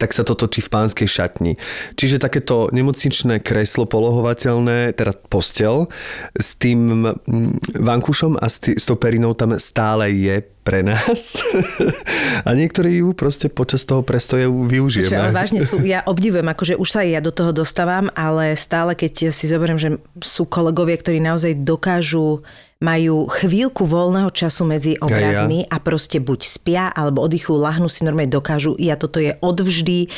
tak 0.00 0.16
sa 0.16 0.24
to 0.24 0.32
točí 0.32 0.64
v 0.64 0.70
pánskej 0.86 1.10
šatni. 1.10 1.52
Čiže 1.98 2.22
takéto 2.22 2.70
nemocničné 2.70 3.42
kreslo 3.42 3.90
polohovateľné, 3.90 4.94
teda 4.94 5.18
postel, 5.26 5.90
s 6.38 6.54
tým 6.54 7.10
vankušom 7.74 8.38
a 8.38 8.46
s, 8.46 8.62
tý, 8.62 8.78
s 8.78 8.86
tou 8.86 8.94
perinou 8.94 9.34
tam 9.34 9.58
stále 9.58 10.14
je 10.14 10.46
pre 10.62 10.86
nás. 10.86 11.38
a 12.46 12.48
niektorí 12.54 13.02
ju 13.02 13.18
proste 13.18 13.50
počas 13.50 13.82
toho 13.82 14.06
prestoja 14.06 14.46
využijeme. 14.46 15.10
Čo, 15.10 15.34
vážne 15.34 15.60
sú, 15.66 15.82
ja 15.82 16.06
obdivujem, 16.06 16.46
akože 16.46 16.78
už 16.78 16.88
sa 16.90 17.02
aj 17.02 17.10
ja 17.10 17.20
do 17.22 17.34
toho 17.34 17.50
dostávam, 17.50 18.06
ale 18.14 18.54
stále, 18.54 18.94
keď 18.94 19.34
si 19.34 19.50
zoberiem, 19.50 19.78
že 19.78 19.98
sú 20.22 20.46
kolegovia, 20.46 20.98
ktorí 20.98 21.18
naozaj 21.18 21.66
dokážu 21.66 22.46
majú 22.76 23.24
chvíľku 23.32 23.88
voľného 23.88 24.28
času 24.28 24.68
medzi 24.68 25.00
obrazmi 25.00 25.64
ja, 25.64 25.68
ja. 25.72 25.72
a 25.72 25.76
proste 25.80 26.20
buď 26.20 26.40
spia 26.44 26.84
alebo 26.92 27.24
oddychujú, 27.24 27.56
lahnú 27.56 27.88
si 27.88 28.04
normálne 28.04 28.28
dokážu. 28.28 28.76
Ja 28.76 29.00
toto 29.00 29.16
je 29.16 29.32
odvždy 29.40 30.12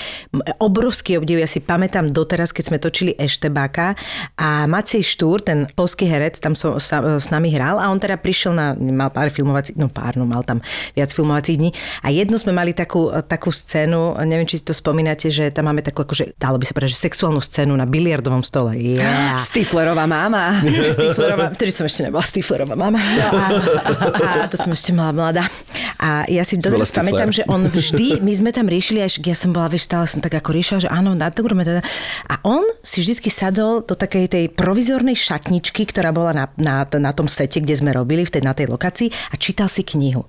obrovský 0.59 1.23
obdiv. 1.23 1.39
Ja 1.39 1.47
si 1.47 1.63
pamätám 1.63 2.11
doteraz, 2.11 2.51
keď 2.51 2.65
sme 2.67 2.79
točili 2.83 3.15
Eštebáka 3.15 3.95
a 4.35 4.67
Macej 4.67 5.07
Štúr, 5.07 5.39
ten 5.47 5.71
polský 5.71 6.11
herec, 6.11 6.43
tam 6.43 6.59
som, 6.59 6.83
sa, 6.83 7.23
s 7.23 7.31
nami 7.31 7.55
hral 7.55 7.79
a 7.79 7.95
on 7.95 8.03
teda 8.03 8.19
prišiel 8.19 8.51
na, 8.51 8.75
mal 8.75 9.15
pár 9.15 9.31
filmovacích, 9.31 9.79
no 9.79 9.87
pár, 9.87 10.19
no 10.19 10.27
mal 10.27 10.43
tam 10.43 10.59
viac 10.99 11.15
filmovacích 11.15 11.63
dní 11.63 11.71
a 12.03 12.11
jednu 12.11 12.43
sme 12.43 12.51
mali 12.51 12.75
takú, 12.75 13.07
takú 13.31 13.55
scénu, 13.55 14.19
neviem, 14.27 14.51
či 14.51 14.59
si 14.59 14.67
to 14.67 14.75
spomínate, 14.75 15.31
že 15.31 15.55
tam 15.55 15.71
máme 15.71 15.87
takú, 15.87 16.03
akože, 16.03 16.35
dalo 16.35 16.59
by 16.59 16.67
sa 16.67 16.75
povedať, 16.75 16.91
že 16.91 17.07
sexuálnu 17.07 17.39
scénu 17.39 17.71
na 17.79 17.87
biliardovom 17.87 18.43
stole. 18.43 18.75
Yeah. 18.75 19.39
Stiflerová 19.47 20.11
máma. 20.11 20.59
Stiflerová, 20.99 21.55
vtedy 21.55 21.71
som 21.71 21.87
ešte 21.87 22.03
nebola 22.03 22.27
Stiflerová 22.27 22.48
Stiflerová 22.49 22.81
mama. 22.81 22.97
No 22.97 23.29
a, 23.29 23.47
a 24.49 24.49
to 24.49 24.57
som 24.57 24.73
ešte 24.73 24.97
mala 24.97 25.13
mladá. 25.13 25.45
A 26.01 26.25
ja 26.33 26.41
si 26.49 26.57
dodnes 26.57 26.89
pamätám, 26.89 27.29
že 27.29 27.45
on 27.45 27.69
vždy, 27.69 28.25
my 28.25 28.33
sme 28.33 28.51
tam 28.57 28.73
riešili, 28.73 29.05
až 29.05 29.21
ja 29.21 29.37
som 29.37 29.53
bola, 29.53 29.69
vieš, 29.69 29.85
stále 29.85 30.09
som 30.09 30.25
tak 30.25 30.33
ako 30.33 30.57
riešila, 30.57 30.79
že 30.81 30.89
áno, 30.89 31.13
na 31.13 31.29
to 31.29 31.45
budeme 31.45 31.69
teda. 31.69 31.85
A 32.25 32.41
on 32.49 32.65
si 32.81 33.05
vždycky 33.05 33.29
sadol 33.29 33.85
do 33.85 33.93
takej 33.93 34.33
tej 34.33 34.45
provizornej 34.49 35.13
šatničky, 35.13 35.85
ktorá 35.93 36.09
bola 36.09 36.33
na, 36.33 36.45
na, 36.57 36.89
na 36.89 37.13
tom 37.13 37.29
sete, 37.29 37.61
kde 37.61 37.77
sme 37.77 37.93
robili, 37.93 38.25
v 38.25 38.33
tej, 38.33 38.43
na 38.47 38.57
tej 38.57 38.73
lokacii 38.73 39.13
a 39.13 39.37
čítal 39.37 39.69
si 39.69 39.85
knihu. 39.85 40.25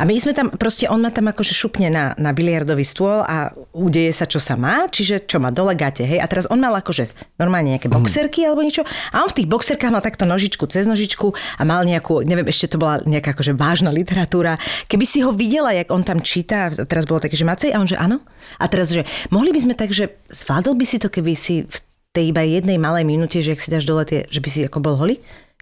A 0.00 0.08
my 0.08 0.16
sme 0.16 0.32
tam, 0.32 0.48
proste 0.56 0.88
on 0.88 1.04
ma 1.04 1.12
tam 1.12 1.28
akože 1.28 1.52
šupne 1.52 1.92
na, 1.92 2.16
na 2.16 2.32
biliardový 2.32 2.86
stôl 2.86 3.20
a 3.28 3.52
udeje 3.76 4.16
sa, 4.16 4.24
čo 4.24 4.40
sa 4.40 4.56
má, 4.56 4.88
čiže 4.88 5.28
čo 5.28 5.36
má 5.36 5.52
dole 5.52 5.76
gate, 5.76 6.08
hej. 6.08 6.24
A 6.24 6.30
teraz 6.30 6.48
on 6.48 6.56
mal 6.56 6.72
akože 6.80 7.12
normálne 7.36 7.76
nejaké 7.76 7.92
boxerky 7.92 8.48
alebo 8.48 8.64
niečo 8.64 8.88
a 9.12 9.20
on 9.20 9.28
v 9.28 9.44
tých 9.44 9.50
boxerkách 9.50 9.92
mal 9.92 10.00
takto 10.00 10.24
nožičku 10.24 10.64
cez 10.70 10.86
nožičku 10.86 11.34
a 11.58 11.62
mal 11.66 11.82
nejakú, 11.82 12.22
neviem, 12.22 12.46
ešte 12.46 12.72
to 12.72 12.80
bola 12.80 13.02
nejaká 13.02 13.34
akože 13.34 13.58
vážna 13.58 13.90
literatúra. 13.90 14.56
Keby 14.86 15.04
si 15.04 15.20
ho 15.26 15.34
videla, 15.34 15.74
jak 15.74 15.90
on 15.90 16.06
tam 16.06 16.22
číta, 16.22 16.70
teraz 16.86 17.04
bolo 17.04 17.18
také, 17.18 17.34
že 17.34 17.42
Macej, 17.42 17.74
a 17.74 17.82
on 17.82 17.90
že 17.90 17.98
áno. 17.98 18.22
A 18.62 18.70
teraz, 18.70 18.94
že 18.94 19.02
mohli 19.34 19.50
by 19.50 19.60
sme 19.60 19.74
tak, 19.74 19.90
že 19.90 20.14
zvládol 20.30 20.78
by 20.78 20.86
si 20.86 20.96
to, 21.02 21.10
keby 21.10 21.34
si 21.34 21.66
v 21.66 21.78
tej 22.14 22.30
iba 22.30 22.46
jednej 22.46 22.78
malej 22.80 23.04
minúte, 23.04 23.42
že 23.42 23.52
ak 23.52 23.60
si 23.60 23.68
dáš 23.68 23.84
dole 23.84 24.06
tie, 24.06 24.24
že 24.30 24.40
by 24.40 24.48
si 24.48 24.60
ako 24.64 24.78
bol 24.80 24.96
holý? 24.96 25.18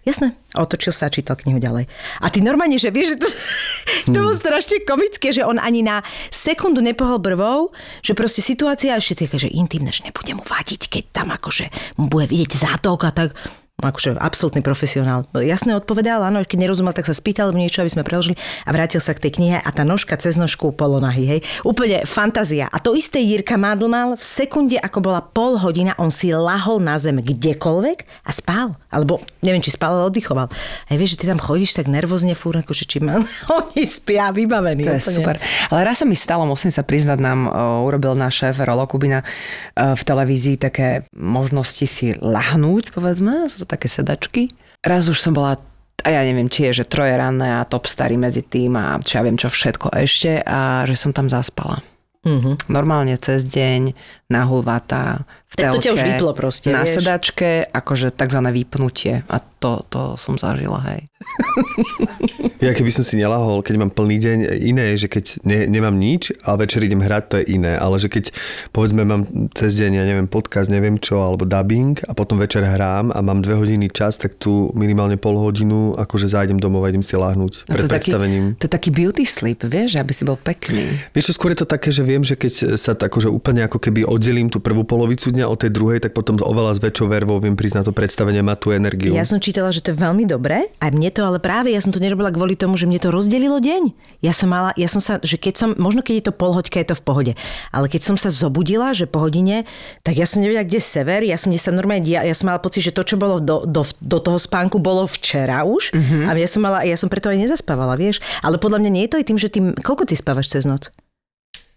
Jasné. 0.07 0.39
Otočil 0.55 0.95
sa 0.95 1.11
a 1.11 1.13
čítal 1.13 1.35
knihu 1.35 1.59
ďalej. 1.59 1.83
A 2.23 2.31
ty 2.31 2.39
normálne, 2.39 2.79
že 2.79 2.95
vieš, 2.95 3.19
že 3.19 3.27
to, 3.27 3.27
to 4.15 4.17
bolo 4.23 4.31
hmm. 4.31 4.39
strašne 4.39 4.77
komické, 4.87 5.35
že 5.35 5.43
on 5.43 5.59
ani 5.59 5.83
na 5.83 5.99
sekundu 6.31 6.79
nepohol 6.79 7.19
brvou, 7.19 7.75
že 7.99 8.15
proste 8.15 8.39
situácia 8.39 8.95
ešte 8.95 9.27
taká, 9.27 9.35
že 9.35 9.51
intimné, 9.51 9.91
že 9.91 10.07
nebude 10.07 10.31
mu 10.31 10.47
vadiť, 10.47 10.87
keď 10.87 11.03
tam 11.11 11.35
akože 11.35 11.67
mu 11.99 12.07
bude 12.07 12.31
vidieť 12.31 12.55
zátok 12.55 12.99
a 13.03 13.11
tak 13.11 13.35
akože 13.77 14.17
absolútny 14.17 14.65
profesionál. 14.65 15.29
Jasne 15.37 15.77
odpovedal, 15.77 16.25
áno, 16.25 16.41
keď 16.41 16.65
nerozumel, 16.65 16.97
tak 16.97 17.05
sa 17.05 17.13
spýtal 17.13 17.53
niečo, 17.53 17.85
aby 17.85 17.93
sme 17.93 18.01
preložili 18.01 18.33
a 18.65 18.73
vrátil 18.73 18.97
sa 18.97 19.13
k 19.13 19.29
tej 19.29 19.37
knihe 19.37 19.61
a 19.61 19.69
tá 19.69 19.85
nožka 19.85 20.17
cez 20.17 20.33
nožku 20.33 20.73
polonahy, 20.73 21.29
hej. 21.29 21.39
Úplne 21.61 22.01
fantázia. 22.09 22.65
A 22.73 22.81
to 22.81 22.97
isté 22.97 23.21
Jirka 23.21 23.53
Mádl 23.53 23.85
mal 23.85 24.17
v 24.17 24.23
sekunde, 24.25 24.81
ako 24.81 24.97
bola 25.05 25.21
pol 25.21 25.61
hodina, 25.61 25.93
on 26.01 26.09
si 26.09 26.33
lahol 26.33 26.81
na 26.81 26.97
zem 26.97 27.21
kdekoľvek 27.21 28.25
a 28.25 28.31
spal. 28.33 28.81
Alebo 28.89 29.21
neviem, 29.45 29.61
či 29.61 29.69
spal, 29.69 29.93
ale 29.93 30.09
oddychoval. 30.09 30.49
A 30.49 30.89
vieš, 30.97 31.13
že 31.13 31.21
ty 31.21 31.25
tam 31.29 31.37
chodíš 31.37 31.77
tak 31.77 31.85
nervózne 31.85 32.33
fúr, 32.33 32.57
akože 32.57 32.81
či 32.89 32.97
ma, 32.97 33.21
oni 33.61 33.85
spia 33.85 34.33
vybavení. 34.33 34.89
To 34.89 34.97
je 34.97 35.05
úplne. 35.05 35.17
super. 35.21 35.35
Ale 35.69 35.85
raz 35.85 36.01
sa 36.01 36.09
mi 36.09 36.17
stalo, 36.17 36.49
musím 36.49 36.73
sa 36.73 36.81
priznať, 36.81 37.21
nám 37.21 37.45
uh, 37.45 37.85
urobil 37.85 38.17
náš 38.17 38.41
šéf 38.41 38.57
Rolo 38.65 38.89
Kubina 38.89 39.21
uh, 39.21 39.93
v 39.93 40.01
televízii 40.01 40.57
také 40.57 41.05
možnosti 41.13 41.85
si 41.85 42.17
lahnúť, 42.17 42.89
povedzme, 42.89 43.45
také 43.67 43.91
sedačky. 43.91 44.49
Raz 44.81 45.11
už 45.11 45.19
som 45.19 45.35
bola 45.35 45.59
a 46.05 46.13
ja 46.13 46.21
neviem, 46.23 46.47
či 46.47 46.69
je, 46.69 46.83
že 46.83 46.89
troje 46.89 47.11
ranné 47.11 47.59
a 47.59 47.67
top 47.67 47.89
starý 47.89 48.15
medzi 48.15 48.45
tým 48.45 48.79
a 48.79 48.95
čo 49.01 49.19
ja 49.19 49.25
viem, 49.25 49.35
čo 49.35 49.51
všetko 49.51 49.91
ešte 49.97 50.39
a 50.45 50.87
že 50.87 50.95
som 50.95 51.11
tam 51.11 51.27
zaspala. 51.27 51.83
Mm-hmm. 52.27 52.71
Normálne 52.71 53.15
cez 53.19 53.47
deň, 53.47 53.95
na 54.27 54.43
hulvata, 54.43 55.23
v 55.46 55.46
telke, 55.46 55.46
tak 55.57 55.73
to 55.73 55.81
ťa 55.81 55.91
už 55.97 56.01
vyplo 56.05 56.31
proste, 56.37 56.69
Na 56.69 56.85
vieš? 56.85 57.01
sedačke, 57.01 57.65
akože 57.73 58.13
takzvané 58.13 58.53
vypnutie. 58.53 59.25
A 59.25 59.41
to, 59.41 59.81
to 59.89 60.13
som 60.21 60.37
zažila, 60.37 60.77
hej. 60.85 61.09
Ja 62.57 62.73
keby 62.73 62.89
som 62.89 63.05
si 63.05 63.21
nelahol, 63.21 63.61
keď 63.61 63.75
mám 63.77 63.93
plný 63.93 64.17
deň, 64.17 64.37
iné 64.65 64.97
je, 64.97 65.05
že 65.05 65.07
keď 65.13 65.25
ne, 65.45 65.69
nemám 65.69 65.93
nič 65.93 66.33
a 66.41 66.57
večer 66.57 66.81
idem 66.81 67.05
hrať, 67.05 67.23
to 67.29 67.35
je 67.37 67.53
iné. 67.53 67.77
Ale 67.77 68.01
že 68.01 68.09
keď 68.09 68.33
povedzme 68.73 69.05
mám 69.05 69.29
cez 69.53 69.77
deň, 69.77 69.91
ja 69.93 70.03
neviem, 70.09 70.25
podcast, 70.25 70.73
neviem 70.73 70.97
čo, 70.97 71.21
alebo 71.21 71.45
dubbing 71.45 72.01
a 72.09 72.17
potom 72.17 72.41
večer 72.41 72.65
hrám 72.65 73.13
a 73.13 73.19
mám 73.21 73.45
dve 73.45 73.61
hodiny 73.61 73.93
čas, 73.93 74.17
tak 74.17 74.41
tu 74.41 74.73
minimálne 74.73 75.21
pol 75.21 75.37
hodinu 75.37 75.93
akože 76.01 76.33
zájdem 76.33 76.57
domov 76.57 76.81
a 76.85 76.89
idem 76.89 77.05
si 77.05 77.13
lahnúť 77.13 77.69
pred 77.69 77.85
to 77.85 77.89
predstavením. 77.93 78.57
Taký, 78.57 78.57
to 78.57 78.63
je 78.65 78.71
taký 78.73 78.89
beauty 78.89 79.23
sleep, 79.29 79.61
vieš, 79.61 80.01
aby 80.01 80.13
si 80.17 80.25
bol 80.25 80.37
pekný. 80.41 80.97
Vieš 81.13 81.29
čo, 81.29 81.33
skôr 81.37 81.53
je 81.53 81.61
to 81.61 81.69
také, 81.69 81.93
že 81.93 82.01
viem, 82.01 82.25
že 82.25 82.33
keď 82.33 82.73
sa 82.73 82.97
tak 82.97 83.13
akože 83.13 83.29
úplne 83.29 83.65
ako 83.65 83.77
keby 83.77 84.01
oddelím 84.01 84.49
tú 84.49 84.61
prvú 84.61 84.81
polovicu 84.81 85.29
dňa 85.29 85.46
o 85.47 85.55
tej 85.55 85.71
druhej, 85.73 86.03
tak 86.03 86.13
potom 86.13 86.37
oveľa 86.37 86.77
s 86.77 86.83
väčšou 86.83 87.07
vervou 87.09 87.39
viem 87.41 87.55
prísť 87.55 87.81
na 87.81 87.83
to 87.87 87.91
predstavenie, 87.95 88.43
mať 88.43 88.57
tú 88.59 88.67
energiu. 88.75 89.11
Ja 89.15 89.25
som 89.25 89.41
čítala, 89.41 89.73
že 89.73 89.81
to 89.81 89.95
je 89.95 89.97
veľmi 89.97 90.27
dobré 90.27 90.69
a 90.77 90.91
mne 90.91 91.09
to 91.09 91.23
ale 91.23 91.39
práve, 91.41 91.71
ja 91.73 91.81
som 91.81 91.95
to 91.95 92.03
nerobila 92.03 92.29
kvôli 92.29 92.53
tomu, 92.53 92.75
že 92.75 92.85
mne 92.85 92.99
to 92.99 93.09
rozdelilo 93.09 93.57
deň. 93.57 93.95
Ja 94.21 94.35
som 94.35 94.51
mala, 94.51 94.75
ja 94.75 94.85
som 94.91 94.99
sa, 94.99 95.17
že 95.23 95.39
keď 95.39 95.53
som, 95.55 95.69
možno 95.79 96.03
keď 96.03 96.13
je 96.19 96.25
to 96.29 96.33
polhoďka, 96.35 96.77
je 96.83 96.89
to 96.93 96.99
v 96.99 97.03
pohode, 97.03 97.33
ale 97.71 97.85
keď 97.87 98.01
som 98.03 98.15
sa 98.19 98.29
zobudila, 98.29 98.91
že 98.91 99.07
po 99.07 99.23
hodine, 99.23 99.63
tak 100.03 100.19
ja 100.19 100.27
som 100.27 100.43
nevedela, 100.43 100.67
kde 100.67 100.77
je 100.77 100.85
sever, 100.85 101.23
ja 101.23 101.39
som, 101.39 101.49
sa 101.55 101.71
normálne, 101.71 102.05
ja, 102.05 102.21
ja 102.21 102.35
som 102.35 102.51
mala 102.51 102.61
pocit, 102.61 102.83
že 102.83 102.93
to, 102.93 103.07
čo 103.07 103.15
bolo 103.15 103.39
do, 103.39 103.63
do, 103.63 103.87
do 104.03 104.17
toho 104.19 104.37
spánku, 104.37 104.77
bolo 104.77 105.07
včera 105.07 105.63
už 105.63 105.95
mm-hmm. 105.95 106.23
a 106.27 106.31
ja 106.35 106.49
som 106.49 106.61
mala, 106.61 106.83
ja 106.83 106.99
som 106.99 107.07
preto 107.07 107.31
aj 107.31 107.39
nezaspávala, 107.39 107.95
vieš. 107.95 108.19
Ale 108.43 108.59
podľa 108.59 108.83
mňa 108.83 108.91
nie 108.91 109.03
je 109.07 109.11
to 109.15 109.19
aj 109.21 109.25
tým, 109.25 109.39
že 109.39 109.47
tým, 109.53 109.65
koľko 109.79 110.09
ty 110.09 110.15
spávaš 110.19 110.51
cez 110.51 110.67
noc? 110.67 110.91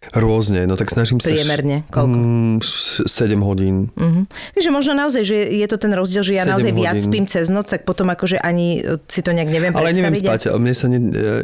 Rôzne, 0.00 0.64
no 0.64 0.80
tak 0.80 0.88
snažím 0.88 1.20
sa... 1.20 1.28
Priemerne, 1.28 1.84
koľko? 1.92 2.16
Mm, 2.16 2.58
7 3.04 3.36
hodín. 3.44 3.92
Uh-huh. 3.92 4.24
Víš, 4.56 4.64
že 4.64 4.72
možno 4.72 4.96
naozaj, 4.96 5.28
že 5.28 5.36
je 5.36 5.66
to 5.68 5.76
ten 5.76 5.92
rozdiel, 5.92 6.24
že 6.24 6.40
ja 6.40 6.48
naozaj 6.48 6.72
hodín. 6.72 6.80
viac 6.88 6.96
spím 7.04 7.28
cez 7.28 7.52
noc, 7.52 7.68
tak 7.68 7.84
potom 7.84 8.08
akože 8.08 8.40
ani 8.40 8.80
si 9.04 9.20
to 9.20 9.36
nejak 9.36 9.52
neviem 9.52 9.76
ale 9.76 9.92
predstaviť. 9.92 10.00
Ale 10.00 10.08
neviem 10.08 10.16
spať, 10.24 10.40
mne 10.56 10.72
sa, 10.72 10.86
ne, 10.88 10.98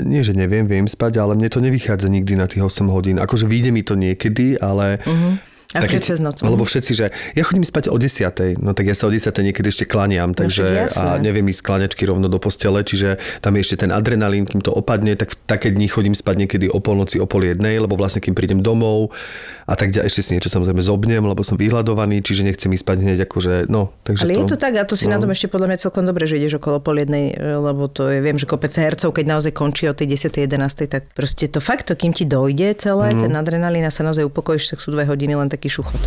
nie 0.08 0.20
že 0.24 0.32
neviem, 0.32 0.64
viem 0.64 0.88
spať, 0.88 1.20
ale 1.20 1.36
mne 1.36 1.52
to 1.52 1.60
nevychádza 1.60 2.08
nikdy 2.08 2.32
na 2.32 2.48
tých 2.48 2.64
8 2.64 2.88
hodín. 2.88 3.20
Akože 3.20 3.44
vyjde 3.44 3.70
mi 3.76 3.84
to 3.84 3.92
niekedy, 3.92 4.56
ale... 4.56 5.04
Uh-huh 5.04 5.36
a 5.76 5.84
tak, 5.84 6.00
cez 6.00 6.18
noc. 6.18 6.40
Lebo 6.40 6.64
všetci, 6.64 6.92
že 6.96 7.06
ja 7.12 7.42
chodím 7.44 7.64
spať 7.64 7.92
o 7.92 7.96
10. 7.96 8.60
No 8.62 8.72
tak 8.72 8.88
ja 8.88 8.96
sa 8.96 9.08
o 9.08 9.12
10. 9.12 9.28
niekedy 9.30 9.68
ešte 9.68 9.84
klaniam, 9.84 10.32
no 10.32 10.38
takže 10.38 10.90
no, 10.90 11.00
a 11.00 11.04
neviem 11.20 11.46
ísť 11.52 11.62
kláňačky 11.62 12.02
rovno 12.08 12.26
do 12.32 12.40
postele, 12.40 12.80
čiže 12.82 13.20
tam 13.44 13.56
je 13.56 13.60
ešte 13.66 13.86
ten 13.86 13.90
adrenalín, 13.92 14.48
kým 14.48 14.64
to 14.64 14.72
opadne, 14.72 15.14
tak 15.14 15.32
v 15.32 15.36
také 15.46 15.68
dni 15.72 15.86
chodím 15.86 16.14
spať 16.16 16.46
niekedy 16.46 16.66
o 16.72 16.78
polnoci, 16.80 17.20
o 17.20 17.26
pol 17.28 17.46
jednej, 17.46 17.76
lebo 17.78 17.94
vlastne 17.94 18.24
kým 18.24 18.32
prídem 18.32 18.60
domov 18.60 19.12
a 19.66 19.74
tak 19.74 19.90
ďalej, 19.92 20.06
ešte 20.08 20.22
si 20.22 20.30
niečo 20.36 20.50
samozrejme 20.52 20.80
zobnem, 20.82 21.22
lebo 21.22 21.42
som 21.42 21.58
vyhľadovaný, 21.58 22.22
čiže 22.22 22.46
nechcem 22.46 22.70
ísť 22.70 22.84
spať 22.86 22.96
hneď 23.02 23.18
akože, 23.26 23.52
no. 23.66 23.90
Takže 24.06 24.22
Ale 24.22 24.32
to, 24.34 24.40
je 24.40 24.50
to 24.54 24.58
tak 24.58 24.72
a 24.78 24.86
to 24.86 24.94
si 24.94 25.10
no. 25.10 25.16
na 25.16 25.18
tom 25.18 25.30
ešte 25.34 25.50
podľa 25.50 25.74
mňa 25.74 25.78
celkom 25.82 26.04
dobre, 26.06 26.24
že 26.30 26.38
ideš 26.38 26.62
okolo 26.62 26.78
pol 26.78 27.02
jednej, 27.02 27.34
lebo 27.36 27.90
to 27.90 28.06
je, 28.08 28.22
viem, 28.22 28.38
že 28.38 28.46
kopec 28.46 28.70
hercov, 28.70 29.10
keď 29.10 29.24
naozaj 29.26 29.52
končí 29.52 29.90
o 29.90 29.94
tej 29.94 30.14
10. 30.14 30.46
11. 30.46 30.86
tak 30.86 31.10
proste 31.12 31.50
to 31.50 31.58
fakt, 31.58 31.90
to, 31.90 31.98
kým 31.98 32.14
ti 32.14 32.22
dojde 32.22 32.78
celé, 32.78 33.12
mm. 33.12 33.26
ten 33.26 33.32
adrenalín 33.34 33.84
a 33.84 33.90
sa 33.90 34.06
naozaj 34.06 34.26
upokojíš, 34.28 34.76
tak 34.76 34.78
sú 34.78 34.94
dve 34.94 35.08
hodiny 35.08 35.34
len 35.34 35.50
taký 35.50 35.65
šuchot. 35.68 36.02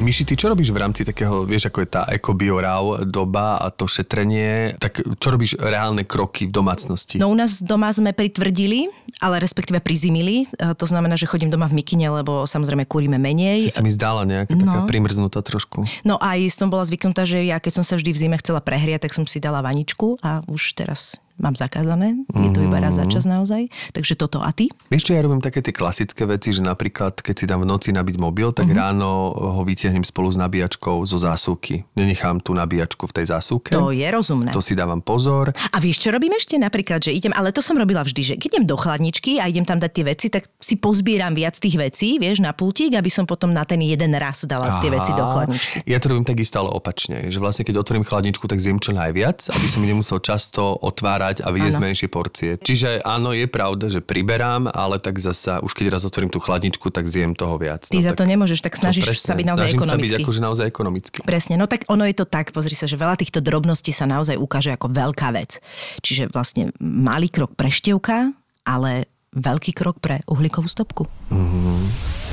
Myši, 0.00 0.24
ty 0.24 0.32
čo 0.32 0.48
robíš 0.48 0.72
v 0.72 0.80
rámci 0.80 1.04
takého, 1.04 1.44
vieš, 1.44 1.68
ako 1.68 1.84
je 1.84 1.88
tá 1.92 2.08
ekobiorav 2.08 3.04
doba 3.04 3.60
a 3.60 3.68
to 3.68 3.84
šetrenie, 3.84 4.72
tak 4.80 5.04
čo 5.04 5.28
robíš 5.28 5.60
reálne 5.60 6.08
kroky 6.08 6.48
v 6.48 6.52
domácnosti? 6.56 7.20
No 7.20 7.28
u 7.28 7.36
nás 7.36 7.60
doma 7.60 7.92
sme 7.92 8.16
pritvrdili, 8.16 8.88
ale 9.20 9.36
respektíve 9.44 9.84
prizimili. 9.84 10.48
E, 10.56 10.72
to 10.72 10.88
znamená, 10.88 11.20
že 11.20 11.28
chodím 11.28 11.52
doma 11.52 11.68
v 11.68 11.84
mikine, 11.84 12.08
lebo 12.08 12.48
samozrejme 12.48 12.88
kúrime 12.88 13.20
menej. 13.20 13.68
Si 13.68 13.76
sa 13.76 13.84
mi 13.84 13.92
zdála 13.92 14.24
nejaká 14.24 14.56
no. 14.56 14.64
taká 14.64 14.80
primrznutá 14.88 15.44
trošku. 15.44 15.84
No 16.00 16.16
aj 16.16 16.48
som 16.48 16.72
bola 16.72 16.88
zvyknutá, 16.88 17.28
že 17.28 17.44
ja 17.44 17.60
keď 17.60 17.72
som 17.76 17.84
sa 17.84 18.00
vždy 18.00 18.16
v 18.16 18.20
zime 18.24 18.36
chcela 18.40 18.64
prehriať, 18.64 19.04
tak 19.04 19.12
som 19.12 19.28
si 19.28 19.36
dala 19.36 19.60
vaničku 19.60 20.16
a 20.24 20.40
už 20.48 20.80
teraz 20.80 21.20
mám 21.40 21.56
zakázané. 21.56 22.20
Je 22.30 22.50
to 22.52 22.60
iba 22.60 22.78
raz 22.78 23.00
za 23.00 23.08
čas 23.08 23.24
naozaj. 23.24 23.72
Takže 23.96 24.14
toto 24.14 24.44
a 24.44 24.52
ty? 24.52 24.68
Čo, 24.92 25.16
ja 25.16 25.24
robím 25.24 25.40
také 25.40 25.64
tie 25.64 25.72
klasické 25.72 26.28
veci, 26.28 26.52
že 26.52 26.60
napríklad 26.60 27.24
keď 27.24 27.34
si 27.34 27.44
dám 27.48 27.64
v 27.64 27.68
noci 27.72 27.90
nabiť 27.96 28.16
mobil, 28.20 28.52
tak 28.52 28.68
uh-huh. 28.68 28.78
ráno 28.78 29.32
ho 29.32 29.62
vytiahnem 29.64 30.04
spolu 30.04 30.28
s 30.28 30.36
nabíjačkou 30.36 31.00
zo 31.08 31.16
zásuvky. 31.16 31.88
Nenechám 31.96 32.44
tú 32.44 32.52
nabíjačku 32.52 33.08
v 33.08 33.12
tej 33.16 33.26
zásuvke. 33.32 33.72
To 33.72 33.90
je 33.90 34.04
rozumné. 34.04 34.52
To 34.52 34.60
si 34.60 34.76
dávam 34.76 35.00
pozor. 35.00 35.56
A 35.72 35.76
vieš, 35.80 36.04
čo 36.04 36.12
robím 36.12 36.36
ešte 36.36 36.60
napríklad, 36.60 37.00
že 37.00 37.16
idem, 37.16 37.32
ale 37.32 37.50
to 37.50 37.64
som 37.64 37.80
robila 37.80 38.04
vždy, 38.04 38.22
že 38.22 38.34
keď 38.36 38.60
idem 38.60 38.64
do 38.68 38.76
chladničky 38.76 39.40
a 39.40 39.48
idem 39.48 39.64
tam 39.64 39.80
dať 39.80 39.90
tie 39.96 40.04
veci, 40.04 40.26
tak 40.28 40.44
si 40.60 40.76
pozbieram 40.76 41.32
viac 41.32 41.56
tých 41.56 41.80
vecí, 41.80 42.20
vieš, 42.20 42.44
na 42.44 42.52
pultík, 42.52 42.92
aby 42.92 43.08
som 43.08 43.24
potom 43.24 43.56
na 43.56 43.64
ten 43.64 43.80
jeden 43.80 44.12
raz 44.18 44.44
dala 44.44 44.78
Aha. 44.78 44.80
tie 44.84 44.90
veci 44.92 45.12
do 45.16 45.24
chladničky. 45.24 45.76
Ja 45.88 45.96
to 45.96 46.12
robím 46.12 46.28
takisto, 46.28 46.60
ale 46.60 46.70
opačne, 46.74 47.32
že 47.32 47.40
vlastne 47.40 47.64
keď 47.64 47.80
otvorím 47.80 48.04
chladničku, 48.04 48.44
tak 48.44 48.60
zjem 48.60 48.82
čo 48.82 48.92
najviac, 48.92 49.48
aby 49.48 49.66
som 49.70 49.80
nemusel 49.86 50.18
často 50.20 50.76
otvárať 50.82 51.29
vyberať 51.30 51.46
a 51.46 51.48
vyjesť 51.54 51.78
menšie 51.78 52.08
porcie. 52.10 52.50
Čiže 52.58 53.06
áno, 53.06 53.30
je 53.30 53.46
pravda, 53.46 53.86
že 53.86 54.00
priberám, 54.02 54.68
ale 54.70 54.98
tak 54.98 55.22
zasa, 55.22 55.62
už 55.62 55.72
keď 55.72 55.94
raz 55.94 56.02
otvorím 56.02 56.30
tú 56.32 56.42
chladničku, 56.42 56.90
tak 56.90 57.06
zjem 57.06 57.38
toho 57.38 57.56
viac. 57.56 57.86
Ty 57.86 57.98
no, 57.98 58.04
za 58.04 58.12
to 58.18 58.24
nemôžeš, 58.26 58.60
tak 58.60 58.74
snažíš 58.74 59.06
presne, 59.06 59.28
sa 59.30 59.34
byť 59.38 59.46
naozaj 59.46 59.66
snažím 59.66 59.78
ekonomicky. 59.78 60.10
sa 60.10 60.16
byť 60.18 60.24
akože 60.26 60.40
naozaj 60.42 60.66
ekonomicky. 60.66 61.16
Presne, 61.22 61.54
no 61.56 61.66
tak 61.70 61.86
ono 61.86 62.04
je 62.06 62.14
to 62.16 62.26
tak, 62.26 62.50
pozri 62.50 62.74
sa, 62.74 62.90
že 62.90 62.98
veľa 62.98 63.16
týchto 63.16 63.38
drobností 63.38 63.94
sa 63.94 64.10
naozaj 64.10 64.36
ukáže 64.36 64.74
ako 64.74 64.90
veľká 64.90 65.28
vec. 65.34 65.62
Čiže 66.02 66.34
vlastne 66.34 66.74
malý 66.82 67.30
krok 67.30 67.54
pre 67.54 67.70
števka, 67.70 68.34
ale 68.66 69.06
veľký 69.30 69.72
krok 69.72 70.02
pre 70.02 70.26
uhlíkovú 70.26 70.66
stopku. 70.66 71.06
Mm-hmm. 71.30 72.29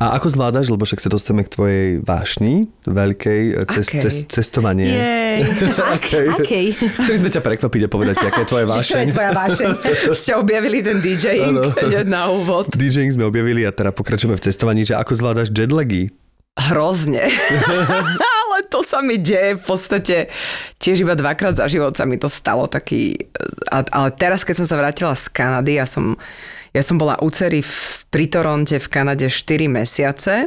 A 0.00 0.16
ako 0.16 0.32
zvládaš, 0.32 0.72
lebo 0.72 0.88
však 0.88 0.96
sa 1.04 1.12
dostaneme 1.12 1.44
k 1.44 1.52
tvojej 1.52 1.88
vášni, 2.00 2.72
veľkej, 2.88 3.42
eh, 3.52 3.68
cez, 3.68 3.86
okay. 3.92 4.00
cez, 4.00 4.14
cestovanie. 4.32 4.88
Jej, 4.88 5.40
akej? 6.00 6.26
akej? 6.40 6.66
Chceli 7.04 7.18
sme 7.20 7.28
ťa 7.28 7.44
prekvapiť 7.44 7.82
a 7.84 7.88
povedať, 7.92 8.16
aká 8.24 8.40
je 8.40 8.48
tvoja 8.48 8.64
vášeň. 8.72 8.96
Čo 8.96 8.96
je 8.96 9.12
tvoja 9.12 9.32
vášeň? 9.36 9.70
Ste 10.24 10.32
objavili 10.40 10.80
ten 10.80 10.96
DJing 11.04 11.52
na 12.08 12.32
úvod. 12.32 12.72
DJing 12.72 13.12
sme 13.12 13.28
objavili 13.28 13.68
a 13.68 13.76
teda 13.76 13.92
pokračujeme 13.92 14.40
v 14.40 14.42
cestovaní, 14.48 14.88
že 14.88 14.96
ako 14.96 15.12
zvládaš 15.12 15.52
jetlagy? 15.52 16.08
Hrozne. 16.56 17.28
Ale 18.16 18.56
to 18.72 18.80
sa 18.80 19.04
mi 19.04 19.20
deje 19.20 19.60
v 19.60 19.64
podstate 19.64 20.16
tiež 20.80 21.04
iba 21.04 21.12
dvakrát 21.12 21.60
za 21.60 21.68
život 21.68 21.92
sa 21.92 22.08
mi 22.08 22.16
to 22.16 22.26
stalo 22.26 22.64
taký... 22.72 23.28
Ale 23.68 24.16
teraz, 24.16 24.48
keď 24.48 24.64
som 24.64 24.66
sa 24.66 24.80
vrátila 24.80 25.12
z 25.12 25.28
Kanady, 25.28 25.76
ja 25.76 25.84
som 25.84 26.16
ja 26.70 26.82
som 26.82 26.98
bola 26.98 27.18
u 27.18 27.28
cery 27.30 27.62
v, 27.62 27.74
pri 28.10 28.30
Toronte 28.30 28.78
v 28.78 28.90
Kanade 28.90 29.26
4 29.26 29.66
mesiace 29.66 30.46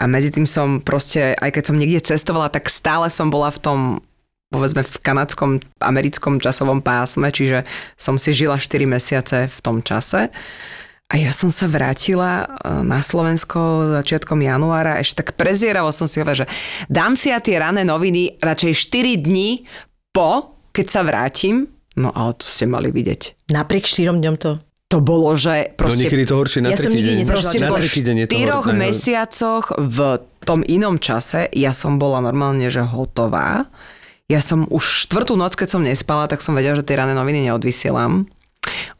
a 0.00 0.04
medzi 0.08 0.32
tým 0.32 0.48
som 0.48 0.80
proste, 0.80 1.36
aj 1.36 1.50
keď 1.52 1.62
som 1.68 1.76
niekde 1.76 2.00
cestovala, 2.00 2.48
tak 2.48 2.72
stále 2.72 3.12
som 3.12 3.28
bola 3.28 3.52
v 3.52 3.60
tom 3.60 3.80
povedzme 4.50 4.82
v 4.82 4.94
kanadskom, 4.98 5.62
americkom 5.78 6.42
časovom 6.42 6.82
pásme, 6.82 7.30
čiže 7.30 7.62
som 7.94 8.18
si 8.18 8.34
žila 8.34 8.58
4 8.58 8.82
mesiace 8.82 9.46
v 9.46 9.58
tom 9.62 9.78
čase. 9.78 10.26
A 11.10 11.14
ja 11.18 11.30
som 11.34 11.54
sa 11.54 11.70
vrátila 11.70 12.46
e, 12.46 12.46
na 12.82 13.02
Slovensko 13.02 13.90
začiatkom 14.02 14.42
januára, 14.42 14.98
ešte 14.98 15.22
tak 15.22 15.38
prezieravo 15.38 15.94
som 15.94 16.10
si 16.10 16.18
hovorila, 16.18 16.46
že 16.46 16.50
dám 16.90 17.14
si 17.14 17.30
ja 17.30 17.38
tie 17.38 17.62
rané 17.62 17.86
noviny 17.86 18.42
radšej 18.42 18.72
4 18.90 19.26
dní 19.26 19.66
po, 20.10 20.58
keď 20.74 20.86
sa 20.86 21.00
vrátim. 21.06 21.70
No 21.94 22.14
ale 22.14 22.38
to 22.38 22.46
ste 22.46 22.66
mali 22.66 22.90
vidieť. 22.94 23.50
Napriek 23.54 23.86
4 23.86 24.18
dňom 24.18 24.36
to 24.38 24.58
to 24.90 24.98
bolo, 24.98 25.30
že 25.38 25.70
no, 25.70 25.78
proste... 25.78 26.02
No 26.02 26.02
niekedy 26.10 26.24
to 26.26 26.34
horšie 26.34 26.60
na 26.66 26.74
ja 26.74 26.76
tretí 26.76 26.98
deň. 26.98 27.16
Proste 27.30 27.58
na 27.62 27.70
tretí 27.78 28.00
deň 28.02 28.16
je 28.18 28.26
to 28.26 28.34
štyroch 28.34 28.66
hor- 28.66 28.74
mesiacoch 28.74 29.66
v 29.78 29.98
tom 30.42 30.66
inom 30.66 30.98
čase 30.98 31.46
ja 31.54 31.70
som 31.70 32.02
bola 32.02 32.18
normálne, 32.18 32.66
že 32.66 32.82
hotová. 32.82 33.70
Ja 34.26 34.42
som 34.42 34.66
už 34.66 35.06
štvrtú 35.06 35.38
noc, 35.38 35.54
keď 35.54 35.68
som 35.70 35.86
nespala, 35.86 36.26
tak 36.26 36.42
som 36.42 36.58
vedela, 36.58 36.74
že 36.74 36.82
tie 36.82 36.98
rané 36.98 37.14
noviny 37.14 37.46
neodvysielam. 37.46 38.26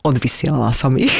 Odvysielala 0.06 0.70
som 0.78 0.94
ich. 0.94 1.12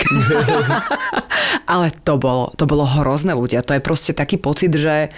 Ale 1.71 1.91
to 2.07 2.15
bolo, 2.15 2.55
to 2.55 2.63
bolo 2.71 2.87
hrozné 2.87 3.35
ľudia. 3.35 3.67
To 3.67 3.75
je 3.75 3.83
proste 3.83 4.15
taký 4.15 4.39
pocit, 4.39 4.71
že, 4.71 5.11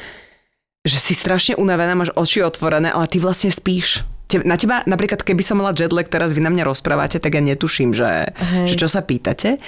že 0.81 0.97
si 0.97 1.13
strašne 1.13 1.61
unavená, 1.61 1.93
máš 1.93 2.13
oči 2.17 2.41
otvorené, 2.41 2.89
ale 2.89 3.05
ty 3.09 3.21
vlastne 3.21 3.53
spíš 3.53 4.05
na 4.41 4.57
teba, 4.57 4.81
napríklad, 4.89 5.21
keby 5.21 5.45
som 5.45 5.61
mala 5.61 5.77
jetlag, 5.77 6.09
teraz 6.09 6.33
vy 6.33 6.41
na 6.41 6.49
mňa 6.49 6.65
rozprávate, 6.65 7.21
tak 7.21 7.37
ja 7.37 7.45
netuším, 7.45 7.93
že, 7.93 8.33
že 8.65 8.75
čo 8.81 8.89
sa 8.89 9.05
pýtate. 9.05 9.61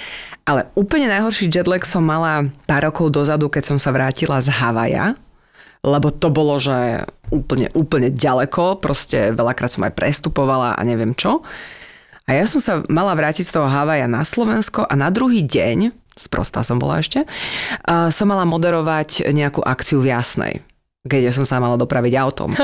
Ale 0.49 0.65
úplne 0.73 1.05
najhorší 1.05 1.53
jetlag 1.53 1.85
som 1.85 2.01
mala 2.01 2.49
pár 2.65 2.89
rokov 2.89 3.13
dozadu, 3.13 3.53
keď 3.53 3.75
som 3.75 3.77
sa 3.77 3.93
vrátila 3.93 4.41
z 4.41 4.49
Havaja, 4.49 5.13
lebo 5.85 6.09
to 6.09 6.33
bolo, 6.33 6.57
že 6.57 7.05
úplne, 7.29 7.69
úplne 7.77 8.09
ďaleko, 8.09 8.81
proste 8.81 9.29
veľakrát 9.37 9.69
som 9.69 9.85
aj 9.85 9.93
prestupovala 9.93 10.73
a 10.73 10.81
neviem 10.81 11.13
čo. 11.13 11.45
A 12.25 12.33
ja 12.33 12.49
som 12.49 12.57
sa 12.57 12.81
mala 12.89 13.13
vrátiť 13.13 13.45
z 13.45 13.53
toho 13.53 13.69
Havaja 13.69 14.09
na 14.09 14.25
Slovensko 14.25 14.81
a 14.81 14.93
na 14.97 15.13
druhý 15.13 15.45
deň, 15.45 15.93
sprostá 16.17 16.65
som 16.65 16.81
bola 16.81 17.05
ešte, 17.05 17.21
som 17.85 18.25
mala 18.25 18.49
moderovať 18.49 19.29
nejakú 19.29 19.61
akciu 19.61 20.01
v 20.01 20.09
Jasnej 20.09 20.65
keď 21.05 21.31
som 21.31 21.45
sa 21.45 21.61
mala 21.61 21.77
dopraviť 21.77 22.13
autom. 22.17 22.57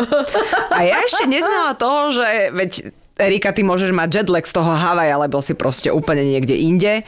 A 0.76 0.78
ja 0.84 1.00
ešte 1.00 1.24
neznala 1.24 1.72
toho, 1.74 2.12
že 2.12 2.52
veď 2.52 2.72
Erika, 3.20 3.52
ty 3.52 3.60
môžeš 3.60 3.92
mať 3.92 4.24
jetlag 4.24 4.48
z 4.48 4.56
toho 4.56 4.72
Havaja, 4.72 5.20
lebo 5.20 5.44
si 5.44 5.52
proste 5.52 5.92
úplne 5.92 6.24
niekde 6.24 6.56
inde. 6.56 7.04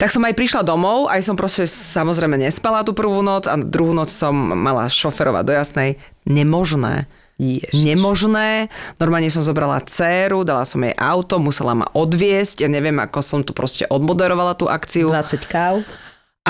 Tak 0.00 0.08
som 0.08 0.24
aj 0.24 0.32
prišla 0.32 0.64
domov, 0.64 1.12
aj 1.12 1.20
som 1.20 1.36
proste 1.36 1.68
samozrejme 1.68 2.40
nespala 2.40 2.80
tú 2.80 2.96
prvú 2.96 3.20
noc 3.20 3.44
a 3.44 3.60
druhú 3.60 3.92
noc 3.92 4.08
som 4.08 4.32
mala 4.32 4.88
šoferovať 4.88 5.44
do 5.44 5.52
jasnej. 5.52 5.90
Nemožné. 6.24 7.04
Ježiš. 7.40 7.84
Nemožné. 7.84 8.68
Normálne 9.00 9.32
som 9.32 9.44
zobrala 9.44 9.80
dceru, 9.84 10.44
dala 10.44 10.68
som 10.68 10.80
jej 10.84 10.92
auto, 10.96 11.40
musela 11.40 11.72
ma 11.72 11.88
odviesť. 11.92 12.64
Ja 12.64 12.68
neviem, 12.68 12.96
ako 13.00 13.20
som 13.20 13.40
tu 13.44 13.56
proste 13.56 13.88
odmoderovala 13.88 14.56
tú 14.56 14.68
akciu. 14.68 15.08
20 15.08 15.48
káv. 15.48 15.84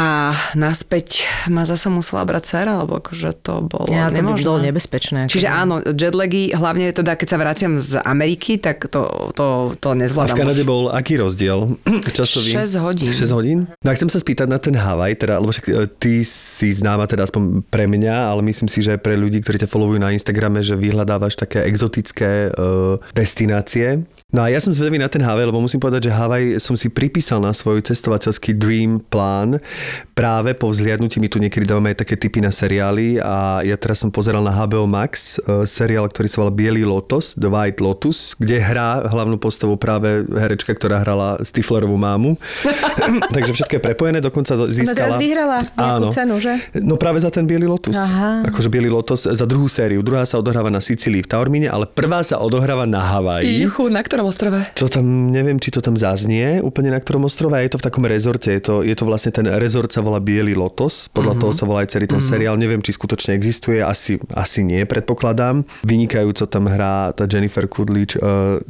A 0.00 0.10
A 0.30 0.32
naspäť 0.56 1.28
ma 1.52 1.68
zase 1.68 1.92
musela 1.92 2.24
brať 2.24 2.48
dcera, 2.48 2.80
lebo 2.80 3.04
akože 3.04 3.36
to 3.44 3.60
bolo 3.66 3.84
Ja, 3.92 4.08
to 4.08 4.24
by 4.24 4.32
bolo 4.40 4.62
nebezpečné. 4.62 5.26
akože. 5.26 5.32
Čiže 5.36 5.48
áno, 5.50 5.84
jetlagy, 5.84 6.56
hlavne 6.56 6.94
teda 6.94 7.20
keď 7.20 7.28
sa 7.28 7.36
vraciam 7.36 7.72
z 7.76 8.00
Ameriky, 8.00 8.56
tak 8.56 8.88
to, 8.88 9.28
to, 9.36 9.76
to 9.76 9.88
A 9.92 9.98
nezvládam. 9.98 10.32
v 10.32 10.40
Kanade 10.40 10.62
už. 10.64 10.70
bol 10.70 10.82
aký 10.88 11.18
rozdiel 11.18 11.76
časový? 12.16 12.56
6 12.56 12.80
hodín. 12.80 13.12
6 13.12 13.36
hodín? 13.36 13.58
No 13.82 13.88
a 13.90 13.94
chcem 13.98 14.08
sa 14.08 14.22
spýtať 14.22 14.48
na 14.48 14.56
ten 14.62 14.72
Havaj, 14.72 15.20
teda, 15.20 15.36
lebo 15.36 15.50
však 15.52 15.66
e, 15.68 15.84
ty 15.98 16.24
si 16.24 16.70
známa 16.72 17.04
teda 17.04 17.26
aspoň 17.26 17.66
pre 17.66 17.90
mňa, 17.90 18.30
ale 18.30 18.40
myslím 18.46 18.70
si, 18.70 18.80
že 18.80 18.96
aj 18.96 19.04
pre 19.04 19.18
ľudí, 19.20 19.42
ktorí 19.44 19.60
ťa 19.60 19.68
followujú 19.68 19.98
na 19.98 20.14
Instagrame, 20.14 20.64
že 20.64 20.78
vyhľadávaš 20.80 21.36
také 21.36 21.66
exotické 21.66 22.54
uh, 22.54 22.96
destinácie. 23.12 24.06
No 24.30 24.42
a 24.42 24.48
ja 24.48 24.58
som 24.58 24.70
zvedavý 24.70 24.94
na 24.96 25.10
ten 25.10 25.20
Havaj, 25.20 25.42
lebo 25.44 25.58
musím 25.58 25.78
povedať, 25.78 26.06
že 26.06 26.12
Havaj 26.14 26.62
som 26.62 26.78
si 26.78 26.86
pripísal 26.86 27.42
na 27.42 27.50
svoj 27.50 27.82
cestovateľský 27.82 28.54
dream 28.54 29.02
plán 29.02 29.58
práve 30.14 30.54
po 30.54 30.70
vzliadnutí. 30.70 31.18
My 31.18 31.26
tu 31.26 31.38
niekedy 31.38 31.66
dávame 31.66 31.90
aj 31.90 32.06
také 32.06 32.14
typy 32.14 32.38
na 32.38 32.54
seriály 32.54 33.18
a 33.18 33.62
ja 33.62 33.74
teraz 33.74 33.98
som 33.98 34.08
pozeral 34.08 34.38
na 34.40 34.54
HBO 34.54 34.86
Max 34.86 35.38
uh, 35.40 35.66
seriál, 35.66 36.06
ktorý 36.06 36.30
sa 36.30 36.46
volá 36.46 36.52
Bielý 36.54 36.86
Lotus, 36.86 37.34
The 37.34 37.50
White 37.50 37.82
Lotus, 37.82 38.38
kde 38.38 38.62
hrá 38.62 39.02
hlavnú 39.02 39.34
postavu 39.34 39.74
práve 39.74 40.22
herečka, 40.28 40.78
ktorá 40.78 41.02
hrala 41.02 41.42
Stiflerovú 41.42 41.98
mámu. 41.98 42.38
Takže 43.34 43.50
všetko 43.50 43.74
je 43.76 43.82
prepojené, 43.82 44.18
dokonca 44.22 44.54
do- 44.54 44.70
Ona 44.70 44.76
získala... 44.78 44.94
teraz 44.94 45.18
vyhrala 45.18 45.58
nejakú 45.66 46.06
cenu, 46.14 46.34
že? 46.38 46.52
No 46.78 46.94
práve 46.94 47.18
za 47.18 47.34
ten 47.34 47.50
Bielý 47.50 47.66
Lotus. 47.66 47.98
Aha. 47.98 48.46
Akože 48.46 48.70
Bielý 48.70 48.94
Lotus 48.94 49.26
za 49.26 49.46
druhú 49.48 49.66
sériu. 49.66 50.06
Druhá 50.06 50.22
sa 50.22 50.38
odohráva 50.38 50.70
na 50.70 50.78
Sicílii 50.78 51.26
v 51.26 51.28
Taormíne, 51.28 51.66
ale 51.66 51.90
prvá 51.90 52.22
sa 52.22 52.38
odohráva 52.38 52.86
na 52.86 53.02
Havaji. 53.02 53.66
Juchu, 53.66 53.90
na 53.90 54.06
ktorom 54.20 54.36
ostrove? 54.36 54.60
To 54.76 54.86
tam, 54.92 55.32
neviem, 55.32 55.56
či 55.56 55.72
to 55.72 55.80
tam 55.80 55.96
zaznie 55.96 56.60
úplne 56.60 56.92
na 56.92 57.00
ktorom 57.00 57.24
ostrove. 57.24 57.56
a 57.56 57.64
Je 57.64 57.72
to 57.72 57.80
v 57.80 57.86
takom 57.88 58.04
rezorte. 58.04 58.52
Je 58.52 58.60
to, 58.60 58.84
je 58.84 58.92
to 58.92 59.08
vlastne 59.08 59.32
ten 59.32 59.48
rezort 59.48 59.88
sa 59.88 60.04
volá 60.04 60.20
Bielý 60.20 60.52
Lotos. 60.52 61.08
Podľa 61.08 61.40
uh-huh. 61.40 61.42
toho 61.48 61.52
sa 61.56 61.64
volá 61.64 61.88
aj 61.88 61.96
celý 61.96 62.04
ten 62.04 62.20
uh-huh. 62.20 62.32
seriál. 62.36 62.60
Neviem, 62.60 62.84
či 62.84 62.92
skutočne 62.92 63.32
existuje. 63.32 63.80
Asi, 63.80 64.20
asi 64.36 64.60
nie, 64.60 64.84
predpokladám. 64.84 65.64
Vynikajúco 65.88 66.44
tam 66.44 66.68
hrá 66.68 67.16
tá 67.16 67.24
Jennifer 67.24 67.64
Kudlič, 67.64 68.20
uh, 68.20 68.60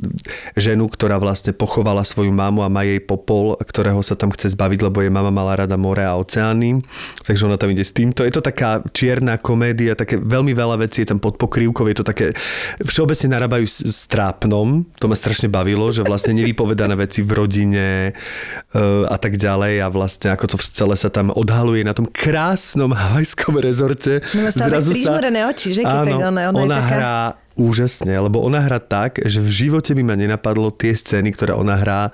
ženu, 0.55 0.87
ktorá 0.87 1.19
vlastne 1.19 1.51
pochovala 1.51 2.07
svoju 2.07 2.31
mamu 2.31 2.63
a 2.63 2.71
má 2.71 2.87
jej 2.87 3.03
popol, 3.03 3.59
ktorého 3.59 3.99
sa 4.07 4.15
tam 4.15 4.31
chce 4.31 4.55
zbaviť, 4.55 4.87
lebo 4.87 5.03
jej 5.03 5.11
mama 5.11 5.35
mala 5.35 5.67
rada 5.67 5.75
more 5.75 6.07
a 6.07 6.15
oceány. 6.15 6.79
Takže 7.27 7.51
ona 7.51 7.59
tam 7.59 7.75
ide 7.75 7.83
s 7.83 7.91
týmto. 7.91 8.23
Je 8.23 8.31
to 8.31 8.45
taká 8.45 8.87
čierna 8.95 9.35
komédia, 9.35 9.99
také 9.99 10.15
veľmi 10.15 10.55
veľa 10.55 10.87
vecí 10.87 11.03
je 11.03 11.11
tam 11.11 11.19
pod 11.19 11.43
pokrývkou. 11.43 11.91
Je 11.91 11.97
to 11.99 12.07
také, 12.07 12.37
všeobecne 12.85 13.35
narábajú 13.35 13.67
s, 13.67 13.83
s 13.83 14.01
trápnom. 14.07 14.87
To 15.01 15.07
ma 15.09 15.17
strašne 15.17 15.40
bavilo, 15.47 15.89
že 15.95 16.03
vlastne 16.03 16.37
nevypovedané 16.37 16.99
veci 16.99 17.23
v 17.23 17.31
rodine 17.33 18.13
uh, 18.13 19.07
a 19.07 19.17
tak 19.17 19.39
ďalej 19.39 19.81
a 19.81 19.87
vlastne 19.89 20.29
ako 20.35 20.45
to 20.53 20.57
celé 20.61 20.99
sa 20.99 21.09
tam 21.09 21.31
odhaluje 21.31 21.87
na 21.87 21.95
tom 21.95 22.11
krásnom 22.11 22.91
havajskom 22.91 23.57
rezorte. 23.63 24.21
No 24.35 24.51
tak 24.51 24.75
prižmúrené 24.75 25.47
oči, 25.47 25.79
že? 25.79 25.87
Áno, 25.87 26.05
tak 26.05 26.15
ona, 26.19 26.43
ona, 26.51 26.59
ona 26.59 26.79
taká... 26.83 26.91
hrá 26.91 27.19
úžasne, 27.55 28.15
lebo 28.19 28.43
ona 28.43 28.61
hrá 28.61 28.81
tak, 28.83 29.23
že 29.23 29.39
v 29.39 29.51
živote 29.69 29.95
by 29.95 30.03
ma 30.03 30.15
nenapadlo 30.17 30.75
tie 30.75 30.97
scény, 30.97 31.31
ktoré 31.33 31.55
ona 31.55 31.77
hrá, 31.79 32.11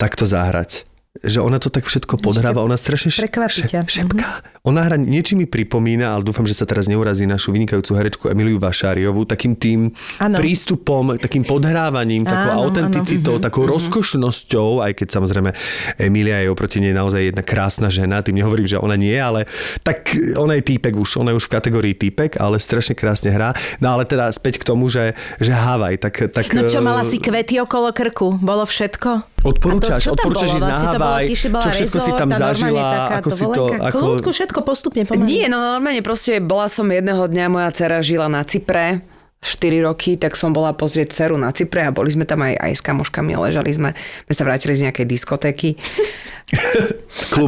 takto 0.00 0.26
zahrať 0.26 0.91
že 1.14 1.38
ona 1.38 1.56
to 1.56 1.68
tak 1.68 1.84
všetko 1.84 2.16
podhráva, 2.16 2.64
ona 2.64 2.74
strašne 2.74 3.12
š- 3.12 3.20
Prekvapí 3.22 3.68
ťa. 3.68 3.84
šep, 3.84 3.88
šepká. 4.08 4.28
Ona 4.62 4.80
hra 4.80 4.96
niečím 4.96 5.38
mi 5.38 5.46
pripomína, 5.46 6.08
ale 6.08 6.22
dúfam, 6.22 6.42
že 6.42 6.54
sa 6.54 6.64
teraz 6.64 6.86
neurazí 6.86 7.26
našu 7.26 7.52
vynikajúcu 7.52 7.92
herečku 7.92 8.24
Emiliu 8.26 8.56
Vašáriovú, 8.56 9.22
takým 9.22 9.52
tým 9.52 9.92
Áno. 10.16 10.40
prístupom, 10.40 11.20
takým 11.20 11.44
podhrávaním, 11.44 12.24
takou 12.24 12.56
Áno, 12.56 12.64
autenticitou, 12.64 13.36
takou 13.36 13.68
rozkošnosťou, 13.68 14.80
aj 14.80 14.92
keď 14.94 15.08
samozrejme 15.12 15.50
Emilia 15.98 16.40
je 16.40 16.48
oproti 16.48 16.80
nej 16.80 16.90
naozaj 16.90 17.28
jedna 17.28 17.42
krásna 17.42 17.86
žena, 17.86 18.18
tým 18.18 18.40
nehovorím, 18.40 18.64
že 18.64 18.78
ona 18.78 18.94
nie, 18.94 19.14
ale 19.14 19.44
tak 19.80 20.08
ona 20.32 20.56
je 20.56 20.64
týpek 20.64 20.96
už, 20.96 21.18
ona 21.18 21.30
je 21.30 21.38
už 21.38 21.46
v 21.46 21.52
kategórii 21.52 21.94
týpek, 21.94 22.40
ale 22.40 22.56
strašne 22.56 22.94
krásne 22.94 23.28
hrá. 23.28 23.52
No 23.78 23.92
ale 23.92 24.06
teda 24.06 24.30
späť 24.30 24.58
k 24.58 24.64
tomu, 24.64 24.88
že, 24.88 25.12
že 25.36 25.52
Havaj, 25.52 26.00
tak, 26.00 26.32
tak 26.32 26.48
No 26.50 26.64
čo, 26.64 26.80
mala 26.80 27.04
si 27.04 27.18
kvety 27.18 27.60
okolo 27.60 27.90
krku? 27.90 28.38
Bolo 28.38 28.64
všetko? 28.64 29.31
Odporúčaš, 29.42 30.02
to, 30.06 30.14
tam 30.14 30.30
odporúčaš 30.30 30.50
ísť 30.54 30.62
na 30.62 30.70
Vlastne 30.70 30.88
Havaj, 30.94 31.24
čo 31.34 31.70
všetko 31.74 31.98
si 31.98 32.10
rezort 32.10 32.20
tam 32.22 32.28
a 32.30 32.34
normálne 32.34 32.54
zažila, 32.54 32.82
taká 32.82 33.14
ako 33.18 33.30
si 33.30 33.44
to... 33.44 33.62
Ako... 33.74 33.96
Kľúdku, 33.98 34.28
všetko 34.30 34.60
postupne 34.62 35.02
pomaly. 35.02 35.26
Nie, 35.26 35.44
no 35.50 35.58
normálne 35.58 36.02
proste 36.06 36.38
bola 36.38 36.70
som 36.70 36.86
jedného 36.86 37.26
dňa, 37.26 37.44
moja 37.50 37.68
dcera 37.74 37.98
žila 38.06 38.30
na 38.30 38.46
Cypre, 38.46 39.02
4 39.42 39.82
roky, 39.82 40.14
tak 40.14 40.38
som 40.38 40.54
bola 40.54 40.70
pozrieť 40.70 41.10
dceru 41.10 41.34
na 41.34 41.50
Cypre 41.50 41.82
a 41.82 41.90
boli 41.90 42.14
sme 42.14 42.22
tam 42.22 42.46
aj, 42.46 42.54
aj 42.62 42.72
s 42.78 42.82
kamoškami, 42.86 43.34
ležali 43.34 43.74
sme, 43.74 43.90
sme 44.30 44.34
sa 44.38 44.46
vrátili 44.46 44.78
z 44.78 44.86
nejakej 44.86 45.06
diskotéky. 45.10 45.74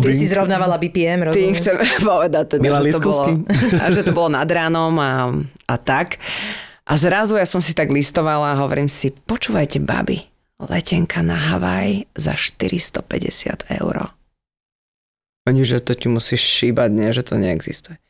Ty 0.03 0.11
si 0.11 0.27
zrovnávala 0.27 0.83
BPM, 0.83 1.31
Tým 1.31 1.55
rozumiem. 1.55 1.55
chcem 1.55 1.75
povedať, 2.11 2.45
teda, 2.59 2.83
že, 2.83 2.99
to 2.99 3.01
bolo, 3.07 3.23
a 3.83 3.87
že 3.95 4.03
to 4.03 4.11
bolo 4.11 4.29
nad 4.35 4.49
ránom 4.51 4.91
a, 4.99 5.31
a 5.71 5.75
tak. 5.79 6.19
A 6.85 6.99
zrazu 6.99 7.39
ja 7.39 7.47
som 7.47 7.63
si 7.63 7.73
tak 7.73 7.95
listovala 7.95 8.59
a 8.59 8.61
hovorím 8.67 8.91
si, 8.91 9.15
počúvajte, 9.15 9.79
baby, 9.79 10.34
letenka 10.61 11.23
na 11.23 11.35
Havaj 11.35 12.07
za 12.15 12.35
450 12.35 13.71
eur. 13.81 14.15
Oni, 15.45 15.63
že 15.67 15.83
to 15.85 15.93
ti 15.93 16.09
musíš 16.09 16.41
šíbať, 16.41 16.89
nie, 16.89 17.13
že 17.13 17.27
to 17.27 17.37
neexistuje. 17.37 18.01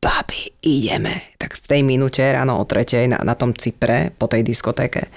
Babi, 0.00 0.48
ideme. 0.64 1.36
Tak 1.36 1.60
v 1.60 1.66
tej 1.68 1.80
minúte 1.84 2.24
ráno 2.24 2.56
o 2.56 2.64
tretej 2.64 3.04
na, 3.04 3.20
na 3.20 3.36
tom 3.36 3.52
Cypre, 3.52 4.16
po 4.16 4.24
tej 4.24 4.40
diskotéke, 4.40 5.12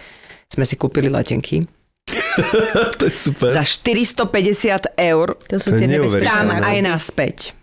sme 0.52 0.67
si 0.67 0.76
kúpili 0.76 1.08
letenky 1.08 1.63
to 3.00 3.06
je 3.08 3.12
super. 3.12 3.52
za 3.52 3.63
450 3.67 4.96
eur 4.96 5.28
To 5.52 5.56
sú 5.60 5.70
To 5.72 5.76
je 5.76 5.80
tie 5.84 5.88
nebezpečné. 5.91 6.24
tam 6.24 6.48
aj 6.52 6.78
naspäť. 6.80 7.57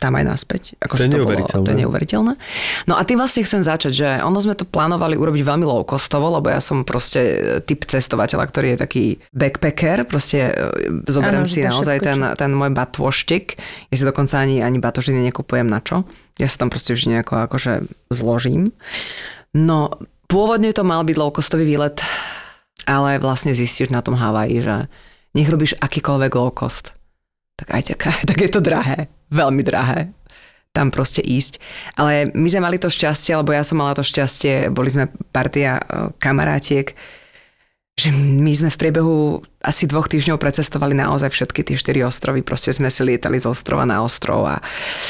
Tam 0.00 0.16
aj 0.16 0.24
naspäť. 0.24 0.80
Akože 0.80 0.96
To 0.96 1.04
je 1.04 1.10
to, 1.12 1.12
bolo, 1.12 1.20
neuveriteľné. 1.28 1.64
to 1.64 1.70
je 1.70 1.80
neuveriteľné. 1.84 2.32
No 2.88 2.96
a 2.96 3.04
tým 3.04 3.20
vlastne 3.20 3.44
chcem 3.44 3.60
začať, 3.60 3.92
že 3.92 4.08
ono 4.24 4.40
sme 4.40 4.56
to 4.56 4.64
plánovali 4.64 5.12
urobiť 5.14 5.44
veľmi 5.44 5.60
low 5.62 5.84
costovo, 5.84 6.32
lebo 6.32 6.48
ja 6.48 6.56
som 6.56 6.88
proste 6.88 7.20
typ 7.68 7.84
cestovateľa, 7.84 8.48
ktorý 8.48 8.66
je 8.72 8.78
taký 8.80 9.04
backpacker, 9.30 10.08
proste 10.08 10.38
e, 10.40 10.52
zoberiem 11.04 11.44
si 11.44 11.60
naozaj 11.60 12.00
ten, 12.00 12.16
čo- 12.16 12.32
ten 12.32 12.50
môj 12.50 12.72
batôštik. 12.72 13.60
Ja 13.92 14.00
si 14.00 14.08
dokonca 14.08 14.40
ani, 14.40 14.64
ani 14.64 14.80
batožiny 14.80 15.20
nekupujem 15.28 15.68
na 15.68 15.84
čo. 15.84 16.08
Ja 16.40 16.48
sa 16.48 16.64
tam 16.64 16.72
proste 16.72 16.96
vždy 16.96 17.20
nejako 17.20 17.44
akože 17.44 17.84
zložím. 18.08 18.72
No, 19.52 19.92
pôvodne 20.24 20.72
to 20.72 20.80
mal 20.80 21.04
byť 21.04 21.16
low 21.20 21.28
costový 21.28 21.68
výlet, 21.68 22.00
ale 22.88 23.20
vlastne 23.20 23.52
zistíš 23.52 23.92
na 23.92 24.00
tom 24.00 24.16
Havaji, 24.16 24.64
že 24.64 24.76
nech 25.36 25.46
robíš 25.46 25.76
akýkoľvek 25.76 26.32
low 26.32 26.48
cost, 26.50 26.96
tak 27.60 27.68
aj 27.76 27.82
tak, 27.92 28.00
tak 28.32 28.38
je 28.40 28.50
to 28.50 28.64
drahé, 28.64 29.12
veľmi 29.28 29.60
drahé 29.60 30.10
tam 30.70 30.94
proste 30.94 31.18
ísť. 31.18 31.58
Ale 31.98 32.30
my 32.30 32.46
sme 32.46 32.62
mali 32.62 32.78
to 32.78 32.86
šťastie, 32.86 33.34
alebo 33.34 33.50
ja 33.50 33.66
som 33.66 33.82
mala 33.82 33.90
to 33.98 34.06
šťastie, 34.06 34.70
boli 34.70 34.86
sme 34.86 35.10
partia 35.34 35.82
e, 35.82 36.14
kamarátiek, 36.22 36.94
že 37.98 38.14
my 38.14 38.54
sme 38.54 38.70
v 38.70 38.80
priebehu 38.80 39.16
asi 39.60 39.84
dvoch 39.90 40.06
týždňov 40.06 40.38
precestovali 40.38 40.94
naozaj 40.94 41.28
všetky 41.34 41.66
tie 41.66 41.76
štyri 41.76 42.00
ostrovy, 42.06 42.40
proste 42.46 42.72
sme 42.72 42.88
si 42.88 43.02
lietali 43.02 43.36
z 43.36 43.50
ostrova 43.50 43.84
na 43.84 44.00
ostrov 44.00 44.46
a 44.46 44.62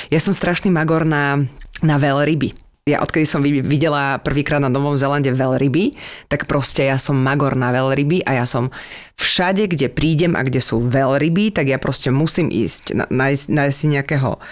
ja 0.09 0.19
som 0.19 0.35
strašný 0.35 0.73
magor 0.73 1.05
na, 1.05 1.39
na 1.85 1.97
veľryby. 2.01 2.70
Ja 2.91 2.99
odkedy 3.01 3.27
som 3.27 3.41
vi- 3.41 3.63
videla 3.63 4.19
prvýkrát 4.19 4.59
na 4.59 4.67
Novom 4.67 4.99
Zelande 4.99 5.31
veľryby, 5.31 5.95
tak 6.27 6.51
proste 6.51 6.91
ja 6.91 6.99
som 6.99 7.15
magor 7.15 7.55
na 7.55 7.71
veľryby 7.71 8.27
a 8.27 8.43
ja 8.43 8.47
som 8.47 8.75
všade, 9.15 9.71
kde 9.71 9.87
prídem 9.87 10.35
a 10.35 10.43
kde 10.43 10.59
sú 10.59 10.83
veľryby, 10.83 11.55
tak 11.55 11.71
ja 11.71 11.79
proste 11.79 12.11
musím 12.11 12.51
ísť, 12.51 13.09
nájsť, 13.09 13.45
nájsť 13.47 13.81
nejakého 13.87 14.43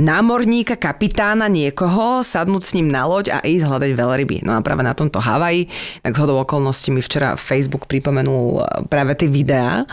námorníka, 0.00 0.80
kapitána, 0.80 1.52
niekoho, 1.52 2.24
sadnúť 2.24 2.62
s 2.64 2.74
ním 2.74 2.88
na 2.88 3.04
loď 3.04 3.36
a 3.36 3.38
ísť 3.44 3.68
hľadať 3.68 3.90
veľryby. 3.92 4.36
No 4.42 4.56
a 4.56 4.64
práve 4.64 4.80
na 4.80 4.96
tomto 4.96 5.20
Havaji, 5.20 5.68
tak 6.00 6.16
zhodou 6.16 6.40
okolností 6.40 6.90
mi 6.90 7.04
včera 7.04 7.36
Facebook 7.36 7.84
pripomenul 7.86 8.64
eh, 8.64 8.88
práve 8.88 9.12
tie 9.14 9.28
videá, 9.28 9.84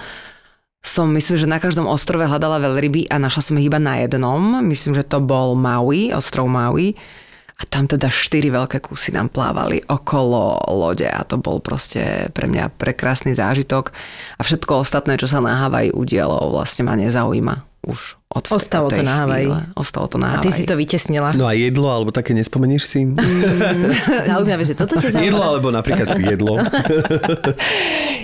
som, 0.79 1.11
myslím, 1.11 1.35
že 1.35 1.43
na 1.43 1.59
každom 1.59 1.91
ostrove 1.91 2.23
hľadala 2.23 2.63
veľryby 2.63 3.11
a 3.11 3.19
našla 3.19 3.43
som 3.43 3.59
ich 3.59 3.67
iba 3.67 3.83
na 3.83 3.99
jednom. 3.99 4.63
Myslím, 4.63 4.95
že 4.95 5.03
to 5.03 5.19
bol 5.19 5.51
Maui, 5.51 6.15
ostrov 6.15 6.47
Maui. 6.47 6.95
A 7.59 7.67
tam 7.67 7.85
teda 7.85 8.07
štyri 8.07 8.49
veľké 8.49 8.79
kusy 8.79 9.11
nám 9.11 9.29
plávali 9.29 9.83
okolo 9.83 10.63
lode 10.71 11.05
a 11.05 11.21
to 11.27 11.35
bol 11.37 11.59
proste 11.59 12.31
pre 12.31 12.47
mňa 12.47 12.71
prekrásny 12.79 13.35
zážitok. 13.35 13.91
A 14.39 14.41
všetko 14.47 14.79
ostatné, 14.79 15.19
čo 15.19 15.27
sa 15.27 15.43
na 15.43 15.59
Havaji 15.59 15.91
udialo, 15.91 16.55
vlastne 16.55 16.87
ma 16.87 16.95
nezaujíma 16.95 17.68
už 17.79 18.19
od 18.29 18.45
Ostalo 18.53 18.93
to 18.93 19.01
na 19.01 19.25
Havaji. 19.25 19.49
Ostalo 19.73 20.05
to 20.05 20.21
na 20.21 20.37
A 20.37 20.43
ty 20.43 20.53
si 20.53 20.61
to 20.67 20.77
vytesnila. 20.77 21.33
No 21.33 21.49
a 21.49 21.57
jedlo, 21.57 21.89
alebo 21.89 22.13
také 22.13 22.37
nespomenieš 22.37 22.83
si? 22.85 22.99
Zaujímavé, 24.29 24.61
že 24.67 24.77
toto 24.77 25.01
ťa 25.01 25.17
jedlo, 25.17 25.41
zaujíma. 25.41 25.49
alebo 25.49 25.67
napríklad 25.73 26.07
jedlo. 26.19 26.61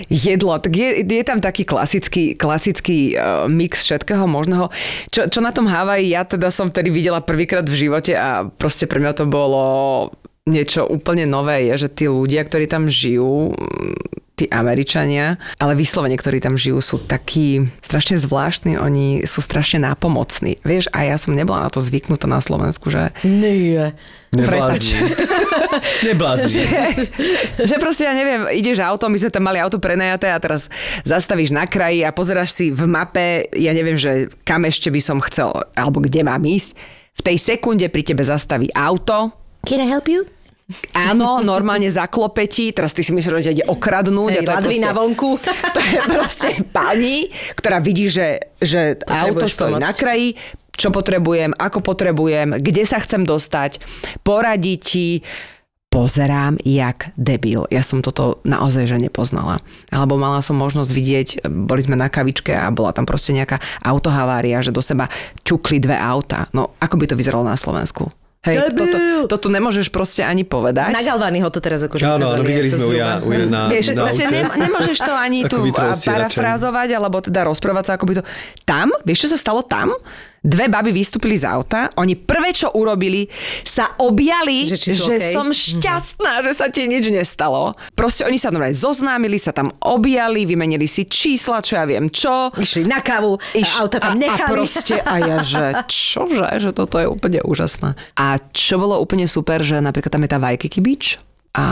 Jedlo, 0.06 0.54
tak 0.62 0.70
je, 0.70 1.02
je 1.02 1.24
tam 1.26 1.42
taký 1.42 1.66
klasický, 1.66 2.38
klasický 2.38 3.18
uh, 3.18 3.50
mix 3.50 3.82
všetkého 3.90 4.22
možného. 4.30 4.70
Čo, 5.10 5.26
čo 5.26 5.42
na 5.42 5.50
tom 5.50 5.66
Havaji, 5.66 6.14
ja 6.14 6.22
teda 6.22 6.54
som 6.54 6.70
vtedy 6.70 6.94
videla 6.94 7.18
prvýkrát 7.18 7.66
v 7.66 7.74
živote 7.74 8.14
a 8.14 8.46
proste 8.46 8.86
pre 8.86 9.02
mňa 9.02 9.12
to 9.18 9.26
bolo 9.26 9.66
niečo 10.46 10.86
úplne 10.86 11.26
nové, 11.26 11.66
je, 11.68 11.86
že 11.86 11.88
tí 11.90 12.06
ľudia, 12.06 12.46
ktorí 12.46 12.70
tam 12.70 12.86
žijú, 12.86 13.52
tí 14.36 14.46
Američania, 14.52 15.40
ale 15.56 15.72
vyslovene, 15.74 16.14
ktorí 16.14 16.44
tam 16.44 16.60
žijú, 16.60 16.78
sú 16.84 16.96
takí 17.00 17.66
strašne 17.80 18.20
zvláštni, 18.20 18.76
oni 18.76 19.24
sú 19.24 19.40
strašne 19.40 19.80
nápomocní. 19.80 20.60
Vieš, 20.60 20.92
a 20.92 21.08
ja 21.08 21.16
som 21.16 21.32
nebola 21.32 21.66
na 21.66 21.70
to 21.72 21.80
zvyknutá 21.80 22.28
na 22.28 22.44
Slovensku, 22.44 22.92
že... 22.92 23.10
Nie. 23.24 23.96
Neblázni. 24.30 25.00
Že, 26.46 26.62
že 27.68 27.76
proste, 27.76 28.08
ja 28.08 28.16
neviem, 28.16 28.48
ideš 28.52 28.80
auto, 28.80 29.08
my 29.08 29.18
sme 29.20 29.28
tam 29.32 29.44
mali 29.44 29.60
auto 29.60 29.76
prenajaté 29.76 30.32
a 30.32 30.40
teraz 30.40 30.72
zastavíš 31.04 31.52
na 31.52 31.68
kraji 31.68 32.00
a 32.04 32.12
pozeráš 32.12 32.56
si 32.56 32.72
v 32.72 32.88
mape, 32.88 33.48
ja 33.52 33.76
neviem, 33.76 33.96
že 33.96 34.32
kam 34.44 34.64
ešte 34.64 34.88
by 34.88 35.00
som 35.00 35.18
chcel, 35.24 35.52
alebo 35.76 36.00
kde 36.00 36.24
mám 36.24 36.40
ísť. 36.44 36.76
V 37.16 37.22
tej 37.24 37.36
sekunde 37.36 37.88
pri 37.92 38.02
tebe 38.08 38.24
zastaví 38.24 38.72
auto, 38.72 39.36
Can 39.66 39.82
I 39.82 39.88
help 39.90 40.06
you? 40.06 40.35
Áno, 40.98 41.38
normálne 41.46 41.86
zaklope 41.86 42.42
ti, 42.50 42.74
teraz 42.74 42.90
ty 42.90 43.06
si 43.06 43.14
myslíš, 43.14 43.38
že 43.38 43.54
ide 43.54 43.66
okradnúť. 43.70 44.30
a 44.34 44.40
Hej, 44.42 44.46
to 44.46 44.50
je 44.50 44.58
proste- 44.66 44.98
vonku. 44.98 45.30
To 45.76 45.80
je 45.80 45.98
proste 46.10 46.48
pani, 46.74 47.30
ktorá 47.54 47.78
vidí, 47.78 48.10
že, 48.10 48.50
že 48.58 48.98
auto 49.06 49.46
stojí 49.46 49.78
pomoc. 49.78 49.86
na 49.86 49.92
kraji, 49.94 50.34
čo 50.74 50.90
potrebujem, 50.90 51.54
ako 51.54 51.78
potrebujem, 51.80 52.58
kde 52.58 52.82
sa 52.82 52.98
chcem 52.98 53.22
dostať, 53.22 53.78
poradí 54.26 54.74
ti, 54.82 55.22
pozerám 55.86 56.58
jak 56.60 57.14
debil. 57.16 57.64
Ja 57.70 57.80
som 57.80 58.02
toto 58.02 58.42
naozaj 58.42 58.90
že 58.90 58.98
nepoznala. 58.98 59.62
Alebo 59.88 60.18
mala 60.20 60.42
som 60.42 60.58
možnosť 60.58 60.90
vidieť, 60.92 61.28
boli 61.46 61.80
sme 61.80 61.94
na 61.96 62.10
kavičke 62.10 62.52
a 62.52 62.68
bola 62.74 62.90
tam 62.92 63.06
proste 63.06 63.32
nejaká 63.32 63.62
autohavária, 63.80 64.60
že 64.60 64.74
do 64.74 64.82
seba 64.82 65.08
čukli 65.46 65.78
dve 65.80 65.94
auta. 65.96 66.50
No, 66.52 66.74
ako 66.82 67.00
by 67.00 67.04
to 67.08 67.14
vyzeralo 67.16 67.46
na 67.46 67.56
Slovensku? 67.56 68.10
Hej, 68.46 68.70
toto, 68.70 68.98
toto 69.26 69.46
nemôžeš 69.50 69.90
proste 69.90 70.22
ani 70.22 70.46
povedať. 70.46 70.94
Na 70.94 71.02
Galványho 71.02 71.50
to 71.50 71.58
teraz 71.58 71.82
akože 71.82 72.06
Áno, 72.06 72.30
áno, 72.30 72.38
ukázali, 72.38 72.46
videli 72.46 72.68
sme 72.70 72.94
ja, 72.94 73.18
u 73.18 73.30
ja 73.34 73.46
na, 73.50 73.60
Vieš, 73.66 73.84
na 73.92 74.06
proste 74.06 74.24
ne, 74.30 74.42
nemôžeš 74.46 74.98
to 75.02 75.12
ani 75.12 75.38
tu 75.50 75.58
parafrázovať, 75.74 76.88
alebo 76.94 77.18
teda 77.18 77.42
rozprávať 77.50 77.84
sa, 77.90 77.92
ako 77.98 78.04
by 78.06 78.12
to... 78.18 78.22
Tam, 78.62 78.94
vieš, 79.02 79.26
čo 79.26 79.28
sa 79.34 79.38
stalo 79.38 79.66
tam? 79.66 79.90
Dve 80.46 80.70
baby 80.70 80.94
vystúpili 80.94 81.34
z 81.34 81.42
auta, 81.42 81.90
oni 81.98 82.14
prvé, 82.14 82.54
čo 82.54 82.70
urobili, 82.70 83.26
sa 83.66 83.98
objali, 83.98 84.70
Že 84.70 84.78
že, 84.78 85.16
okej? 85.18 85.34
som 85.34 85.50
šťastná, 85.50 86.46
že 86.46 86.54
sa 86.54 86.70
ti 86.70 86.86
nič 86.86 87.10
nestalo. 87.10 87.74
Proste 87.92 88.22
oni 88.22 88.38
sa 88.38 88.54
normálne 88.54 88.70
zoznámili, 88.72 89.42
sa 89.42 89.50
tam 89.50 89.74
objali, 89.82 90.46
vymenili 90.46 90.86
si 90.86 91.02
čísla, 91.04 91.58
čo 91.60 91.74
ja 91.74 91.84
viem 91.84 92.06
čo. 92.06 92.54
Išli 92.54 92.86
na 92.86 93.02
kavu, 93.02 93.42
Iš- 93.52 93.82
auta 93.82 93.98
tam 93.98 94.14
a, 94.14 94.22
nechali. 94.22 94.46
A 94.46 94.54
proste, 94.54 94.94
a 94.96 95.14
ja, 95.18 95.42
že 95.42 95.74
čože, 95.90 96.46
že 96.62 96.70
toto 96.70 97.02
je 97.02 97.10
úplne 97.10 97.42
úžasné. 97.42 97.98
A 98.14 98.38
čo 98.54 98.78
bolo 98.78 99.02
úplne 99.02 99.26
super, 99.26 99.66
že 99.66 99.82
napríklad 99.82 100.14
tam 100.14 100.22
je 100.22 100.30
tá 100.30 100.38
Waikiki 100.38 100.78
Beach 100.78 101.18
a 101.58 101.64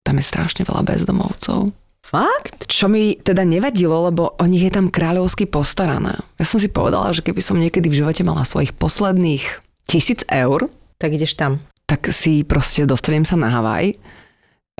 tam 0.00 0.16
je 0.16 0.24
strašne 0.24 0.64
veľa 0.64 0.80
bezdomovcov. 0.80 1.76
Fakt? 2.10 2.66
Čo 2.66 2.90
mi 2.90 3.14
teda 3.14 3.46
nevadilo, 3.46 4.10
lebo 4.10 4.34
o 4.34 4.44
nich 4.50 4.66
je 4.66 4.74
tam 4.74 4.90
kráľovsky 4.90 5.46
postarané. 5.46 6.18
Ja 6.42 6.46
som 6.46 6.58
si 6.58 6.66
povedala, 6.66 7.14
že 7.14 7.22
keby 7.22 7.38
som 7.38 7.54
niekedy 7.54 7.86
v 7.86 8.02
živote 8.02 8.26
mala 8.26 8.42
svojich 8.42 8.74
posledných 8.74 9.62
tisíc 9.86 10.26
eur, 10.26 10.66
Tak 10.98 11.14
ideš 11.14 11.38
tam. 11.38 11.62
tak 11.86 12.10
si 12.10 12.42
proste 12.42 12.82
dostanem 12.82 13.22
sa 13.22 13.38
na 13.38 13.50
Havaj 13.54 13.94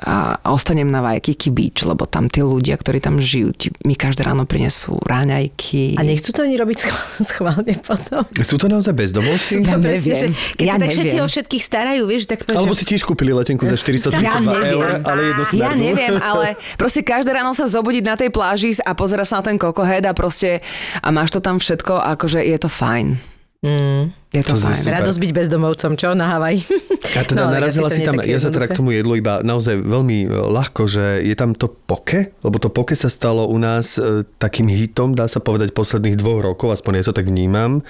a 0.01 0.15
ostanem 0.47 0.85
na 0.85 0.99
Waikiki 0.99 1.47
Beach, 1.47 1.81
lebo 1.81 2.03
tam 2.03 2.25
tí 2.25 2.41
ľudia, 2.41 2.73
ktorí 2.73 2.97
tam 2.97 3.17
žijú, 3.17 3.49
ti, 3.51 3.67
mi 3.83 3.93
každé 3.93 4.25
ráno 4.25 4.43
prinesú 4.43 4.97
ráňajky. 4.99 5.93
A 5.93 6.01
nechcú 6.01 6.29
to 6.31 6.41
ani 6.41 6.57
robiť 6.57 6.77
schvál- 6.79 7.21
schválne 7.23 7.73
potom. 7.77 8.25
Sú 8.37 8.57
to 8.57 8.65
naozaj 8.65 8.91
bezdomovci? 8.91 9.61
Ja 9.61 9.77
To 9.77 9.79
presne, 9.79 10.11
neviem. 10.11 10.33
že 10.33 10.55
keď 10.55 10.65
Ja 10.65 10.73
sa 10.73 10.79
tak 10.79 10.89
všetci 10.91 11.15
neviem. 11.15 11.23
o 11.23 11.29
všetkých 11.29 11.63
starajú, 11.63 12.01
vieš, 12.03 12.21
tak 12.25 12.39
povedia, 12.41 12.57
Alebo 12.57 12.73
si 12.73 12.83
tiež 12.83 13.01
kúpili 13.01 13.29
letenku 13.29 13.63
za 13.63 13.77
432 13.77 14.17
Ja 14.19 14.35
neviem. 14.35 14.73
eur, 14.73 14.89
ale 15.01 15.19
jednosmernú. 15.31 15.61
Ja 15.61 15.71
neviem, 15.71 16.15
ale 16.17 16.47
proste 16.75 17.01
každé 17.01 17.31
ráno 17.31 17.53
sa 17.53 17.65
zobudiť 17.65 18.03
na 18.03 18.15
tej 18.15 18.29
pláži 18.29 18.73
a 18.79 18.91
pozera 18.91 19.21
sa 19.21 19.37
na 19.37 19.43
ten 19.43 19.55
kokohead 19.55 20.03
a 20.03 20.11
proste 20.11 20.65
a 20.97 21.07
máš 21.09 21.29
to 21.29 21.39
tam 21.39 21.55
všetko, 21.55 21.93
akože 22.17 22.41
je 22.41 22.57
to 22.57 22.67
fajn. 22.67 23.30
Mm. 23.61 24.09
Je 24.33 24.41
to, 24.41 24.57
To 24.57 24.63
fajn. 24.63 24.73
super. 24.73 24.93
Radosť 24.97 25.19
byť 25.21 25.31
bezdomovcom, 25.37 25.91
čo? 25.93 26.17
Na 26.17 26.33
Havaj. 26.33 26.65
A 27.17 27.21
teda 27.21 27.45
No, 27.45 27.53
narazila 27.53 27.93
si 27.93 28.01
tam, 28.01 28.17
ja 28.17 28.39
sa 28.41 28.49
teda 28.49 28.65
k 28.65 28.73
tomu 28.73 28.89
jedlu 28.89 29.21
iba 29.21 29.45
naozaj 29.45 29.77
veľmi 29.77 30.25
e, 30.25 30.27
ľahko, 30.33 30.89
že 30.89 31.21
je 31.21 31.35
tam 31.37 31.53
to 31.53 31.69
poke, 31.69 32.33
lebo 32.41 32.57
to 32.57 32.73
poke 32.73 32.97
sa 32.97 33.05
stalo 33.05 33.45
u 33.45 33.57
nás 33.61 34.01
e, 34.01 34.25
takým 34.41 34.65
hitom, 34.65 35.13
dá 35.13 35.29
sa 35.29 35.37
povedať, 35.37 35.77
posledných 35.77 36.17
dvoch 36.17 36.41
rokov, 36.41 36.73
aspoň 36.73 36.91
ja 36.97 37.03
to 37.05 37.13
tak 37.13 37.29
vnímam. 37.29 37.85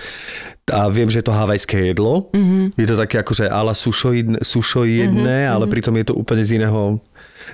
A 0.68 0.92
viem, 0.92 1.08
že 1.08 1.24
je 1.24 1.32
to 1.32 1.36
havajské 1.36 1.96
jedlo. 1.96 2.28
Mhm. 2.36 2.42
Mm-hmm. 2.42 2.66
Je 2.76 2.88
to 2.90 2.96
také 3.00 3.16
akože 3.24 3.46
ala 3.48 3.72
sušoidné, 3.72 4.44
sušoidné 4.44 5.38
mm-hmm. 5.48 5.54
ale 5.56 5.66
pritom 5.72 5.96
je 5.96 6.06
to 6.12 6.14
úplne 6.20 6.44
z 6.44 6.60
iného, 6.60 7.00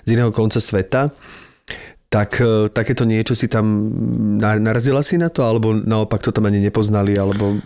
z 0.08 0.18
iného 0.18 0.34
konca 0.34 0.58
sveta. 0.58 1.14
Tak 2.08 2.40
e, 2.42 2.72
takéto 2.74 3.06
niečo 3.06 3.38
si 3.38 3.46
tam 3.46 3.94
na- 4.40 4.58
narazila 4.58 5.04
si 5.06 5.22
na 5.22 5.30
to, 5.30 5.46
alebo 5.46 5.76
naopak 5.76 6.24
to 6.24 6.34
tam 6.34 6.50
ani 6.50 6.64
nepoznali, 6.66 7.14
alebo... 7.14 7.62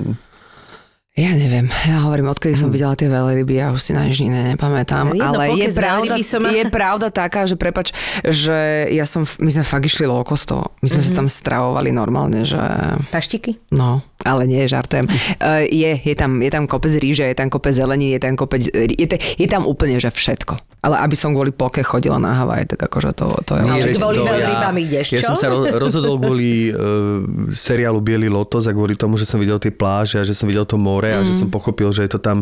Ja 1.12 1.36
neviem, 1.36 1.68
ja 1.68 2.08
hovorím, 2.08 2.32
odkedy 2.32 2.56
som 2.56 2.72
videla 2.72 2.96
tie 2.96 3.12
veľryby, 3.12 3.60
ja 3.60 3.76
už 3.76 3.84
si 3.84 3.92
na 3.92 4.08
nič 4.08 4.24
iné 4.24 4.56
nepamätám, 4.56 5.12
Ale 5.12 5.20
jedno 5.20 5.40
ale 5.44 5.46
je 5.60 5.70
pravda, 5.76 6.14
som- 6.24 6.48
je 6.48 6.64
pravda 6.72 7.08
taká, 7.12 7.44
že 7.44 7.60
prepač, 7.60 7.92
že 8.24 8.88
ja 8.88 9.04
som, 9.04 9.28
my 9.44 9.52
sme 9.52 9.68
fakt 9.68 9.92
išli 9.92 10.08
low 10.08 10.24
costovo. 10.24 10.72
My 10.80 10.88
sme 10.88 11.04
mm-hmm. 11.04 11.12
sa 11.12 11.20
tam 11.20 11.28
stravovali 11.28 11.92
normálne, 11.92 12.48
že 12.48 12.64
Paštiky? 13.12 13.60
No, 13.76 14.00
ale 14.24 14.48
nie, 14.48 14.64
žartujem. 14.72 15.04
Uh, 15.36 15.68
je, 15.68 16.00
je, 16.00 16.16
tam, 16.16 16.40
je 16.40 16.48
tam 16.48 16.64
kopec 16.64 16.96
ríže, 16.96 17.28
je 17.28 17.36
tam 17.36 17.52
kopec 17.52 17.76
zelení, 17.76 18.16
je 18.16 18.20
tam 18.24 18.40
kopec... 18.40 18.64
Je, 18.72 19.08
je 19.20 19.48
tam 19.52 19.68
úplne, 19.68 20.00
že 20.00 20.16
všetko. 20.16 20.71
Ale 20.82 20.98
aby 20.98 21.14
som 21.14 21.30
kvôli 21.30 21.54
poke 21.54 21.86
chodila 21.86 22.18
na 22.18 22.34
Havaj, 22.42 22.74
tak 22.74 22.90
akože 22.90 23.14
to, 23.14 23.30
to 23.46 23.54
je... 23.54 23.64
Veď 23.70 24.02
kvôli 24.02 24.18
to 24.18 24.26
veľrybám 24.26 24.76
ideš, 24.82 25.06
ja 25.14 25.22
som 25.22 25.38
sa 25.38 25.54
ro- 25.54 25.70
rozhodol 25.78 26.18
kvôli 26.18 26.74
uh, 26.74 27.22
seriálu 27.54 28.02
Bielý 28.02 28.34
lotos 28.34 28.66
a 28.66 28.74
kvôli 28.74 28.98
tomu, 28.98 29.14
že 29.14 29.30
som 29.30 29.38
videl 29.38 29.62
tie 29.62 29.70
pláže 29.70 30.18
a 30.18 30.26
že 30.26 30.34
som 30.34 30.50
videl 30.50 30.66
to 30.66 30.82
more 30.82 31.06
a 31.06 31.22
že 31.22 31.38
som 31.38 31.54
pochopil, 31.54 31.94
že 31.94 32.10
je 32.10 32.18
to 32.18 32.20
tam 32.20 32.42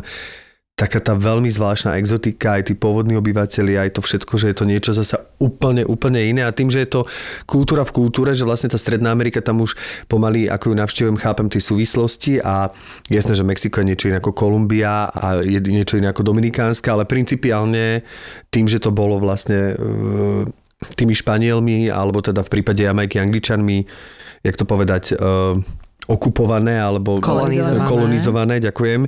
taká 0.80 1.04
tá 1.04 1.12
veľmi 1.12 1.52
zvláštna 1.52 2.00
exotika, 2.00 2.56
aj 2.56 2.72
tí 2.72 2.74
pôvodní 2.74 3.20
obyvateľi, 3.20 3.76
aj 3.76 4.00
to 4.00 4.02
všetko, 4.02 4.34
že 4.40 4.48
je 4.48 4.56
to 4.56 4.64
niečo 4.64 4.96
zasa 4.96 5.28
úplne, 5.36 5.84
úplne 5.84 6.24
iné. 6.24 6.48
A 6.48 6.56
tým, 6.56 6.72
že 6.72 6.88
je 6.88 6.90
to 6.96 7.02
kultúra 7.44 7.84
v 7.84 7.92
kultúre, 7.92 8.32
že 8.32 8.48
vlastne 8.48 8.72
tá 8.72 8.80
Stredná 8.80 9.12
Amerika 9.12 9.44
tam 9.44 9.60
už 9.60 9.76
pomaly, 10.08 10.48
ako 10.48 10.72
ju 10.72 10.76
navštevujem, 10.80 11.20
chápem 11.20 11.52
tie 11.52 11.60
súvislosti 11.60 12.40
a 12.40 12.72
jasné, 13.12 13.36
že 13.36 13.44
Mexiko 13.44 13.84
je 13.84 13.92
niečo 13.92 14.08
iné 14.08 14.24
ako 14.24 14.32
Kolumbia 14.32 15.12
a 15.12 15.44
je 15.44 15.60
niečo 15.68 16.00
iné 16.00 16.16
ako 16.16 16.24
Dominikánska, 16.24 16.96
ale 16.96 17.04
principiálne 17.04 18.08
tým, 18.48 18.72
že 18.72 18.80
to 18.80 18.96
bolo 18.96 19.20
vlastne 19.20 19.76
e, 19.76 19.84
tými 20.96 21.12
Španielmi, 21.12 21.92
alebo 21.92 22.24
teda 22.24 22.40
v 22.40 22.52
prípade 22.56 22.88
Jamajky 22.88 23.20
Angličanmi, 23.20 23.84
jak 24.48 24.56
to 24.56 24.64
povedať, 24.64 25.12
e, 25.12 25.60
okupované 26.10 26.82
alebo 26.82 27.22
Kolonizované. 27.22 27.86
kolonizované 27.86 28.56
ďakujem, 28.58 29.06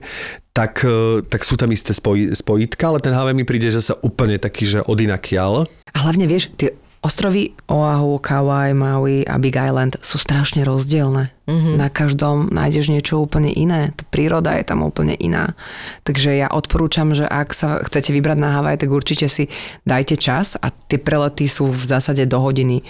tak, 0.53 0.85
e, 0.85 1.25
tak 1.25 1.41
sú 1.41 1.57
tam 1.57 1.73
isté 1.73 1.97
spoj, 1.97 2.37
spojitka, 2.37 2.93
ale 2.93 3.01
ten 3.01 3.17
Havaj 3.17 3.33
mi 3.33 3.41
príde, 3.41 3.73
že 3.73 3.81
sa 3.81 3.97
úplne 4.05 4.37
taký, 4.37 4.69
že 4.69 4.79
odinakial. 4.85 5.65
A 5.65 5.97
hlavne 6.05 6.29
vieš, 6.29 6.53
tie 6.55 6.77
ostrovy 7.01 7.57
Oahu, 7.65 8.21
Kauai, 8.21 8.77
Maui 8.77 9.25
a 9.25 9.41
Big 9.41 9.57
Island 9.57 9.97
sú 10.05 10.21
strašne 10.21 10.61
rozdielne. 10.61 11.33
Mm-hmm. 11.49 11.75
Na 11.75 11.89
každom 11.89 12.53
nájdeš 12.53 12.93
niečo 12.93 13.17
úplne 13.17 13.49
iné. 13.49 13.89
Tá 13.97 14.05
príroda 14.13 14.53
je 14.53 14.63
tam 14.69 14.85
úplne 14.85 15.17
iná. 15.17 15.57
Takže 16.05 16.37
ja 16.37 16.47
odporúčam, 16.53 17.17
že 17.17 17.25
ak 17.25 17.57
sa 17.57 17.81
chcete 17.81 18.13
vybrať 18.13 18.37
na 18.37 18.53
Havaj, 18.61 18.85
tak 18.85 18.93
určite 18.93 19.25
si 19.27 19.49
dajte 19.81 20.15
čas 20.21 20.53
a 20.61 20.69
tie 20.69 21.01
prelety 21.01 21.49
sú 21.49 21.73
v 21.73 21.83
zásade 21.83 22.21
do 22.29 22.37
hodiny. 22.37 22.85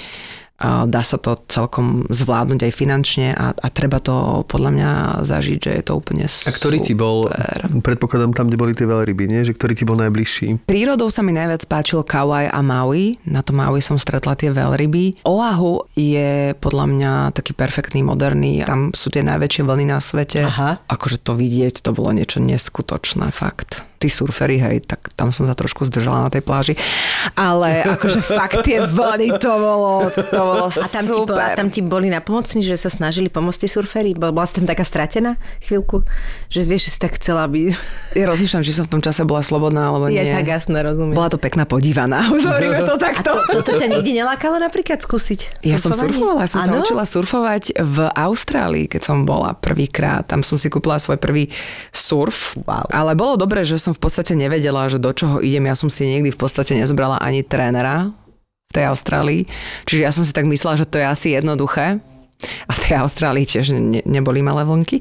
Dá 0.62 1.02
sa 1.02 1.17
to 1.17 1.41
celkom 1.50 2.06
zvládnuť 2.13 2.69
aj 2.69 2.74
finančne 2.74 3.28
a, 3.34 3.58
a 3.58 3.67
treba 3.74 3.97
to 3.97 4.45
podľa 4.45 4.71
mňa 4.71 4.89
zažiť, 5.26 5.60
že 5.60 5.71
je 5.82 5.84
to 5.84 5.93
úplne 5.97 6.26
A 6.30 6.52
ktorý 6.54 6.78
ti 6.80 6.93
bol, 6.93 7.28
predpokladám 7.82 8.38
tam, 8.38 8.45
kde 8.47 8.62
boli 8.62 8.74
tie 8.78 8.86
veľryby, 8.86 9.26
nie? 9.26 9.41
Že 9.41 9.58
ktorý 9.58 9.74
ti 9.74 9.86
bol 9.89 9.97
najbližší? 9.97 10.69
Prírodou 10.69 11.10
sa 11.10 11.26
mi 11.26 11.34
najviac 11.34 11.65
páčil 11.65 12.06
Kauai 12.06 12.45
a 12.45 12.62
Maui. 12.62 13.17
Na 13.26 13.41
to 13.41 13.58
Maui 13.58 13.82
som 13.82 13.97
stretla 13.97 14.38
tie 14.38 14.54
veľryby. 14.54 15.26
Oahu 15.26 15.89
je 15.97 16.54
podľa 16.62 16.86
mňa 16.88 17.12
taký 17.34 17.58
perfektný, 17.58 18.06
moderný. 18.06 18.63
Tam 18.63 18.93
sú 18.93 19.10
tie 19.10 19.26
najväčšie 19.26 19.65
vlny 19.65 19.86
na 19.89 20.00
svete. 20.00 20.45
Aha. 20.45 20.86
Akože 20.86 21.17
to 21.21 21.34
vidieť, 21.34 21.82
to 21.82 21.91
bolo 21.91 22.13
niečo 22.13 22.38
neskutočné, 22.38 23.34
fakt. 23.34 23.90
Tí 24.02 24.10
surfery, 24.10 24.58
hej, 24.58 24.82
tak 24.82 25.14
tam 25.14 25.30
som 25.30 25.46
sa 25.46 25.54
trošku 25.54 25.86
zdržala 25.86 26.26
na 26.26 26.30
tej 26.30 26.42
pláži. 26.42 26.74
Ale 27.32 27.86
akože 27.88 28.18
fakt 28.34 28.66
tie 28.66 28.82
vlny, 28.82 29.38
to 29.38 29.52
bolo, 29.52 30.10
to 30.10 30.42
bolo 30.42 30.66
A 30.68 30.86
tam 30.88 31.06
ti, 31.06 31.14
super. 31.14 31.38
a 31.38 31.54
tam 31.54 31.70
ti 31.70 31.80
boli 31.80 32.10
napomocní, 32.10 32.60
že 32.60 32.74
sa 32.76 32.90
snažili 32.90 33.30
pomôcť 33.30 33.62
tí 33.62 33.70
surferi? 33.70 34.12
Bol- 34.12 34.34
Bola 34.34 34.44
si 34.44 34.58
tam 34.58 34.66
taká 34.66 34.82
stratená 34.82 35.38
chvíľku? 35.62 36.02
Že 36.50 36.60
vieš, 36.66 36.82
že 36.88 36.92
si 36.92 37.00
tak 37.00 37.14
chcela 37.16 37.46
by... 37.46 37.70
Ja 38.20 38.26
rozmýšľam, 38.26 38.60
či 38.62 38.74
som 38.74 38.84
v 38.84 38.92
tom 38.92 39.02
čase 39.02 39.22
bola 39.22 39.40
slobodná, 39.40 39.88
alebo 39.88 40.10
Je 40.10 40.18
nie. 40.18 40.34
tak 40.34 40.50
jasné, 40.50 40.82
rozumiem. 40.82 41.14
Bola 41.14 41.30
to 41.30 41.38
pekná 41.38 41.64
podívaná. 41.64 42.26
Uzoríme 42.34 42.82
to 42.82 42.96
A 42.96 43.00
takto. 43.00 43.32
to, 43.38 43.62
toto 43.62 43.78
ťa 43.78 43.88
nikdy 43.88 44.18
nelákalo 44.18 44.58
napríklad 44.58 44.98
skúsiť? 44.98 45.62
Ja 45.62 45.78
som 45.78 45.94
surfovala, 45.94 46.44
ja 46.44 46.50
som 46.50 46.60
sa 46.60 46.74
Áno? 46.74 46.82
učila 46.82 47.06
surfovať 47.06 47.78
v 47.78 47.98
Austrálii, 48.10 48.90
keď 48.90 49.02
som 49.06 49.24
bola 49.24 49.54
prvýkrát. 49.54 50.26
Tam 50.26 50.42
som 50.42 50.58
si 50.58 50.68
kúpila 50.68 50.98
svoj 50.98 51.16
prvý 51.16 51.54
surf. 51.92 52.58
Wow. 52.58 52.88
Ale 52.88 53.14
bolo 53.14 53.36
dobré, 53.36 53.62
že 53.62 53.78
som 53.78 53.90
v 53.91 53.99
podstate 53.99 54.34
nevedela, 54.34 54.88
že 54.88 54.97
do 54.97 55.12
čoho 55.12 55.39
idem. 55.43 55.67
Ja 55.67 55.75
som 55.75 55.91
si 55.91 56.08
nikdy 56.08 56.32
v 56.32 56.39
podstate 56.39 56.75
nezobrala 56.75 57.19
ani 57.19 57.43
trénera 57.45 58.12
v 58.69 58.71
tej 58.73 58.88
Austrálii. 58.88 59.47
Čiže 59.84 60.01
ja 60.01 60.12
som 60.15 60.23
si 60.23 60.32
tak 60.32 60.47
myslela, 60.47 60.80
že 60.80 60.88
to 60.88 60.99
je 60.99 61.06
asi 61.06 61.27
jednoduché. 61.36 61.99
A 62.41 62.73
v 62.73 62.82
tej 62.82 62.97
Austrálii 62.97 63.45
tiež 63.45 63.69
ne, 63.69 64.01
neboli 64.01 64.41
malé 64.41 64.65
vlnky. 64.65 64.97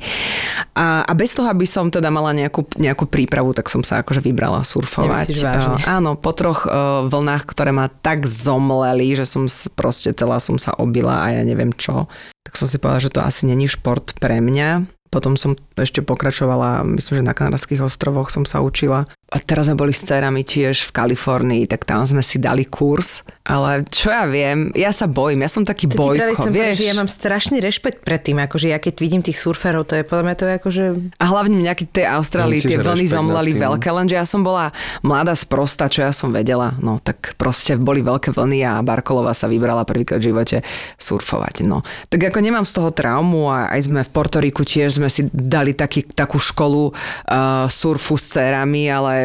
A, 0.77 1.09
a 1.09 1.13
bez 1.17 1.33
toho, 1.33 1.49
aby 1.49 1.65
som 1.65 1.89
teda 1.89 2.13
mala 2.13 2.37
nejakú, 2.37 2.69
nejakú 2.77 3.09
prípravu, 3.09 3.57
tak 3.57 3.73
som 3.73 3.81
sa 3.81 4.05
akože 4.05 4.21
vybrala 4.21 4.61
surfovať. 4.61 5.41
Uh, 5.41 5.81
áno, 5.89 6.21
po 6.21 6.37
troch 6.37 6.69
uh, 6.69 7.09
vlnách, 7.09 7.49
ktoré 7.49 7.73
ma 7.73 7.89
tak 7.89 8.29
zomleli, 8.29 9.17
že 9.17 9.25
som 9.25 9.49
proste 9.73 10.13
celá 10.13 10.37
som 10.37 10.61
sa 10.61 10.77
obila 10.77 11.25
a 11.25 11.33
ja 11.33 11.43
neviem 11.43 11.73
čo. 11.73 12.13
Tak 12.45 12.61
som 12.61 12.69
si 12.69 12.77
povedala, 12.77 13.09
že 13.09 13.13
to 13.15 13.25
asi 13.25 13.49
není 13.49 13.65
šport 13.65 14.21
pre 14.21 14.45
mňa. 14.45 15.00
Potom 15.11 15.35
som 15.35 15.59
ešte 15.75 16.07
pokračovala, 16.07 16.87
myslím, 16.87 17.23
že 17.23 17.29
na 17.29 17.35
Kanárských 17.35 17.83
ostrovoch 17.83 18.31
som 18.31 18.47
sa 18.47 18.63
učila. 18.63 19.11
A 19.31 19.39
teraz 19.39 19.71
sme 19.71 19.79
boli 19.79 19.95
s 19.95 20.03
cerami 20.03 20.43
tiež 20.43 20.91
v 20.91 20.91
Kalifornii, 20.91 21.71
tak 21.71 21.87
tam 21.87 22.03
sme 22.03 22.19
si 22.19 22.43
dali 22.43 22.67
kurz. 22.67 23.23
Ale 23.47 23.87
čo 23.87 24.11
ja 24.11 24.27
viem, 24.27 24.75
ja 24.75 24.91
sa 24.91 25.07
bojím, 25.07 25.47
ja 25.47 25.51
som 25.51 25.63
taký 25.63 25.87
To 25.91 25.95
ti 25.95 26.19
práve 26.19 26.35
bojko, 26.35 26.39
chcem 26.39 26.53
povedať, 26.55 26.71
vieš. 26.71 26.79
že 26.83 26.87
ja 26.91 26.95
mám 26.99 27.11
strašný 27.11 27.57
rešpekt 27.63 28.03
pred 28.03 28.23
tým, 28.23 28.39
akože 28.43 28.67
ja 28.71 28.79
keď 28.83 28.95
vidím 28.99 29.23
tých 29.23 29.39
surferov, 29.39 29.87
to 29.87 29.99
je 29.99 30.03
podľa 30.03 30.25
mňa 30.27 30.35
to 30.35 30.45
je 30.47 30.55
akože... 30.59 30.85
A 31.19 31.25
hlavne 31.31 31.57
mňa 31.63 31.73
keď 31.79 31.89
tej 31.95 32.07
Austrálii 32.11 32.59
tie 32.63 32.79
vlny 32.79 33.07
zomleli 33.07 33.53
veľké, 33.55 33.89
lenže 33.91 34.19
ja 34.19 34.27
som 34.27 34.43
bola 34.43 34.75
mladá 35.07 35.39
sprosta, 35.39 35.87
čo 35.87 36.03
ja 36.07 36.11
som 36.11 36.35
vedela. 36.35 36.75
No 36.83 36.99
tak 36.99 37.39
proste 37.39 37.79
boli 37.79 38.03
veľké 38.03 38.35
vlny 38.35 38.67
a 38.67 38.83
Barkolova 38.83 39.35
sa 39.35 39.47
vybrala 39.47 39.87
prvýkrát 39.87 40.19
v 40.19 40.31
živote 40.31 40.57
surfovať. 40.99 41.67
No. 41.67 41.87
Tak 42.11 42.35
ako 42.35 42.39
nemám 42.43 42.67
z 42.67 42.83
toho 42.83 42.91
traumu 42.91 43.51
a 43.51 43.71
aj 43.71 43.95
sme 43.95 44.03
v 44.03 44.11
Portoriku 44.11 44.67
tiež 44.67 44.99
sme 44.99 45.11
si 45.11 45.27
dali 45.31 45.75
taký, 45.75 46.07
takú 46.07 46.39
školu 46.39 46.91
uh, 46.91 47.67
surfu 47.67 48.15
s 48.15 48.31
cerami, 48.31 48.87
ale 48.87 49.20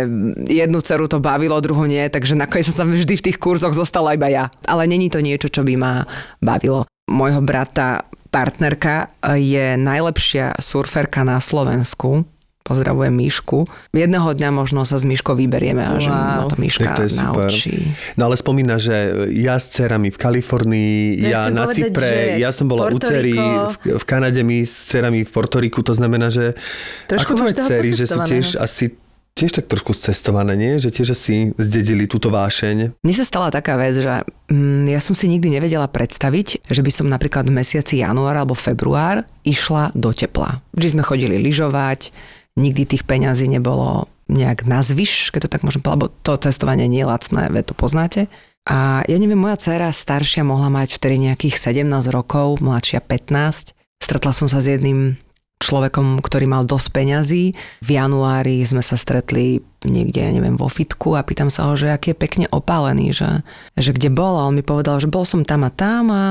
jednu 0.45 0.79
ceru 0.81 1.07
to 1.07 1.17
bavilo, 1.17 1.55
druhú 1.59 1.85
nie, 1.85 2.03
takže 2.05 2.35
nakoniec 2.35 2.67
som 2.67 2.75
sa 2.75 2.85
vždy 2.85 3.15
v 3.15 3.25
tých 3.31 3.37
kurzoch 3.37 3.71
zostala 3.71 4.13
iba 4.13 4.27
ja. 4.27 4.45
Ale 4.63 4.83
není 4.85 5.07
to 5.07 5.19
niečo, 5.19 5.47
čo 5.47 5.63
by 5.63 5.73
ma 5.75 5.93
bavilo. 6.39 6.83
Môjho 7.05 7.39
brata 7.39 8.03
partnerka 8.29 9.13
je 9.33 9.77
najlepšia 9.77 10.57
surferka 10.57 11.21
na 11.21 11.39
Slovensku. 11.39 12.25
Pozdravujem 12.65 13.13
Míšku. 13.13 13.69
Jedného 13.93 14.33
dňa 14.33 14.49
možno 14.49 14.89
sa 14.89 14.97
s 14.97 15.05
Míškou 15.05 15.37
vyberieme 15.37 15.85
a 15.85 16.01
že 16.01 16.09
ma 16.09 16.41
Wow. 16.41 16.49
to 16.49 16.57
Míška 16.57 16.81
Tak 16.81 16.97
to 16.97 17.03
je 17.05 17.11
super. 17.13 17.45
naučí. 17.45 17.93
No 18.17 18.25
ale 18.25 18.33
spomína, 18.33 18.81
že 18.81 18.95
ja 19.29 19.61
s 19.61 19.69
cerami 19.69 20.09
v 20.09 20.17
Kalifornii, 20.17 20.97
No 21.21 21.27
ja 21.29 21.45
ja, 21.45 21.53
na 21.53 21.69
povedať, 21.69 21.93
Cypre, 21.93 22.41
ja 22.41 22.49
som 22.49 22.65
bola 22.65 22.89
u 22.89 22.97
Porto 22.97 23.05
cery, 23.05 23.37
Rico- 23.37 23.69
v, 23.69 24.01
v 24.01 24.03
Kanade 24.03 24.41
my 24.41 24.65
s 24.65 24.73
cerami 24.89 25.21
v 25.21 25.29
Portoriku, 25.29 25.85
to 25.85 25.93
znamená, 25.93 26.33
že 26.33 26.57
Trošku 27.05 27.37
ako 27.37 27.39
tvoje 27.39 27.53
cery, 27.53 27.89
že 27.93 28.09
sú 28.09 28.25
tiež 28.25 28.57
asi 28.57 28.97
tiež 29.35 29.51
tak 29.51 29.67
trošku 29.67 29.91
cestované, 29.91 30.55
nie? 30.55 30.79
Že 30.79 30.89
tiež 30.95 31.09
asi 31.11 31.51
zdedili 31.59 32.07
túto 32.07 32.31
vášeň. 32.31 32.95
Mne 33.03 33.13
sa 33.13 33.27
stala 33.27 33.51
taká 33.51 33.75
vec, 33.75 33.99
že 33.99 34.23
mm, 34.47 34.87
ja 34.89 35.03
som 35.03 35.11
si 35.11 35.27
nikdy 35.27 35.51
nevedela 35.59 35.91
predstaviť, 35.91 36.63
že 36.65 36.81
by 36.81 36.91
som 36.91 37.11
napríklad 37.11 37.45
v 37.51 37.59
mesiaci 37.59 37.99
január 37.99 38.39
alebo 38.39 38.55
február 38.55 39.27
išla 39.43 39.91
do 39.91 40.15
tepla. 40.15 40.63
Vždy 40.71 40.87
sme 40.95 41.03
chodili 41.03 41.35
lyžovať, 41.35 42.15
nikdy 42.55 42.87
tých 42.87 43.03
peňazí 43.03 43.51
nebolo 43.51 44.07
nejak 44.31 44.65
nazvyš, 44.65 45.29
keď 45.29 45.45
to 45.45 45.51
tak 45.51 45.61
môžem 45.61 45.83
povedať, 45.83 45.95
lebo 45.99 46.07
to 46.25 46.33
cestovanie 46.41 46.89
nie 46.89 47.05
je 47.05 47.11
lacné, 47.11 47.51
veď 47.51 47.63
to 47.69 47.75
poznáte. 47.77 48.21
A 48.65 49.05
ja 49.05 49.17
neviem, 49.21 49.37
moja 49.37 49.61
dcéra 49.61 49.93
staršia 49.93 50.41
mohla 50.41 50.73
mať 50.73 50.97
vtedy 50.97 51.21
nejakých 51.21 51.61
17 51.61 51.85
rokov, 52.09 52.65
mladšia 52.65 52.97
15. 52.97 53.77
Stretla 54.01 54.33
som 54.33 54.49
sa 54.49 54.57
s 54.57 54.65
jedným 54.65 55.21
človekom, 55.65 56.21
ktorý 56.21 56.45
mal 56.45 56.63
dosť 56.69 56.87
peňazí. 56.93 57.43
V 57.81 57.89
januári 57.89 58.61
sme 58.61 58.85
sa 58.85 58.93
stretli 58.93 59.65
niekde, 59.81 60.21
ja 60.21 60.29
neviem, 60.29 60.53
vo 60.53 60.69
fitku 60.69 61.17
a 61.17 61.25
pýtam 61.25 61.49
sa 61.49 61.65
ho, 61.69 61.73
že 61.73 61.89
aký 61.89 62.13
je 62.13 62.21
pekne 62.21 62.45
opálený, 62.53 63.17
že, 63.17 63.41
že 63.73 63.89
kde 63.89 64.13
bol 64.13 64.37
a 64.37 64.45
on 64.45 64.53
mi 64.53 64.61
povedal, 64.61 65.01
že 65.01 65.09
bol 65.09 65.25
som 65.25 65.41
tam 65.41 65.65
a 65.65 65.71
tam 65.73 66.13
a 66.13 66.23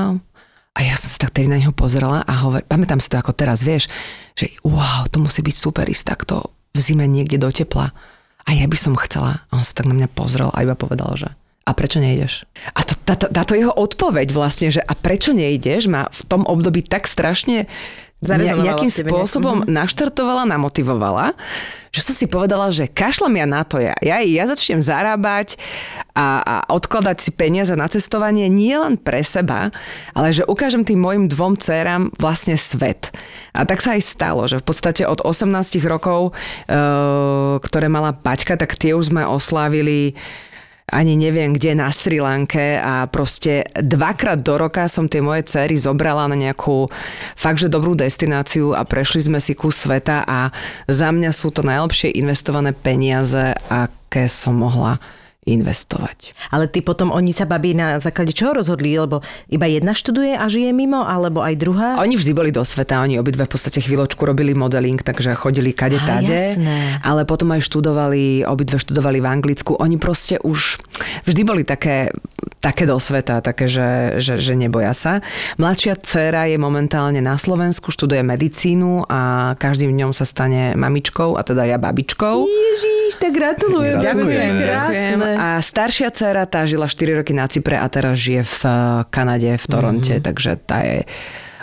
a 0.75 0.83
ja 0.83 0.99
som 0.99 1.07
sa 1.07 1.23
tak 1.23 1.31
tedy 1.31 1.47
na 1.47 1.55
neho 1.55 1.71
pozrela 1.71 2.27
a 2.27 2.33
hovor, 2.43 2.59
pamätám 2.67 2.99
si 2.99 3.07
to 3.07 3.15
ako 3.15 3.31
teraz, 3.31 3.63
vieš, 3.63 3.87
že 4.35 4.51
wow, 4.59 5.07
to 5.07 5.23
musí 5.23 5.39
byť 5.39 5.55
super 5.55 5.87
ísť 5.87 6.03
takto 6.03 6.51
v 6.75 6.79
zime 6.83 7.07
niekde 7.07 7.39
do 7.39 7.47
tepla. 7.47 7.95
A 8.45 8.49
ja 8.51 8.67
by 8.67 8.75
som 8.77 8.99
chcela. 8.99 9.47
A 9.49 9.51
on 9.57 9.63
sa 9.63 9.71
tak 9.71 9.87
na 9.87 9.95
mňa 9.95 10.11
pozrel 10.11 10.51
a 10.51 10.61
iba 10.61 10.75
povedal, 10.75 11.15
že 11.15 11.31
a 11.65 11.73
prečo 11.73 11.97
nejdeš? 11.97 12.45
A 12.77 12.85
to, 12.85 12.93
táto, 12.93 13.25
táto 13.25 13.57
jeho 13.57 13.73
odpoveď 13.73 14.29
vlastne, 14.29 14.69
že 14.69 14.85
a 14.85 14.93
prečo 14.93 15.33
nejdeš, 15.33 15.89
ma 15.89 16.05
v 16.13 16.21
tom 16.29 16.45
období 16.45 16.85
tak 16.85 17.09
strašne 17.09 17.65
nejakým 18.25 18.89
spôsobom 18.89 19.63
Mhm. 19.63 19.69
naštartovala, 19.69 20.49
namotivovala, 20.49 21.37
že 21.93 22.01
som 22.03 22.11
si 22.11 22.25
povedala, 22.25 22.73
že 22.73 22.89
kašlem 22.89 23.39
ja 23.39 23.47
na 23.47 23.61
to, 23.63 23.79
ja, 23.79 23.95
ja, 24.01 24.19
ja 24.19 24.43
začnem 24.49 24.81
zarábať 24.83 25.55
a, 26.11 26.41
a 26.41 26.55
odkladať 26.73 27.17
si 27.21 27.31
peniaze 27.31 27.71
na 27.77 27.87
cestovanie 27.87 28.49
nie 28.51 28.75
len 28.75 28.99
pre 28.99 29.23
seba, 29.23 29.71
ale 30.11 30.35
že 30.35 30.43
ukážem 30.43 30.83
tým 30.83 30.99
mojim 30.99 31.25
dvom 31.31 31.55
dcerám 31.55 32.11
vlastne 32.19 32.59
svet. 32.59 33.15
A 33.55 33.63
tak 33.63 33.79
sa 33.79 33.95
aj 33.95 34.03
stalo, 34.03 34.43
že 34.49 34.59
v 34.59 34.65
podstate 34.65 35.07
od 35.07 35.23
18 35.23 35.79
rokov, 35.87 36.35
e, 36.67 36.81
ktoré 37.63 37.87
mala 37.87 38.11
Paťka, 38.11 38.59
tak 38.59 38.75
tie 38.75 38.91
už 38.91 39.13
sme 39.13 39.23
oslávili 39.23 40.15
ani 40.85 41.17
neviem 41.17 41.57
kde 41.57 41.73
na 41.73 41.89
Sri 41.89 42.21
Lanke 42.21 42.77
a 42.77 43.09
proste 43.09 43.65
dvakrát 43.73 44.37
do 44.45 44.53
roka 44.53 44.85
som 44.85 45.09
tie 45.09 45.17
moje 45.17 45.49
cery 45.49 45.81
zobrala 45.81 46.29
na 46.29 46.37
nejakú 46.37 46.85
fakt, 47.33 47.65
že 47.65 47.73
dobrú 47.73 47.97
destináciu 47.97 48.77
a 48.77 48.85
prešli 48.85 49.25
sme 49.25 49.41
si 49.41 49.57
kus 49.57 49.81
sveta 49.81 50.21
a 50.29 50.53
za 50.85 51.09
mňa 51.09 51.33
sú 51.33 51.49
to 51.49 51.65
najlepšie 51.65 52.13
investované 52.13 52.71
peniaze, 52.77 53.57
aké 53.65 54.29
som 54.29 54.61
mohla 54.61 55.01
investovať. 55.45 56.33
Ale 56.49 56.65
ty 56.65 56.81
potom, 56.81 57.13
oni 57.13 57.29
sa 57.29 57.45
babí 57.45 57.77
na 57.77 58.01
základe 58.01 58.33
čoho 58.33 58.57
rozhodli? 58.57 58.97
Lebo 58.97 59.21
iba 59.45 59.69
jedna 59.69 59.93
študuje 59.93 60.33
a 60.33 60.49
žije 60.49 60.73
mimo, 60.73 61.05
alebo 61.05 61.45
aj 61.45 61.53
druhá? 61.61 61.89
Oni 62.01 62.17
vždy 62.17 62.33
boli 62.33 62.49
do 62.49 62.65
sveta, 62.65 63.05
oni 63.05 63.21
obidve 63.21 63.45
v 63.45 63.53
podstate 63.53 63.77
chvíľočku 63.77 64.25
robili 64.25 64.57
modeling, 64.57 64.97
takže 64.97 65.37
chodili 65.37 65.69
kade 65.69 66.01
tade. 66.01 66.57
jasné. 66.57 66.97
Ale 67.05 67.29
potom 67.29 67.53
aj 67.53 67.61
študovali, 67.61 68.41
obidve 68.41 68.81
študovali 68.81 69.21
v 69.21 69.27
Anglicku. 69.29 69.77
Oni 69.77 70.01
proste 70.01 70.41
už 70.41 70.81
vždy 71.29 71.41
boli 71.45 71.61
také, 71.61 72.09
také 72.57 72.89
do 72.89 72.97
sveta, 72.97 73.45
také, 73.45 73.69
že, 73.69 74.17
že, 74.17 74.41
že 74.41 74.57
neboja 74.57 74.97
sa. 74.97 75.21
Mladšia 75.61 75.93
dcéra 76.01 76.49
je 76.49 76.57
momentálne 76.57 77.21
na 77.21 77.37
Slovensku, 77.37 77.93
študuje 77.93 78.25
medicínu 78.25 79.05
a 79.05 79.53
každým 79.61 79.93
dňom 79.93 80.09
sa 80.09 80.25
stane 80.25 80.73
mamičkou, 80.73 81.37
a 81.37 81.45
teda 81.45 81.69
ja 81.69 81.77
babičkou. 81.77 82.49
Ježiš, 82.49 83.21
tak 83.21 83.37
gratulujem. 83.37 84.01
Gratulujeme. 84.01 84.61
Krásne. 84.65 85.34
A 85.35 85.59
staršia 85.59 86.09
dcéra, 86.09 86.47
tá 86.47 86.63
žila 86.63 86.87
4 86.87 87.19
roky 87.19 87.35
na 87.35 87.45
Cypre 87.45 87.75
a 87.75 87.85
teraz 87.91 88.15
žije 88.17 88.41
v 88.43 88.59
eh, 88.65 88.73
Kanade, 89.11 89.51
v 89.59 89.65
Toronte, 89.67 90.15
takže 90.19 90.57
tá 90.63 90.81
je 90.81 91.03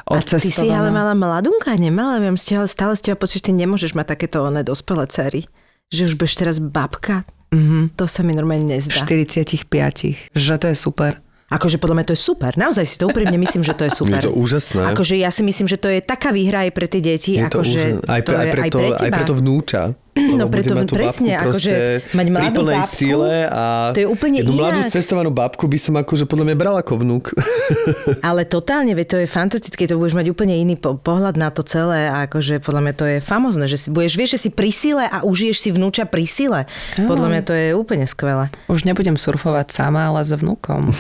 A 0.07 0.21
ty 0.21 0.37
si 0.37 0.53
odcestovaná. 0.53 0.79
ale 0.79 0.89
mala 0.93 1.15
mladunka, 1.17 1.73
nemala? 1.75 2.21
Ja 2.21 2.29
mám 2.29 2.39
stále, 2.39 2.95
teba 3.01 3.17
pocit, 3.17 3.41
že 3.41 3.49
ty 3.49 3.53
nemôžeš 3.57 3.97
mať 3.97 4.19
takéto 4.19 4.45
oné 4.45 4.61
dospelé 4.61 5.09
cery. 5.09 5.49
Že 5.89 6.13
už 6.13 6.15
budeš 6.17 6.35
teraz 6.41 6.57
babka. 6.61 7.25
Mhm. 7.53 7.97
To 8.01 8.09
sa 8.09 8.25
mi 8.25 8.33
normálne 8.33 8.65
nezdá. 8.65 8.97
45, 8.97 9.69
že 10.33 10.55
to 10.57 10.67
je 10.73 10.77
super. 10.77 11.21
Akože 11.53 11.77
podľa 11.77 12.01
mňa 12.01 12.07
to 12.09 12.15
je 12.17 12.23
super. 12.25 12.57
Naozaj 12.57 12.85
si 12.89 12.97
to 12.97 13.13
úprimne 13.13 13.37
myslím, 13.37 13.61
že 13.61 13.77
to 13.77 13.85
je 13.85 13.93
super. 13.93 14.17
Je 14.25 14.33
to 14.33 14.33
úžasné. 14.33 14.89
Akože 14.89 15.21
ja 15.21 15.29
si 15.29 15.45
myslím, 15.45 15.69
že 15.69 15.77
to 15.77 15.93
je 15.93 16.01
taká 16.01 16.33
výhra 16.33 16.65
aj 16.65 16.73
pre 16.73 16.89
tie 16.89 17.05
deti. 17.05 17.37
Je 17.37 17.45
to 17.45 17.61
akože 17.61 17.81
úžasné. 18.01 18.09
aj, 18.09 18.21
pre, 18.25 18.33
to 18.33 18.41
aj, 18.41 18.47
je 18.49 18.53
preto, 18.57 18.65
aj 18.65 18.71
pre 18.73 18.89
aj 18.89 18.97
teba. 19.05 19.17
preto 19.21 19.35
vnúča. 19.37 19.83
No 20.13 20.45
preto 20.45 20.77
presne, 20.85 21.41
akože 21.41 22.05
mať 22.13 22.27
mladú 22.29 22.69
babku, 22.69 22.85
sile 22.85 23.49
a 23.49 23.97
to 23.97 24.05
je 24.05 24.09
úplne 24.09 24.45
jednu 24.45 24.61
mladú 24.61 24.85
inak. 24.85 24.93
cestovanú 24.93 25.33
babku 25.33 25.65
by 25.65 25.79
som 25.81 25.97
akože 25.97 26.29
podľa 26.29 26.53
mňa 26.53 26.57
bral 26.61 26.77
ako 26.77 27.01
vnúk. 27.01 27.33
Ale 28.29 28.45
totálne, 28.45 28.93
veď 28.93 29.07
to 29.09 29.17
je 29.25 29.29
fantastické, 29.29 29.89
to 29.89 29.97
budeš 29.97 30.13
mať 30.13 30.29
úplne 30.29 30.53
iný 30.53 30.77
po- 30.77 31.01
pohľad 31.01 31.41
na 31.41 31.49
to 31.49 31.65
celé 31.65 32.13
a 32.13 32.29
akože 32.29 32.61
podľa 32.61 32.81
mňa 32.85 32.95
to 32.95 33.05
je 33.09 33.17
famozne, 33.25 33.65
že 33.65 33.81
si 33.81 33.89
budeš, 33.89 34.13
vieš, 34.21 34.31
že 34.37 34.41
si 34.45 34.51
pri 34.53 34.69
sile 34.69 35.05
a 35.09 35.25
užiješ 35.25 35.57
si 35.65 35.69
vnúča 35.73 36.05
pri 36.05 36.29
sile. 36.29 36.61
Podľa 37.01 37.29
mňa 37.33 37.43
to 37.49 37.53
je 37.57 37.73
úplne 37.73 38.05
skvelé. 38.05 38.53
Už 38.69 38.85
nebudem 38.85 39.17
surfovať 39.17 39.73
sama, 39.73 40.13
ale 40.13 40.29
s 40.29 40.33
vnúkom. 40.37 40.93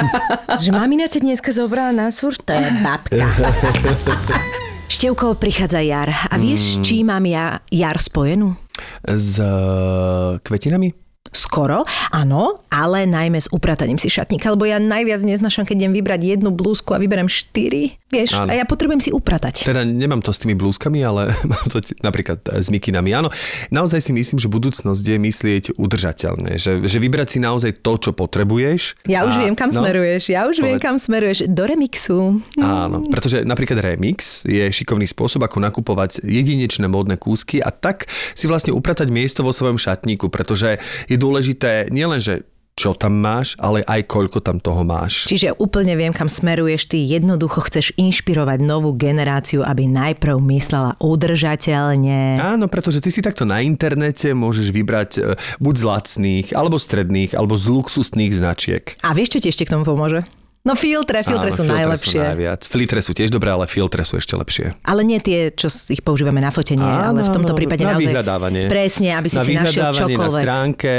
Že 0.62 0.74
mamina 0.74 1.06
sa 1.06 1.22
dneska 1.22 1.54
zobrala 1.54 1.94
na 1.94 2.10
surf, 2.10 2.42
to 2.42 2.50
je 2.50 2.66
babka. 2.82 3.30
Števko, 4.96 5.36
prichádza 5.36 5.84
jar. 5.84 6.08
A 6.08 6.40
vieš, 6.40 6.80
čím 6.80 7.12
mám 7.12 7.28
ja 7.28 7.60
jar 7.68 8.00
spojenú? 8.00 8.56
S 9.04 9.36
uh, 9.36 10.40
kvetinami? 10.40 10.88
Skoro, 11.36 11.84
áno, 12.16 12.64
ale 12.72 13.04
najmä 13.04 13.36
s 13.36 13.52
uprataním 13.52 14.00
si 14.00 14.08
šatníka, 14.08 14.56
lebo 14.56 14.64
ja 14.64 14.80
najviac 14.80 15.20
neznašam, 15.20 15.68
keď 15.68 15.84
idem 15.84 15.92
vybrať 16.00 16.40
jednu 16.40 16.48
blúzku 16.48 16.96
a 16.96 17.02
vyberiem 17.02 17.28
štyri, 17.28 18.00
vieš, 18.06 18.38
Áno. 18.38 18.50
a 18.50 18.54
ja 18.54 18.62
potrebujem 18.62 19.02
si 19.02 19.10
upratať. 19.10 19.66
Teda 19.66 19.82
nemám 19.82 20.22
to 20.22 20.30
s 20.30 20.38
tými 20.38 20.54
blúzkami, 20.54 21.02
ale 21.02 21.34
mám 21.50 21.66
to 21.66 21.82
t- 21.82 21.98
napríklad 22.00 22.38
e, 22.46 22.62
s 22.62 22.70
mikinami. 22.70 23.10
Áno, 23.10 23.28
naozaj 23.68 23.98
si 23.98 24.12
myslím, 24.14 24.38
že 24.38 24.46
budúcnosť 24.46 25.02
je 25.02 25.18
myslieť 25.18 25.64
udržateľne. 25.74 26.54
Že, 26.54 26.86
že 26.86 26.98
vybrať 27.02 27.28
si 27.34 27.38
naozaj 27.42 27.82
to, 27.82 27.98
čo 27.98 28.10
potrebuješ. 28.14 29.06
Ja 29.10 29.26
už 29.26 29.34
A- 29.36 29.40
viem, 29.42 29.54
kam 29.58 29.74
no, 29.74 29.82
smeruješ, 29.82 30.22
ja 30.30 30.46
už 30.46 30.62
viem, 30.62 30.78
povedz. 30.78 30.84
kam 30.86 30.96
smeruješ. 30.96 31.38
Do 31.50 31.64
remixu. 31.66 32.20
Áno, 32.58 33.06
pretože 33.10 33.42
napríklad 33.42 33.82
remix 33.82 34.46
je 34.46 34.70
šikovný 34.70 35.06
spôsob, 35.06 35.42
ako 35.42 35.58
nakupovať 35.62 36.22
jedinečné 36.22 36.86
módne 36.86 37.18
kúsky 37.18 37.58
a 37.58 37.74
tak 37.74 38.06
si 38.34 38.46
vlastne 38.46 38.70
upratať 38.70 39.10
miesto 39.10 39.42
vo 39.42 39.50
svojom 39.50 39.76
šatníku, 39.76 40.30
pretože 40.30 40.78
je 41.10 41.16
dôležité 41.18 41.90
nielen, 41.90 42.22
že 42.22 42.46
čo 42.76 42.92
tam 42.92 43.16
máš, 43.16 43.56
ale 43.56 43.80
aj 43.88 44.04
koľko 44.04 44.44
tam 44.44 44.60
toho 44.60 44.84
máš. 44.84 45.24
Čiže 45.32 45.56
úplne 45.56 45.96
viem, 45.96 46.12
kam 46.12 46.28
smeruješ. 46.28 46.92
Ty 46.92 47.00
jednoducho 47.00 47.64
chceš 47.64 47.96
inšpirovať 47.96 48.60
novú 48.60 48.92
generáciu, 48.92 49.64
aby 49.64 49.88
najprv 49.88 50.36
myslela 50.44 50.92
udržateľne. 51.00 52.36
Áno, 52.36 52.68
pretože 52.68 53.00
ty 53.00 53.08
si 53.08 53.24
takto 53.24 53.48
na 53.48 53.64
internete 53.64 54.36
môžeš 54.36 54.68
vybrať 54.76 55.10
e, 55.16 55.20
buď 55.56 55.74
z 55.74 55.84
lacných, 55.88 56.46
alebo 56.52 56.76
stredných, 56.76 57.32
alebo 57.32 57.56
z 57.56 57.64
luxusných 57.72 58.36
značiek. 58.36 58.84
A 59.00 59.16
vieš, 59.16 59.40
čo 59.40 59.40
ti 59.40 59.48
ešte 59.48 59.64
k 59.64 59.72
tomu 59.72 59.88
pomôže? 59.88 60.28
No 60.66 60.74
filtre, 60.74 61.22
filtre 61.22 61.54
Áno, 61.54 61.56
sú 61.56 61.62
filtre 61.62 61.78
najlepšie. 61.80 62.20
Sú 62.20 62.26
najviac. 62.26 62.60
Filtre 62.66 63.00
sú 63.00 63.12
tiež 63.14 63.30
dobré, 63.30 63.54
ale 63.54 63.70
filtre 63.70 64.02
sú 64.02 64.18
ešte 64.18 64.34
lepšie. 64.34 64.74
Ale 64.82 65.06
nie 65.06 65.22
tie, 65.22 65.54
čo 65.54 65.70
ich 65.70 66.02
používame 66.02 66.42
na 66.42 66.50
fotenie, 66.50 66.82
ale 66.82 67.22
v 67.22 67.30
tomto 67.30 67.54
Áno, 67.54 67.58
prípade 67.62 67.86
na 67.86 67.94
naozaj... 67.94 68.10
vyhľadávanie. 68.10 68.66
Presne, 68.66 69.14
aby 69.14 69.28
si 69.30 69.38
na 69.38 69.44
si 69.46 69.52
našiel 69.54 69.94
vyhľadávanie 69.94 70.02
na 70.02 70.18
čokoľvek. 70.18 70.42
stránke 70.42 70.92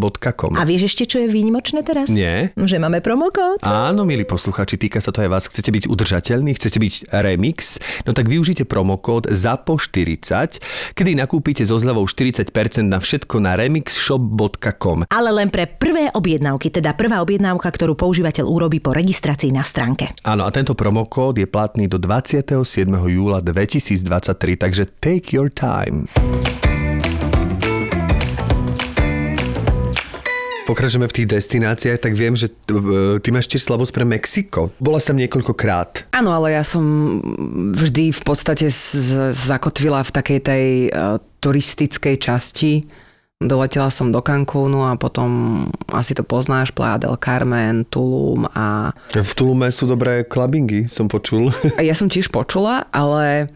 remixshop.com. 0.00 0.56
A 0.56 0.62
vieš 0.64 0.94
ešte, 0.94 1.04
čo 1.06 1.18
je 1.24 1.28
výnimočné 1.28 1.82
teraz? 1.82 2.08
Nie. 2.08 2.52
Že 2.56 2.80
máme 2.80 3.00
promokód. 3.04 3.62
Áno, 3.62 4.06
milí 4.08 4.24
posluchači, 4.24 4.80
týka 4.80 5.02
sa 5.02 5.12
to 5.12 5.22
aj 5.24 5.28
vás. 5.30 5.44
Chcete 5.48 5.70
byť 5.70 5.84
udržateľní, 5.90 6.50
chcete 6.56 6.78
byť 6.80 6.94
remix, 7.20 7.76
no 8.06 8.16
tak 8.16 8.30
využite 8.30 8.64
promokód 8.64 9.28
ZAPO40, 9.28 10.62
kedy 10.94 11.10
nakúpite 11.18 11.62
so 11.66 11.76
zľavou 11.76 12.06
40% 12.06 12.50
na 12.86 12.98
všetko 13.00 13.36
na 13.42 13.56
remixshop.com. 13.58 15.10
Ale 15.10 15.30
len 15.34 15.48
pre 15.52 15.66
prvé 15.66 16.08
objednávky, 16.12 16.70
teda 16.70 16.94
prvá 16.96 17.20
objednávka, 17.22 17.68
ktorú 17.70 17.96
používateľ 17.96 18.46
urobí 18.46 18.78
po 18.80 18.94
registrácii 18.94 19.52
na 19.52 19.66
stránke. 19.66 20.12
Áno, 20.24 20.46
a 20.46 20.50
tento 20.52 20.72
promokód 20.72 21.36
je 21.36 21.46
platný 21.46 21.90
do 21.90 22.00
27. 22.00 22.56
júla 22.88 23.42
2023, 23.42 24.56
takže 24.56 24.84
take 25.02 25.34
your 25.34 25.50
time. 25.50 26.06
Pokračujeme 30.70 31.10
v 31.10 31.16
tých 31.18 31.28
destináciách, 31.28 31.98
tak 31.98 32.14
viem, 32.14 32.38
že 32.38 32.46
t- 32.46 32.70
e, 32.70 33.18
ty 33.18 33.34
máš 33.34 33.50
tiež 33.50 33.66
slabosť 33.66 33.90
pre 33.90 34.06
Mexiko. 34.06 34.70
Bola 34.78 35.02
si 35.02 35.10
tam 35.10 35.18
niekoľkokrát. 35.18 36.14
Áno, 36.14 36.30
ale 36.30 36.54
ja 36.54 36.62
som 36.62 36.84
vždy 37.74 38.14
v 38.14 38.22
podstate 38.22 38.70
z- 38.70 39.34
zakotvila 39.34 40.06
v 40.06 40.10
takej 40.14 40.38
tej 40.38 40.64
uh, 40.88 41.18
turistickej 41.42 42.14
časti. 42.22 42.86
Doletela 43.40 43.88
som 43.88 44.12
do 44.12 44.20
Cancúnu 44.20 44.84
a 44.84 44.94
potom 45.00 45.64
asi 45.88 46.12
to 46.12 46.20
poznáš, 46.22 46.70
Playa 46.70 47.00
del 47.00 47.16
Carmen, 47.16 47.88
Tulum 47.88 48.44
a 48.52 48.92
V 49.16 49.32
Tulume 49.32 49.72
sú 49.72 49.88
dobré 49.88 50.22
klabingy, 50.22 50.86
som 50.86 51.08
počul. 51.08 51.48
ja 51.80 51.96
som 51.96 52.06
tiež 52.06 52.28
počula, 52.28 52.84
ale 52.92 53.48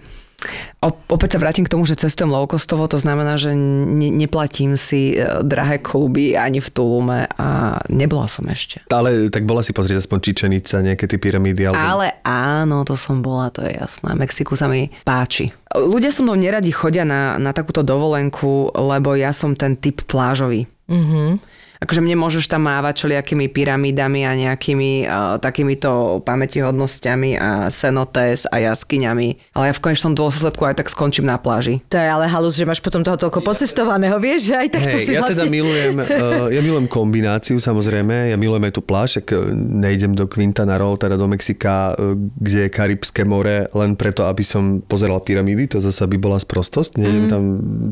opäť 1.08 1.36
sa 1.36 1.42
vrátim 1.42 1.64
k 1.64 1.72
tomu, 1.72 1.88
že 1.88 1.98
cestujem 1.98 2.30
low-costovo, 2.30 2.86
to 2.86 3.00
znamená, 3.00 3.40
že 3.40 3.56
ne, 3.56 4.12
neplatím 4.12 4.76
si 4.76 5.16
e, 5.16 5.42
drahé 5.42 5.80
kluby 5.80 6.36
ani 6.36 6.60
v 6.60 6.68
Tulume 6.68 7.26
a 7.38 7.78
nebola 7.88 8.28
som 8.28 8.44
ešte. 8.48 8.84
Ale 8.92 9.32
tak 9.32 9.48
bola 9.48 9.64
si 9.64 9.72
pozrieť 9.72 10.04
aspoň 10.04 10.18
Čičenica, 10.20 10.84
nejaké 10.84 11.04
tie 11.08 11.18
pyramídy. 11.18 11.68
Alebo... 11.68 11.80
Ale 11.80 12.06
áno, 12.26 12.84
to 12.84 12.94
som 12.98 13.24
bola, 13.24 13.48
to 13.48 13.64
je 13.64 13.72
jasné. 13.74 14.12
Mexiku 14.14 14.54
sa 14.54 14.68
mi 14.68 14.92
páči. 15.04 15.52
Ľudia 15.74 16.14
so 16.14 16.22
mnou 16.22 16.38
neradi 16.38 16.70
chodia 16.70 17.02
na, 17.02 17.40
na 17.40 17.50
takúto 17.50 17.82
dovolenku, 17.82 18.70
lebo 18.76 19.16
ja 19.18 19.34
som 19.34 19.58
ten 19.58 19.74
typ 19.74 20.04
plážový. 20.06 20.68
Mm-hmm. 20.84 21.53
Akože 21.84 22.00
mne 22.00 22.16
môžeš 22.16 22.48
tam 22.48 22.64
mávať 22.64 23.04
všelijakými 23.04 23.52
pyramídami 23.52 24.24
a 24.24 24.32
nejakými 24.32 25.04
uh, 25.04 25.36
takýmito 25.36 26.24
pamätihodnosťami 26.24 27.36
a 27.36 27.68
cenotes 27.68 28.48
a 28.48 28.56
jaskyňami. 28.56 29.52
Ale 29.52 29.68
ja 29.68 29.74
v 29.76 29.82
konečnom 29.84 30.16
dôsledku 30.16 30.64
aj 30.64 30.80
tak 30.80 30.88
skončím 30.88 31.28
na 31.28 31.36
pláži. 31.36 31.84
To 31.92 32.00
je 32.00 32.08
ale 32.08 32.24
halus, 32.24 32.56
že 32.56 32.64
máš 32.64 32.80
potom 32.80 33.04
toho 33.04 33.20
toľko 33.20 33.44
pocestovaného, 33.44 34.16
vieš, 34.16 34.48
že 34.48 34.54
aj 34.56 34.68
takto 34.72 34.96
Hej, 34.96 35.04
si 35.04 35.12
ja 35.12 35.20
vlastne... 35.20 35.44
teda 35.44 35.52
milujem, 35.52 35.94
uh, 36.00 36.48
ja 36.48 36.60
milujem 36.64 36.88
kombináciu 36.88 37.60
samozrejme, 37.60 38.32
ja 38.32 38.36
milujem 38.40 38.64
aj 38.64 38.72
tú 38.72 38.80
pláž, 38.80 39.20
ak 39.20 39.36
uh, 39.36 39.52
nejdem 39.54 40.16
do 40.16 40.24
Quintana 40.24 40.80
Roo, 40.80 40.96
teda 40.96 41.20
do 41.20 41.28
Mexika, 41.28 41.92
uh, 41.92 42.16
kde 42.16 42.64
je 42.64 42.68
Karibské 42.72 43.28
more, 43.28 43.68
len 43.76 43.92
preto, 43.92 44.24
aby 44.24 44.40
som 44.40 44.80
pozeral 44.80 45.20
pyramídy, 45.20 45.68
to 45.68 45.84
zase 45.84 46.00
by 46.08 46.16
bola 46.16 46.40
sprostosť, 46.40 46.96
nejdem 46.96 47.24
tam 47.28 47.42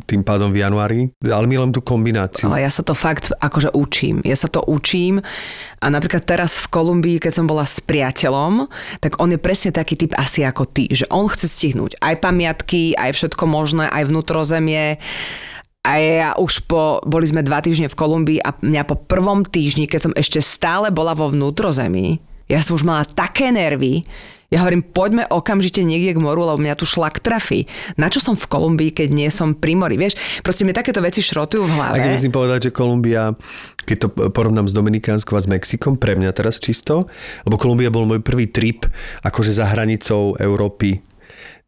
tým 0.08 0.24
pádom 0.24 0.48
v 0.48 0.64
januári, 0.64 1.00
ale 1.20 1.44
milujem 1.44 1.76
tú 1.76 1.84
kombináciu. 1.84 2.48
Ale 2.48 2.64
ja 2.64 2.72
sa 2.72 2.80
to 2.80 2.96
fakt 2.96 3.34
akože 3.36 3.74
učím. 3.82 4.22
Ja 4.22 4.38
sa 4.38 4.46
to 4.46 4.62
učím 4.62 5.18
a 5.82 5.86
napríklad 5.90 6.22
teraz 6.22 6.62
v 6.62 6.70
Kolumbii, 6.70 7.18
keď 7.18 7.42
som 7.42 7.50
bola 7.50 7.66
s 7.66 7.82
priateľom, 7.82 8.70
tak 9.02 9.18
on 9.18 9.34
je 9.34 9.42
presne 9.42 9.74
taký 9.74 9.98
typ 9.98 10.14
asi 10.14 10.46
ako 10.46 10.70
ty, 10.70 10.86
že 10.94 11.10
on 11.10 11.26
chce 11.26 11.50
stihnúť 11.50 11.98
aj 11.98 12.22
pamiatky, 12.22 12.94
aj 12.94 13.18
všetko 13.18 13.44
možné, 13.50 13.90
aj 13.90 14.06
vnútrozemie. 14.06 15.02
A 15.82 15.92
ja 15.98 16.30
už 16.38 16.62
po, 16.70 17.02
boli 17.02 17.26
sme 17.26 17.42
dva 17.42 17.58
týždne 17.58 17.90
v 17.90 17.98
Kolumbii 17.98 18.38
a 18.38 18.54
mňa 18.54 18.86
po 18.86 18.94
prvom 18.94 19.42
týždni, 19.42 19.90
keď 19.90 20.00
som 20.06 20.14
ešte 20.14 20.38
stále 20.38 20.94
bola 20.94 21.10
vo 21.18 21.26
vnútrozemí, 21.26 22.22
ja 22.46 22.62
som 22.62 22.78
už 22.78 22.86
mala 22.86 23.02
také 23.08 23.50
nervy, 23.50 24.06
ja 24.52 24.60
hovorím, 24.60 24.84
poďme 24.84 25.24
okamžite 25.32 25.80
niekde 25.80 26.12
k 26.12 26.20
moru, 26.20 26.44
lebo 26.44 26.60
mňa 26.60 26.76
tu 26.76 26.84
šlak 26.84 27.24
trafí. 27.24 27.64
Na 27.96 28.12
čo 28.12 28.20
som 28.20 28.36
v 28.36 28.44
Kolumbii, 28.44 28.92
keď 28.92 29.08
nie 29.08 29.32
som 29.32 29.56
pri 29.56 29.72
mori? 29.72 29.96
Vieš, 29.96 30.44
proste 30.44 30.68
mi 30.68 30.76
takéto 30.76 31.00
veci 31.00 31.24
šrotujú 31.24 31.64
v 31.64 31.72
hlave. 31.72 31.96
A 31.96 32.02
keď 32.04 32.12
musím 32.20 32.36
povedať, 32.36 32.68
že 32.68 32.70
Kolumbia, 32.76 33.32
keď 33.88 33.96
to 33.96 34.08
porovnám 34.28 34.68
s 34.68 34.76
Dominikánskou 34.76 35.40
a 35.40 35.42
s 35.42 35.48
Mexikom, 35.48 35.96
pre 35.96 36.20
mňa 36.20 36.36
teraz 36.36 36.60
čisto, 36.60 37.08
lebo 37.48 37.56
Kolumbia 37.56 37.88
bol 37.88 38.04
môj 38.04 38.20
prvý 38.20 38.52
trip 38.52 38.84
akože 39.24 39.56
za 39.56 39.72
hranicou 39.72 40.36
Európy 40.36 41.00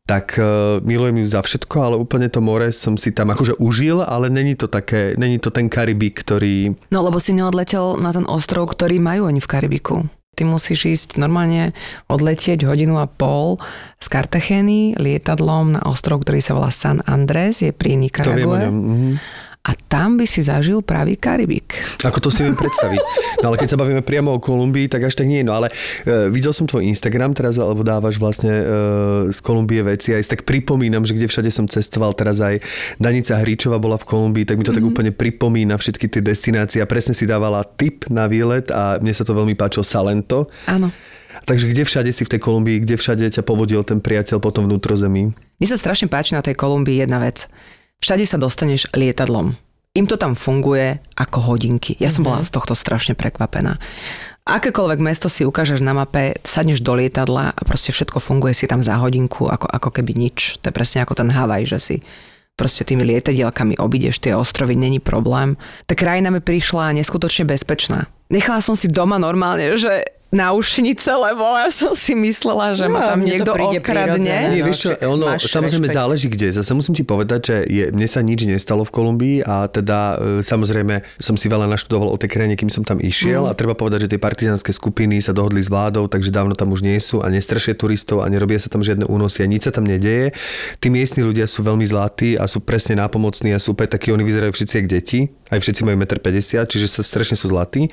tak 0.04 0.36
uh, 0.36 0.84
milujem 0.84 1.24
ju 1.24 1.26
za 1.32 1.40
všetko, 1.40 1.76
ale 1.80 1.96
úplne 1.96 2.28
to 2.28 2.44
more 2.44 2.68
som 2.76 3.00
si 3.00 3.08
tam 3.08 3.32
akože 3.32 3.56
užil, 3.56 4.04
ale 4.04 4.28
není 4.28 4.52
to 4.52 4.68
také, 4.68 5.16
není 5.16 5.40
to 5.40 5.48
ten 5.48 5.72
Karibik, 5.72 6.20
ktorý... 6.20 6.76
No 6.92 7.00
lebo 7.00 7.16
si 7.16 7.32
neodletel 7.32 7.96
na 7.96 8.12
ten 8.12 8.28
ostrov, 8.28 8.68
ktorý 8.68 9.00
majú 9.00 9.32
oni 9.32 9.40
v 9.40 9.48
Karibiku. 9.48 10.04
Ty 10.34 10.42
musíš 10.44 10.80
ísť 10.84 11.08
normálne 11.16 11.70
odletieť 12.10 12.66
hodinu 12.66 12.98
a 12.98 13.06
pol 13.06 13.62
z 14.02 14.06
Cartageny 14.10 14.98
lietadlom 14.98 15.78
na 15.78 15.80
ostrov, 15.86 16.26
ktorý 16.26 16.42
sa 16.42 16.58
volá 16.58 16.74
San 16.74 17.00
Andrés, 17.06 17.62
je 17.62 17.70
pri 17.70 17.94
To 17.94 17.94
viem 17.94 18.02
Nikarague. 18.02 18.58
ňom. 18.66 18.74
Mhm. 18.74 19.12
A 19.64 19.72
tam 19.72 20.20
by 20.20 20.28
si 20.28 20.44
zažil 20.44 20.84
pravý 20.84 21.16
Karibik. 21.16 21.80
Ako 22.04 22.20
to 22.20 22.28
si 22.28 22.44
viem 22.44 22.52
predstaviť. 22.60 23.00
No 23.40 23.48
ale 23.48 23.56
keď 23.56 23.68
sa 23.72 23.80
bavíme 23.80 24.04
priamo 24.04 24.36
o 24.36 24.42
Kolumbii, 24.42 24.92
tak 24.92 25.08
až 25.08 25.16
tak 25.16 25.24
nie. 25.24 25.40
No 25.40 25.56
ale 25.56 25.72
uh, 25.72 26.28
videl 26.28 26.52
som 26.52 26.68
tvoj 26.68 26.84
Instagram 26.84 27.32
teraz, 27.32 27.56
alebo 27.56 27.80
dávaš 27.80 28.20
vlastne 28.20 28.52
uh, 28.52 28.66
z 29.32 29.38
Kolumbie 29.40 29.80
veci. 29.80 30.12
Aj 30.12 30.20
tak 30.20 30.44
pripomínam, 30.44 31.08
že 31.08 31.16
kde 31.16 31.32
všade 31.32 31.48
som 31.48 31.64
cestoval, 31.64 32.12
teraz 32.12 32.44
aj 32.44 32.60
Danica 33.00 33.40
Hríčová 33.40 33.80
bola 33.80 33.96
v 33.96 34.04
Kolumbii, 34.04 34.44
tak 34.44 34.60
mi 34.60 34.68
to 34.68 34.76
mm-hmm. 34.76 34.84
tak 34.84 34.84
úplne 34.84 35.10
pripomína 35.16 35.80
všetky 35.80 36.12
tie 36.12 36.20
destinácie 36.20 36.84
a 36.84 36.86
presne 36.86 37.16
si 37.16 37.24
dávala 37.24 37.64
tip 37.64 38.04
na 38.12 38.28
výlet 38.28 38.68
a 38.68 39.00
mne 39.00 39.16
sa 39.16 39.24
to 39.24 39.32
veľmi 39.32 39.56
páčilo 39.56 39.80
Salento. 39.80 40.52
Áno. 40.68 40.92
Takže 41.48 41.72
kde 41.72 41.82
všade 41.88 42.10
si 42.12 42.22
v 42.22 42.36
tej 42.36 42.40
Kolumbii, 42.40 42.84
kde 42.84 43.00
všade 43.00 43.24
ťa 43.32 43.42
povodil 43.42 43.80
ten 43.82 43.98
priateľ 43.98 44.38
potom 44.38 44.68
vnútrozemí? 44.68 45.32
Mne 45.32 45.68
sa 45.68 45.80
strašne 45.80 46.06
páči 46.06 46.36
na 46.36 46.44
tej 46.44 46.54
Kolumbii 46.54 47.00
jedna 47.00 47.18
vec. 47.18 47.48
Všade 48.04 48.28
sa 48.28 48.36
dostaneš 48.36 48.92
lietadlom. 48.92 49.56
Im 49.96 50.04
to 50.04 50.20
tam 50.20 50.36
funguje 50.36 51.00
ako 51.16 51.56
hodinky. 51.56 51.96
Ja 51.96 52.12
som 52.12 52.20
bola 52.20 52.44
z 52.44 52.52
tohto 52.52 52.76
strašne 52.76 53.16
prekvapená. 53.16 53.80
Akékoľvek 54.44 55.00
mesto 55.00 55.32
si 55.32 55.48
ukážeš 55.48 55.80
na 55.80 55.96
mape, 55.96 56.36
sadneš 56.44 56.84
do 56.84 56.92
lietadla 56.92 57.56
a 57.56 57.60
proste 57.64 57.96
všetko 57.96 58.20
funguje 58.20 58.52
si 58.52 58.68
tam 58.68 58.84
za 58.84 59.00
hodinku, 59.00 59.48
ako, 59.48 59.64
ako 59.72 59.88
keby 59.88 60.12
nič. 60.12 60.60
To 60.60 60.68
je 60.68 60.76
presne 60.76 61.00
ako 61.00 61.16
ten 61.16 61.32
Havaj, 61.32 61.64
že 61.64 61.78
si 61.80 61.96
proste 62.60 62.84
tými 62.84 63.08
lietadielkami 63.08 63.80
obídeš 63.80 64.20
tie 64.20 64.36
ostrovy, 64.36 64.76
není 64.76 65.00
problém. 65.00 65.56
Tá 65.88 65.96
krajina 65.96 66.28
mi 66.28 66.44
prišla 66.44 66.92
neskutočne 67.00 67.48
bezpečná. 67.48 68.04
Nechala 68.28 68.60
som 68.60 68.76
si 68.76 68.92
doma 68.92 69.16
normálne, 69.16 69.80
že 69.80 70.04
náušnice, 70.34 71.06
lebo 71.14 71.46
ja 71.54 71.70
som 71.70 71.94
si 71.94 72.18
myslela, 72.18 72.74
že 72.74 72.90
No, 72.90 72.98
ma 72.98 73.14
tam 73.14 73.22
niekto 73.22 73.54
okradne. 73.54 74.18
Nie, 74.18 74.60
no, 74.60 74.66
vieš 74.66 74.78
čo, 74.82 74.88
ono 75.06 75.38
samozrejme 75.38 75.86
rešpekt. 75.86 75.98
záleží 76.02 76.26
kde. 76.28 76.48
Zase 76.50 76.74
musím 76.74 76.98
ti 76.98 77.06
povedať, 77.06 77.40
že 77.46 77.56
je, 77.70 77.84
mne 77.94 78.08
sa 78.10 78.20
nič 78.20 78.42
nestalo 78.44 78.82
v 78.82 78.90
Kolumbii 78.90 79.36
a 79.46 79.70
teda 79.70 79.98
e, 80.18 80.42
samozrejme 80.42 81.06
som 81.22 81.38
si 81.38 81.46
veľa 81.46 81.70
naštudoval 81.70 82.10
o 82.10 82.16
tej 82.18 82.34
krajine, 82.34 82.58
kým 82.58 82.68
som 82.68 82.82
tam 82.82 82.98
išiel 82.98 83.46
a 83.46 83.54
treba 83.54 83.78
povedať, 83.78 84.10
že 84.10 84.16
tie 84.16 84.20
partizánske 84.20 84.74
skupiny 84.74 85.22
sa 85.22 85.30
dohodli 85.30 85.62
s 85.62 85.70
vládou, 85.70 86.10
takže 86.10 86.34
dávno 86.34 86.58
tam 86.58 86.74
už 86.74 86.82
nie 86.82 86.98
sú 86.98 87.22
a 87.22 87.30
nestrašia 87.30 87.78
turistov 87.78 88.24
a 88.24 88.28
nerobia 88.28 88.58
sa 88.58 88.66
tam 88.66 88.82
žiadne 88.82 89.06
únosy 89.06 89.44
a 89.44 89.46
nič 89.46 89.70
sa 89.70 89.72
tam 89.72 89.86
nedeje. 89.86 90.34
Tí 90.82 90.90
miestni 90.90 91.22
ľudia 91.22 91.46
sú 91.46 91.62
veľmi 91.62 91.86
zlatí 91.86 92.34
a 92.34 92.50
sú 92.50 92.58
presne 92.58 92.98
nápomocní 92.98 93.54
a 93.54 93.62
sú 93.62 93.76
úplne 93.76 93.92
takí, 93.92 94.10
oni 94.10 94.26
vyzerajú 94.26 94.50
všetci 94.50 94.74
ako 94.80 94.88
deti, 94.88 95.20
aj 95.52 95.58
všetci 95.60 95.80
majú 95.86 95.96
1,50 96.00 96.64
m, 96.64 96.66
čiže 96.66 96.86
sa 96.88 97.00
strašne 97.04 97.36
sú 97.36 97.52
zlatí. 97.52 97.86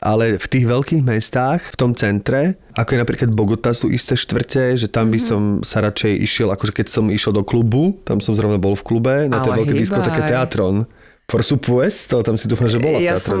Ale 0.00 0.40
v 0.40 0.46
tých 0.48 0.64
veľkých 0.64 1.02
mestách, 1.04 1.60
v 1.70 1.76
tom 1.76 1.83
centre, 1.92 2.56
ako 2.72 2.96
je 2.96 2.98
napríklad 3.04 3.30
Bogota, 3.36 3.76
sú 3.76 3.92
isté 3.92 4.16
štvrte, 4.16 4.80
že 4.80 4.88
tam 4.88 5.12
by 5.12 5.20
som 5.20 5.42
sa 5.60 5.84
radšej 5.84 6.12
išiel, 6.24 6.48
akože 6.48 6.72
keď 6.72 6.86
som 6.88 7.12
išiel 7.12 7.36
do 7.36 7.44
klubu, 7.44 8.00
tam 8.08 8.24
som 8.24 8.32
zrovna 8.32 8.56
bol 8.56 8.72
v 8.72 8.84
klube, 8.88 9.14
na 9.28 9.44
tej 9.44 9.52
veľkej 9.60 9.76
hýbaj. 9.76 9.84
diskotéke 9.84 10.20
Teatron. 10.24 10.88
Por 11.24 11.40
supuesto, 11.40 12.20
tam 12.20 12.36
si 12.36 12.44
dúfam, 12.44 12.68
že 12.68 12.76
bola 12.76 13.00
v 13.00 13.08
ja 13.08 13.16
Teatro, 13.16 13.40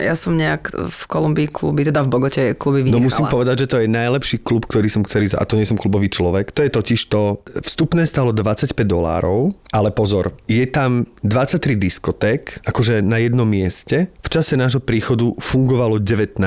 ja 0.00 0.16
som 0.16 0.32
nejak 0.32 0.72
v 0.72 1.00
Kolumbii 1.04 1.52
kluby, 1.52 1.84
teda 1.84 2.00
v 2.00 2.08
Bogote 2.08 2.42
kluby 2.56 2.80
No 2.80 2.96
vynechala. 2.96 3.04
musím 3.04 3.26
povedať, 3.28 3.56
že 3.64 3.66
to 3.68 3.76
je 3.84 3.88
najlepší 3.88 4.36
klub, 4.40 4.64
ktorý 4.64 4.88
som, 4.88 5.04
ktorý, 5.04 5.36
a 5.36 5.44
to 5.44 5.60
nie 5.60 5.68
som 5.68 5.76
klubový 5.76 6.08
človek, 6.08 6.56
to 6.56 6.64
je 6.64 6.72
totiž 6.72 7.00
to, 7.12 7.44
vstupné 7.60 8.08
stalo 8.08 8.32
25 8.32 8.72
dolárov, 8.80 9.52
ale 9.68 9.92
pozor, 9.92 10.32
je 10.48 10.64
tam 10.64 11.04
23 11.20 11.76
diskoték, 11.76 12.64
akože 12.64 13.04
na 13.04 13.20
jednom 13.20 13.44
mieste. 13.44 14.08
V 14.24 14.28
čase 14.32 14.56
nášho 14.56 14.80
príchodu 14.80 15.28
fungovalo 15.36 16.00
19. 16.00 16.40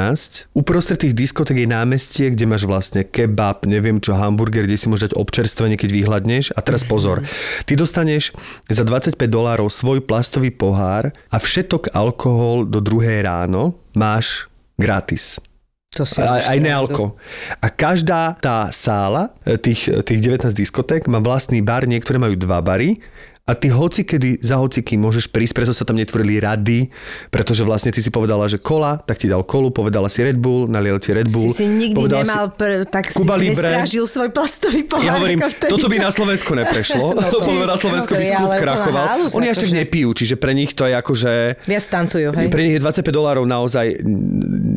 Uprostred 0.57 0.97
tých 0.97 1.13
diskoték 1.13 1.61
je 1.61 1.69
námestie, 1.69 2.33
kde 2.33 2.49
máš 2.49 2.65
vlastne 2.65 3.05
kebab, 3.05 3.69
neviem 3.69 4.01
čo, 4.01 4.17
hamburger, 4.17 4.65
kde 4.65 4.81
si 4.81 4.89
môžeš 4.89 5.13
dať 5.13 5.13
občerstvenie, 5.13 5.77
keď 5.77 5.89
vyhľadneš. 5.93 6.57
A 6.57 6.65
teraz 6.65 6.81
pozor, 6.81 7.21
ty 7.69 7.77
dostaneš 7.77 8.33
za 8.65 8.81
25 8.81 9.17
dolárov 9.29 9.69
svoj 9.69 10.01
plastový 10.01 10.49
pohár 10.71 11.11
a 11.27 11.35
všetok 11.35 11.91
alkohol 11.91 12.63
do 12.63 12.79
druhej 12.79 13.27
ráno 13.27 13.75
máš 13.91 14.47
gratis. 14.79 15.43
To 15.91 16.07
si 16.07 16.23
Aj, 16.23 16.55
aj 16.55 16.59
nealko. 16.63 17.19
A 17.59 17.67
každá 17.67 18.39
tá 18.39 18.71
sála, 18.71 19.35
e, 19.43 19.59
tých, 19.59 19.91
tých 20.07 20.23
19 20.23 20.55
diskoték 20.55 21.11
má 21.11 21.19
vlastný 21.19 21.59
bar, 21.59 21.83
niektoré 21.83 22.15
majú 22.15 22.39
dva 22.39 22.63
bary 22.63 23.03
a 23.41 23.57
ty 23.57 23.73
hoci 23.73 24.05
kedy 24.05 24.37
za 24.37 24.61
hocikým 24.61 25.01
môžeš 25.01 25.33
prísť, 25.33 25.53
preto 25.57 25.73
sa 25.73 25.81
tam 25.81 25.97
netvorili 25.97 26.37
rady, 26.37 26.93
pretože 27.33 27.65
vlastne 27.65 27.89
ty 27.89 27.97
si 27.97 28.13
povedala, 28.13 28.45
že 28.45 28.61
kola, 28.61 29.01
tak 29.01 29.17
ti 29.17 29.25
dal 29.25 29.41
kolu, 29.41 29.73
povedala 29.73 30.13
si 30.13 30.21
Red 30.21 30.37
Bull, 30.37 30.69
naliel 30.69 31.01
ti 31.01 31.09
Red 31.09 31.25
Bull. 31.33 31.49
Si 31.49 31.65
si 31.65 31.67
nikdy 31.67 31.97
povedala 31.97 32.21
nemal, 32.21 32.47
pr- 32.53 32.85
tak 32.85 33.09
si 33.09 33.17
Cuba 33.17 33.41
si 33.41 33.49
Libre. 33.49 33.81
svoj 33.89 34.29
plastový 34.29 34.85
pohár. 34.85 35.01
Ja 35.03 35.17
hovorím, 35.17 35.41
ako 35.41 35.73
toto 35.73 35.89
by 35.89 35.97
na 35.97 36.13
Slovensku 36.13 36.53
neprešlo, 36.53 37.05
No 37.17 37.27
to- 37.41 37.65
na 37.65 37.77
Slovensku 37.81 38.13
no 38.13 38.19
by 38.21 38.23
je 38.23 38.33
klub 38.37 38.53
krachoval. 38.61 39.05
Oni 39.33 39.47
až 39.49 39.57
tak 39.57 39.73
akože. 39.73 39.79
nepijú, 39.81 40.09
čiže 40.13 40.35
pre 40.37 40.53
nich 40.53 40.71
to 40.77 40.85
je 40.85 40.93
akože... 40.93 41.31
Viac 41.65 41.85
tancujú, 41.89 42.27
hej? 42.37 42.45
Pre 42.53 42.61
nich 42.61 42.77
je 42.77 42.81
25 42.83 43.09
dolárov 43.09 43.43
naozaj, 43.49 44.05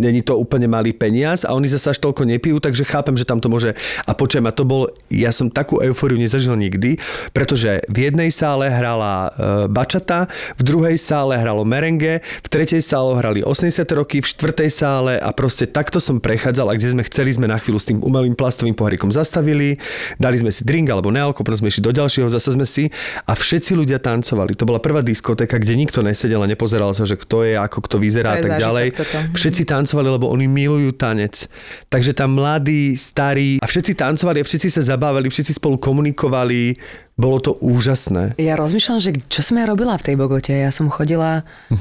není 0.00 0.24
to 0.24 0.40
úplne 0.40 0.72
malý 0.72 0.96
peniaz 0.96 1.44
a 1.44 1.52
oni 1.52 1.68
zase 1.68 1.92
až 1.92 2.00
toľko 2.00 2.24
nepijú, 2.24 2.64
takže 2.64 2.88
chápem, 2.88 3.12
že 3.12 3.28
tam 3.28 3.44
to 3.44 3.52
môže... 3.52 3.76
A 4.08 4.16
počujem, 4.16 4.48
a 4.48 4.52
to 4.56 4.64
bol... 4.64 4.88
Ja 5.12 5.30
som 5.36 5.52
takú 5.52 5.84
eufóriu 5.84 6.16
nezažil 6.16 6.56
nikdy, 6.56 6.96
pretože 7.36 7.84
v 7.92 8.08
jednej 8.08 8.32
sále 8.32 8.53
hrala 8.62 9.14
uh, 9.34 9.66
bačata, 9.66 10.30
v 10.54 10.62
druhej 10.62 10.96
sále 11.00 11.34
hralo 11.34 11.66
merengue, 11.66 12.22
v 12.22 12.48
tretej 12.48 12.78
sále 12.78 13.18
hrali 13.18 13.40
80 13.42 13.82
roky, 13.98 14.22
v 14.22 14.26
štvrtej 14.30 14.70
sále 14.70 15.18
a 15.18 15.34
proste 15.34 15.66
takto 15.66 15.98
som 15.98 16.22
prechádzal 16.22 16.70
a 16.70 16.76
kde 16.78 16.94
sme 16.94 17.02
chceli, 17.10 17.34
sme 17.34 17.50
na 17.50 17.58
chvíľu 17.58 17.82
s 17.82 17.90
tým 17.90 17.98
umelým 17.98 18.38
plastovým 18.38 18.78
pohárikom 18.78 19.10
zastavili, 19.10 19.82
dali 20.22 20.36
sme 20.38 20.54
si 20.54 20.62
drink 20.62 20.86
alebo 20.86 21.10
nealko, 21.10 21.42
potom 21.42 21.58
sme 21.58 21.74
išli 21.74 21.82
do 21.82 21.90
ďalšieho, 21.90 22.30
zase 22.30 22.54
sme 22.54 22.68
si 22.68 22.86
a 23.26 23.32
všetci 23.34 23.74
ľudia 23.74 23.98
tancovali. 23.98 24.54
To 24.54 24.68
bola 24.68 24.78
prvá 24.78 25.02
diskotéka, 25.02 25.58
kde 25.58 25.74
nikto 25.74 26.04
nesedel 26.04 26.44
a 26.44 26.50
nepozeral 26.50 26.94
sa, 26.94 27.02
že 27.02 27.18
kto 27.18 27.42
je, 27.42 27.58
ako 27.58 27.78
kto 27.90 27.96
vyzerá 27.98 28.38
a 28.38 28.42
tak 28.44 28.60
ďalej. 28.60 28.86
toto. 28.94 29.18
Všetci 29.34 29.66
tancovali, 29.66 30.08
lebo 30.12 30.30
oni 30.30 30.46
milujú 30.46 30.94
tanec. 30.94 31.48
Takže 31.88 32.12
tam 32.12 32.36
mladí, 32.36 32.94
starí 32.94 33.58
a 33.62 33.66
všetci 33.66 33.92
tancovali 33.96 34.42
a 34.42 34.44
všetci 34.44 34.68
sa 34.68 34.82
zabávali, 34.84 35.32
všetci 35.32 35.56
spolu 35.56 35.80
komunikovali. 35.80 36.76
Bolo 37.14 37.38
to 37.38 37.54
úžasné. 37.54 38.34
Ja 38.36 38.54
rozmýšľam, 38.54 38.98
že 38.98 39.14
čo 39.24 39.38
som 39.38 39.54
ja 39.54 39.64
robila 39.64 39.94
v 39.94 40.02
tej 40.02 40.14
Bogote. 40.14 40.50
Ja 40.50 40.68
som 40.68 40.90
chodila 40.90 41.46
uh, 41.70 41.74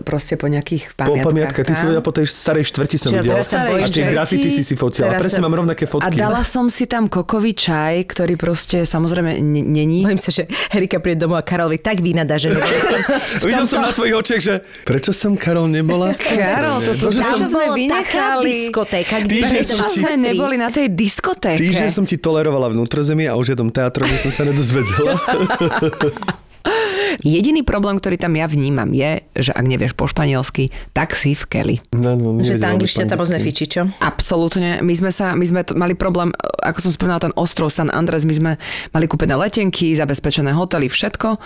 proste 0.00 0.34
po 0.34 0.46
nejakých 0.46 0.92
Po 0.92 1.08
pamiatkách. 1.08 1.24
pamiatka, 1.24 1.60
ty 1.62 1.72
si 1.72 1.82
vedela 1.82 2.00
po 2.00 2.12
tej 2.12 2.26
starej 2.26 2.68
štvrti 2.68 2.96
som 2.98 3.08
Čiže 3.10 3.20
videla. 3.22 3.40
A 3.80 3.88
tie 3.88 4.04
grafity 4.06 4.48
si 4.50 4.60
si 4.60 4.74
fotila. 4.74 5.10
Teraz 5.10 5.20
Presne 5.22 5.38
sa- 5.38 5.44
mám 5.44 5.56
rovnaké 5.56 5.84
A 5.84 5.90
fotky. 5.90 6.12
dala 6.14 6.42
som 6.42 6.68
si 6.68 6.84
tam 6.84 7.06
kokový 7.06 7.52
čaj, 7.52 8.04
ktorý 8.06 8.36
proste 8.36 8.84
samozrejme 8.84 9.32
n- 9.34 9.64
není. 9.66 10.04
Bojím 10.04 10.20
sa, 10.20 10.28
že 10.28 10.44
Erika 10.68 10.98
príde 10.98 11.16
domov 11.18 11.40
a 11.40 11.44
Karol 11.46 11.70
vie 11.70 11.80
tak 11.80 11.98
vynada, 11.98 12.36
že 12.36 12.52
Videl 13.40 13.64
som 13.64 13.80
na 13.80 13.90
tvojich 13.90 14.12
očiach, 14.14 14.40
že 14.40 14.54
prečo 14.84 15.10
som 15.10 15.34
Karol 15.34 15.66
nebola? 15.66 16.12
Karol, 16.12 16.84
toto- 16.84 17.08
Tam 17.08 17.16
som, 17.16 17.24
Prečo 17.24 17.46
sme 17.48 17.64
vynechali? 17.72 18.44
diskotéka, 18.44 19.24
kde 19.24 19.40
sme 19.40 19.60
23 19.64 20.20
neboli 20.20 20.56
na 20.56 20.68
tej 20.68 20.92
diskotéke? 20.92 21.56
týždeň 21.56 21.88
som 21.88 22.04
ti 22.04 22.16
tolerovala 22.16 22.68
vnútrozemí 22.68 23.24
a 23.24 23.34
už 23.34 23.56
jednom 23.56 23.68
teatrovi 23.68 24.14
som 24.14 24.28
sa 24.28 24.42
nedozvedela. 24.50 25.14
Jediný 27.24 27.64
problém, 27.64 27.96
ktorý 27.96 28.20
tam 28.20 28.36
ja 28.36 28.44
vnímam 28.44 28.88
je, 28.92 29.24
že 29.32 29.52
ak 29.56 29.64
nevieš 29.64 29.96
po 29.96 30.04
španielsky, 30.04 30.68
tak 30.92 31.16
si 31.16 31.32
v 31.32 31.44
keli. 31.48 31.76
No, 31.96 32.16
no, 32.16 32.36
Že 32.36 32.60
tá 32.60 32.76
angličtina 32.76 33.08
tam 33.08 33.24
moc 33.24 33.32
nefičí, 33.32 33.64
čo? 33.64 33.88
Absolútne. 34.00 34.84
My 34.84 34.92
sme, 34.92 35.10
sa, 35.10 35.32
my 35.32 35.44
sme 35.44 35.60
to, 35.64 35.72
mali 35.72 35.96
problém, 35.96 36.32
ako 36.60 36.78
som 36.84 36.92
spomínala, 36.92 37.24
ten 37.24 37.34
ostrov 37.36 37.72
San 37.72 37.88
Andres, 37.88 38.28
my 38.28 38.34
sme 38.36 38.50
mali 38.92 39.06
kúpené 39.08 39.32
letenky, 39.36 39.96
zabezpečené 39.96 40.52
hotely, 40.52 40.92
všetko. 40.92 41.40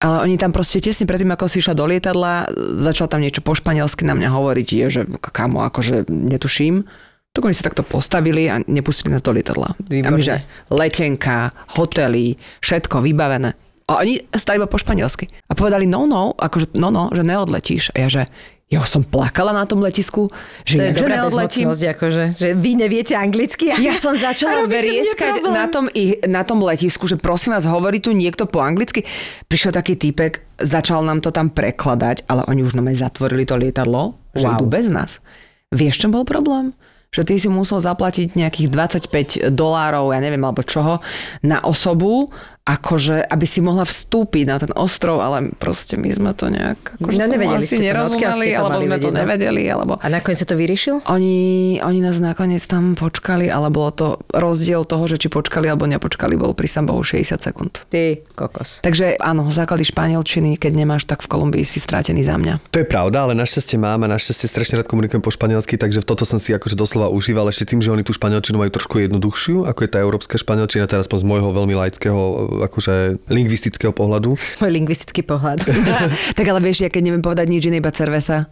Ale 0.00 0.16
oni 0.24 0.40
tam 0.40 0.56
proste 0.56 0.80
tesne 0.80 1.04
predtým, 1.04 1.28
ako 1.36 1.44
si 1.44 1.60
išla 1.60 1.76
do 1.76 1.84
lietadla, 1.84 2.48
začal 2.80 3.12
tam 3.12 3.20
niečo 3.20 3.44
po 3.44 3.52
španielsky 3.52 4.08
na 4.08 4.16
mňa 4.16 4.32
hovoriť, 4.32 4.68
je, 4.72 4.86
že 4.88 5.02
kamo, 5.20 5.60
akože 5.68 6.08
netuším. 6.08 6.88
Tak 7.30 7.46
oni 7.46 7.54
sa 7.54 7.62
takto 7.62 7.86
postavili 7.86 8.50
a 8.50 8.58
nepustili 8.60 9.14
nás 9.14 9.22
do 9.22 9.30
lietadla. 9.30 9.78
A 9.78 10.10
my, 10.10 10.18
že 10.18 10.42
letenka, 10.66 11.54
hotely, 11.70 12.34
všetko 12.58 12.98
vybavené. 13.00 13.54
A 13.86 14.02
oni 14.02 14.18
stali 14.34 14.58
iba 14.58 14.66
po 14.66 14.74
španielsky. 14.74 15.30
A 15.46 15.54
povedali, 15.54 15.86
no, 15.86 16.06
no, 16.06 16.34
akože, 16.34 16.74
no, 16.74 16.90
no, 16.90 17.06
že 17.08 17.22
neodletíš. 17.22 17.94
A 17.94 18.02
ja, 18.02 18.08
že 18.08 18.22
ja 18.66 18.82
som 18.82 19.02
plakala 19.02 19.50
na 19.50 19.62
tom 19.62 19.78
letisku, 19.78 20.30
že, 20.62 20.74
To 20.74 20.82
je 20.84 20.94
dobrá 20.96 21.22
neodletím. 21.22 21.66
akože, 21.70 22.24
že 22.30 22.48
vy 22.52 22.74
neviete 22.76 23.14
anglicky. 23.14 23.70
A 23.70 23.78
Ja 23.78 23.94
som 23.94 24.14
začala 24.14 24.62
problém. 24.70 25.54
na 25.54 25.66
tom, 25.66 25.84
na 26.26 26.42
tom 26.42 26.58
letisku, 26.60 27.06
že 27.06 27.14
prosím 27.14 27.50
vás, 27.52 27.62
hovorí 27.62 27.98
tu 27.98 28.10
niekto 28.10 28.46
po 28.46 28.58
anglicky. 28.58 29.06
Prišiel 29.46 29.70
taký 29.70 29.94
týpek, 29.94 30.42
začal 30.56 31.02
nám 31.02 31.18
to 31.18 31.30
tam 31.30 31.46
prekladať, 31.46 32.26
ale 32.26 32.42
oni 32.46 32.62
už 32.62 32.74
nám 32.74 32.90
aj 32.90 33.02
zatvorili 33.04 33.42
to 33.42 33.54
lietadlo, 33.54 34.18
že 34.34 34.42
Wow. 34.42 34.54
idú 34.56 34.66
bez 34.66 34.86
nás. 34.86 35.22
Vieš, 35.70 36.02
čo 36.02 36.08
bol 36.08 36.22
problém? 36.22 36.74
Že 37.10 37.22
ty 37.26 37.34
si 37.42 37.48
musel 37.50 37.82
zaplatiť 37.82 38.38
nejakých 38.38 38.70
25 38.70 39.50
dolárov, 39.50 40.14
ja 40.14 40.22
neviem, 40.22 40.46
alebo 40.46 40.62
čoho, 40.62 41.02
na 41.42 41.58
osobu, 41.58 42.30
akože, 42.70 43.26
aby 43.26 43.46
si 43.48 43.58
mohla 43.64 43.82
vstúpiť 43.82 44.44
na 44.46 44.56
ten 44.62 44.72
ostrov, 44.78 45.18
ale 45.18 45.50
proste 45.58 45.98
my 45.98 46.06
sme 46.12 46.30
to 46.36 46.52
nejak 46.52 46.78
akože 47.02 47.18
No, 47.18 47.26
nevedeli 47.26 47.64
asi 47.66 47.66
ste 47.66 47.76
to, 47.76 47.82
no, 47.82 47.88
nerozumeli, 47.88 48.46
to 48.46 48.60
alebo 48.60 48.78
sme 48.78 48.96
to 49.00 49.08
vedieť, 49.10 49.10
no? 49.10 49.18
nevedeli, 49.24 49.62
alebo... 49.66 49.92
A 49.98 50.06
nakoniec 50.06 50.38
sa 50.38 50.46
to 50.46 50.54
vyriešil? 50.54 51.02
Oni, 51.10 51.38
oni 51.82 51.98
nás 52.04 52.20
nakoniec 52.22 52.62
tam 52.68 52.94
počkali, 52.94 53.50
ale 53.50 53.72
bolo 53.72 53.90
to 53.90 54.06
rozdiel 54.30 54.84
toho, 54.84 55.08
že 55.08 55.16
či 55.16 55.26
počkali 55.32 55.66
alebo 55.66 55.88
nepočkali, 55.90 56.36
bol 56.36 56.52
pri 56.52 56.68
Sambohu 56.68 57.00
60 57.02 57.40
sekúnd. 57.40 57.82
Ty 57.90 58.22
kokos. 58.36 58.84
Takže 58.84 59.18
áno, 59.18 59.48
základy 59.50 59.88
španielčiny, 59.88 60.60
keď 60.60 60.72
nemáš, 60.76 61.08
tak 61.08 61.24
v 61.24 61.32
Kolumbii 61.32 61.64
si 61.64 61.80
strátený 61.80 62.22
za 62.22 62.36
mňa. 62.36 62.60
To 62.70 62.78
je 62.78 62.86
pravda, 62.86 63.24
ale 63.26 63.32
našťastie 63.34 63.80
mám 63.80 64.04
a 64.04 64.12
našťastie 64.12 64.46
strašne 64.46 64.78
rád 64.78 64.86
komunikujem 64.86 65.24
po 65.24 65.32
španielsky, 65.32 65.80
takže 65.80 66.04
toto 66.04 66.28
som 66.28 66.36
si 66.36 66.52
akože 66.52 66.76
doslova 66.76 66.99
užíval 67.08 67.48
ešte 67.48 67.72
tým, 67.72 67.80
že 67.80 67.88
oni 67.88 68.04
tú 68.04 68.12
španielčinu 68.12 68.60
majú 68.60 68.68
trošku 68.74 69.00
jednoduchšiu, 69.00 69.64
ako 69.64 69.80
je 69.86 69.90
tá 69.90 69.98
európska 70.02 70.36
španielčina, 70.36 70.90
teraz 70.90 71.08
z 71.08 71.24
môjho 71.24 71.54
veľmi 71.54 71.72
laického, 71.72 72.20
akože 72.68 73.24
lingvistického 73.32 73.94
pohľadu. 73.94 74.36
Môj 74.60 74.70
lingvistický 74.74 75.24
pohľad. 75.24 75.64
tak 76.38 76.44
ale 76.44 76.60
vieš, 76.60 76.84
ja 76.84 76.90
keď 76.92 77.02
neviem 77.08 77.24
povedať 77.24 77.46
nič 77.48 77.62
iné, 77.70 77.80
iba 77.80 77.94
cervesa, 77.94 78.50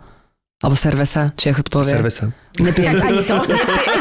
alebo 0.58 0.74
cervesa, 0.74 1.30
či 1.38 1.54
ako 1.54 1.62
to 1.62 1.70
povie. 1.70 1.94
Cerveza. 1.94 2.34
Nepijem. 2.58 2.98
ani 3.06 3.22
to. 3.22 3.38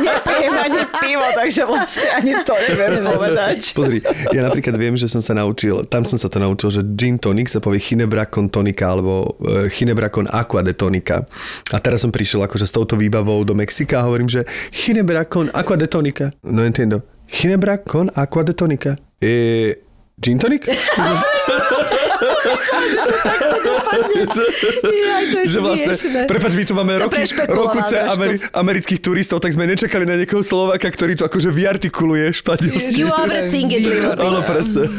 Nepijem 0.01 0.55
ani 0.58 0.82
pivo, 0.97 1.26
takže 1.38 1.62
vlastne 1.70 2.10
ani 2.18 2.34
to 2.41 2.53
neviem 2.58 3.05
povedať. 3.05 3.60
Pozri, 3.78 4.01
ja 4.34 4.41
napríklad 4.41 4.74
viem, 4.74 4.97
že 4.97 5.05
som 5.05 5.22
sa 5.22 5.38
naučil, 5.38 5.86
tam 5.86 6.01
som 6.01 6.18
sa 6.18 6.26
to 6.26 6.41
naučil, 6.41 6.74
že 6.74 6.82
gin 6.97 7.22
tonic 7.22 7.53
sa 7.53 7.62
povie 7.62 7.78
ginebra 7.78 8.26
con 8.26 8.49
tonica 8.49 8.89
alebo 8.89 9.38
uh, 9.38 9.70
ginebra 9.70 10.10
con 10.10 10.26
aqua 10.34 10.66
de 10.66 10.74
tonica. 10.74 11.30
A 11.70 11.78
teraz 11.78 12.01
som 12.01 12.10
prišiel 12.10 12.41
akože 12.49 12.66
s 12.66 12.74
touto 12.74 12.97
výbavou 12.97 13.45
do 13.45 13.53
Mexika 13.53 14.01
a 14.01 14.10
hovorím, 14.10 14.26
že 14.26 14.41
ginebra 14.74 15.30
con 15.30 15.53
aqua 15.53 15.78
de 15.78 15.86
tonica. 15.86 16.34
No 16.41 16.66
entiendo. 16.66 17.05
Ginebra 17.30 17.86
con 17.86 18.10
aqua 18.18 18.41
de 18.41 18.58
tonica. 18.58 18.97
E, 19.22 19.78
gin 20.18 20.41
tonic? 20.41 20.66
Jaj, 24.88 25.24
to 25.32 25.38
je 25.44 25.48
že 25.48 25.60
vlastne, 25.60 25.94
prepač, 26.28 26.52
my 26.56 26.64
tu 26.64 26.74
máme 26.76 26.92
To 26.98 27.08
roky, 27.08 27.22
rokuce 27.48 27.96
ameri- 28.00 28.42
amerických 28.52 29.00
turistov, 29.02 29.40
tak 29.44 29.54
sme 29.54 29.68
nečakali 29.68 30.06
na 30.08 30.16
niekoho 30.18 30.44
Slováka, 30.44 30.90
ktorý 30.90 31.16
to 31.16 31.26
akože 31.28 31.50
vyartikuluje 31.52 32.34
španielsky. 32.34 33.00
You 33.00 33.12
overthink 33.12 33.72
it. 33.74 33.86
Áno, 34.18 34.42
presne. 34.50 34.88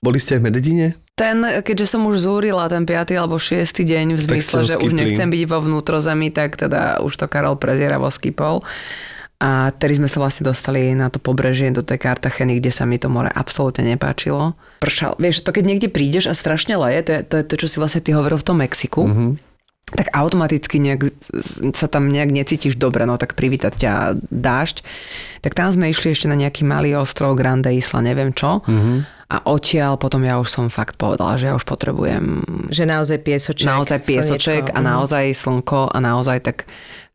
Boli 0.00 0.16
ste 0.16 0.36
aj 0.36 0.40
v 0.40 0.44
Mededine? 0.48 0.86
Ten, 1.12 1.44
keďže 1.60 1.92
som 1.92 2.08
už 2.08 2.24
zúrila 2.24 2.64
ten 2.72 2.88
5. 2.88 3.20
alebo 3.20 3.36
6. 3.36 3.84
deň 3.84 4.16
v 4.16 4.20
zmysle, 4.24 4.64
že 4.64 4.80
už 4.80 4.96
nechcem 4.96 5.28
byť 5.28 5.42
vo 5.44 5.60
vnútrozemí, 5.60 6.32
tak 6.32 6.56
teda 6.56 7.04
už 7.04 7.20
to 7.20 7.28
Karol 7.28 7.60
prezieravo 7.60 8.08
skipol. 8.08 8.64
A 9.40 9.72
tedy 9.72 9.96
sme 9.96 10.04
sa 10.04 10.20
vlastne 10.20 10.44
dostali 10.44 10.92
na 10.92 11.08
to 11.08 11.16
pobrežie 11.16 11.72
do 11.72 11.80
tej 11.80 11.96
Kartacheny, 11.96 12.60
kde 12.60 12.68
sa 12.68 12.84
mi 12.84 13.00
to 13.00 13.08
more 13.08 13.32
absolútne 13.32 13.80
nepáčilo. 13.88 14.52
Pršal. 14.84 15.16
Vieš, 15.16 15.48
to 15.48 15.56
keď 15.56 15.64
niekde 15.64 15.88
prídeš 15.88 16.28
a 16.28 16.36
strašne 16.36 16.76
leje, 16.76 17.08
to 17.08 17.10
je 17.16 17.20
to, 17.24 17.34
je 17.40 17.44
to 17.48 17.54
čo 17.64 17.66
si 17.72 17.76
vlastne 17.80 18.04
ty 18.04 18.12
hovoril 18.12 18.36
v 18.36 18.46
tom 18.46 18.60
Mexiku. 18.60 19.08
Mhm. 19.08 19.10
Mm-hmm. 19.10 19.32
tak 19.90 20.06
automaticky 20.14 20.78
nejak, 20.78 21.10
sa 21.74 21.90
tam 21.90 22.14
nejak 22.14 22.30
necítiš 22.30 22.78
dobre, 22.78 23.02
no 23.10 23.18
tak 23.18 23.34
privítať 23.34 23.74
ťa 23.74 23.94
dážď. 24.30 24.86
Tak 25.42 25.58
tam 25.58 25.74
sme 25.74 25.90
išli 25.90 26.14
ešte 26.14 26.30
na 26.30 26.38
nejaký 26.38 26.62
malý 26.62 26.94
ostrov 26.94 27.34
Grande 27.34 27.74
Isla, 27.74 27.98
neviem 27.98 28.30
čo. 28.30 28.62
Mm-hmm. 28.70 28.98
A 29.34 29.36
odtiaľ 29.50 29.98
potom 29.98 30.22
ja 30.22 30.38
už 30.38 30.46
som 30.46 30.70
fakt 30.70 30.94
povedala, 30.94 31.34
že 31.38 31.50
ja 31.50 31.58
už 31.58 31.66
potrebujem... 31.66 32.42
Že 32.70 32.86
naozaj 32.86 33.18
piesoček. 33.18 33.66
Naozaj 33.66 33.98
piesoček 34.06 34.64
slnečko. 34.70 34.78
a 34.78 34.78
naozaj 34.78 35.24
slnko 35.34 35.82
a 35.90 35.98
naozaj 35.98 36.38
tak 36.42 36.70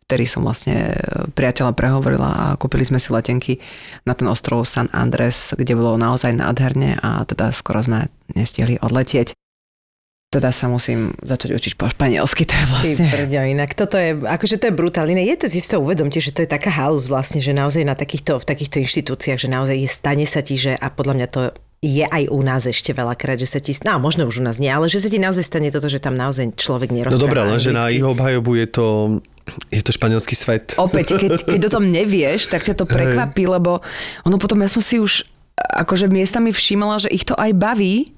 vtedy 0.06 0.26
som 0.30 0.46
vlastne 0.46 0.94
priateľa 1.34 1.74
prehovorila 1.74 2.30
a 2.30 2.46
kúpili 2.62 2.86
sme 2.86 3.02
si 3.02 3.10
letenky 3.10 3.58
na 4.06 4.14
ten 4.14 4.30
ostrov 4.30 4.64
San 4.70 4.86
Andres, 4.94 5.58
kde 5.58 5.74
bolo 5.74 5.98
naozaj 5.98 6.38
nádherne 6.38 7.02
a 7.02 7.26
teda 7.26 7.50
skoro 7.50 7.82
sme 7.82 8.14
nestihli 8.38 8.78
odletieť 8.82 9.34
teda 10.36 10.52
sa 10.52 10.68
musím 10.68 11.16
začať 11.24 11.56
učiť 11.56 11.74
po 11.80 11.88
španielsky, 11.88 12.44
to 12.44 12.60
je 12.60 12.66
vlastne... 12.68 13.08
Ty 13.08 13.14
prďo, 13.16 13.42
inak 13.56 13.72
toto 13.72 13.96
je, 13.96 14.20
akože 14.20 14.60
to 14.60 14.68
je 14.68 14.74
brutálne. 14.76 15.16
Je 15.16 15.38
to 15.40 15.48
zisto, 15.48 15.80
uvedomte, 15.80 16.20
že 16.20 16.36
to 16.36 16.44
je 16.44 16.50
taká 16.52 16.68
halus 16.76 17.08
vlastne, 17.08 17.40
že 17.40 17.56
naozaj 17.56 17.88
na 17.88 17.96
takýchto, 17.96 18.44
v 18.44 18.46
takýchto 18.46 18.84
inštitúciách, 18.84 19.40
že 19.40 19.48
naozaj 19.48 19.78
je, 19.80 19.88
stane 19.88 20.28
sa 20.28 20.44
ti, 20.44 20.60
že 20.60 20.76
a 20.76 20.92
podľa 20.92 21.14
mňa 21.24 21.28
to 21.32 21.42
je 21.80 22.04
aj 22.04 22.28
u 22.34 22.42
nás 22.44 22.68
ešte 22.68 22.92
veľakrát, 22.92 23.40
že 23.40 23.48
sa 23.48 23.64
ti, 23.64 23.72
no 23.86 23.96
možno 24.02 24.28
už 24.28 24.42
u 24.42 24.44
nás 24.44 24.60
nie, 24.60 24.68
ale 24.68 24.92
že 24.92 25.00
sa 25.00 25.08
ti 25.08 25.24
naozaj 25.24 25.46
stane 25.46 25.70
toto, 25.72 25.88
že 25.88 26.04
tam 26.04 26.20
naozaj 26.20 26.58
človek 26.60 26.92
nerozpráva 26.92 27.16
No 27.16 27.24
dobré, 27.24 27.42
lenže 27.46 27.72
na 27.72 27.88
ich 27.94 28.04
obhajobu 28.04 28.60
je 28.60 28.68
to, 28.68 28.86
je 29.70 29.82
to 29.82 29.94
španielský 29.94 30.36
svet. 30.36 30.74
Opäť, 30.78 31.18
keď, 31.18 31.46
keď 31.46 31.62
o 31.70 31.74
tom 31.80 31.90
nevieš, 31.90 32.50
tak 32.50 32.66
ťa 32.66 32.76
to 32.78 32.86
prekvapí, 32.90 33.46
lebo 33.46 33.82
ono 34.26 34.38
potom, 34.42 34.62
ja 34.62 34.70
som 34.70 34.82
si 34.82 34.98
už 34.98 35.26
akože 35.56 36.12
miestami 36.12 36.52
všimala, 36.52 37.08
že 37.08 37.14
ich 37.14 37.24
to 37.24 37.38
aj 37.38 37.56
baví, 37.56 38.12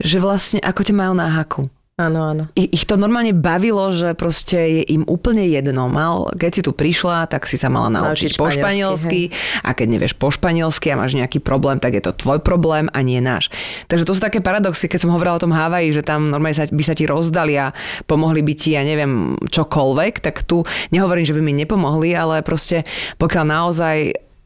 že 0.00 0.16
vlastne 0.18 0.58
ako 0.64 0.80
ťa 0.80 0.94
majú 0.96 1.12
na 1.14 1.28
haku. 1.28 1.68
Áno, 2.00 2.18
áno. 2.24 2.42
Ich, 2.56 2.80
ich 2.80 2.84
to 2.88 2.96
normálne 2.96 3.36
bavilo, 3.36 3.92
že 3.92 4.16
proste 4.16 4.80
je 4.80 4.82
im 4.96 5.04
úplne 5.04 5.44
jedno. 5.44 5.92
Mal, 5.92 6.32
keď 6.32 6.50
si 6.50 6.62
tu 6.64 6.72
prišla, 6.72 7.28
tak 7.28 7.44
si 7.44 7.60
sa 7.60 7.68
mala 7.68 7.92
naučiť, 7.92 8.32
Naučiť 8.32 8.40
po 8.40 8.48
španielsky, 8.48 9.20
španielsky 9.28 9.60
a 9.60 9.70
keď 9.76 9.86
nevieš 9.92 10.14
po 10.16 10.28
španielsky 10.32 10.86
a 10.92 10.96
máš 10.96 11.12
nejaký 11.12 11.44
problém, 11.44 11.76
tak 11.76 11.92
je 11.92 12.02
to 12.02 12.16
tvoj 12.16 12.40
problém 12.40 12.88
a 12.96 12.98
nie 13.04 13.20
náš. 13.20 13.52
Takže 13.92 14.08
to 14.08 14.16
sú 14.16 14.20
také 14.24 14.40
paradoxy, 14.40 14.88
keď 14.88 15.04
som 15.04 15.12
hovorila 15.12 15.36
o 15.36 15.44
tom 15.44 15.52
Havaji, 15.52 15.92
že 15.92 16.02
tam 16.06 16.32
normálne 16.32 16.56
sa, 16.56 16.64
by 16.64 16.84
sa 16.84 16.96
ti 16.96 17.04
rozdali 17.04 17.60
a 17.60 17.76
pomohli 18.08 18.40
by 18.40 18.54
ti, 18.56 18.72
ja 18.72 18.82
neviem, 18.82 19.36
čokoľvek, 19.44 20.24
tak 20.24 20.48
tu 20.48 20.64
nehovorím, 20.94 21.28
že 21.28 21.36
by 21.36 21.42
mi 21.44 21.52
nepomohli, 21.52 22.16
ale 22.16 22.40
proste 22.40 22.88
pokiaľ 23.20 23.44
naozaj 23.44 23.96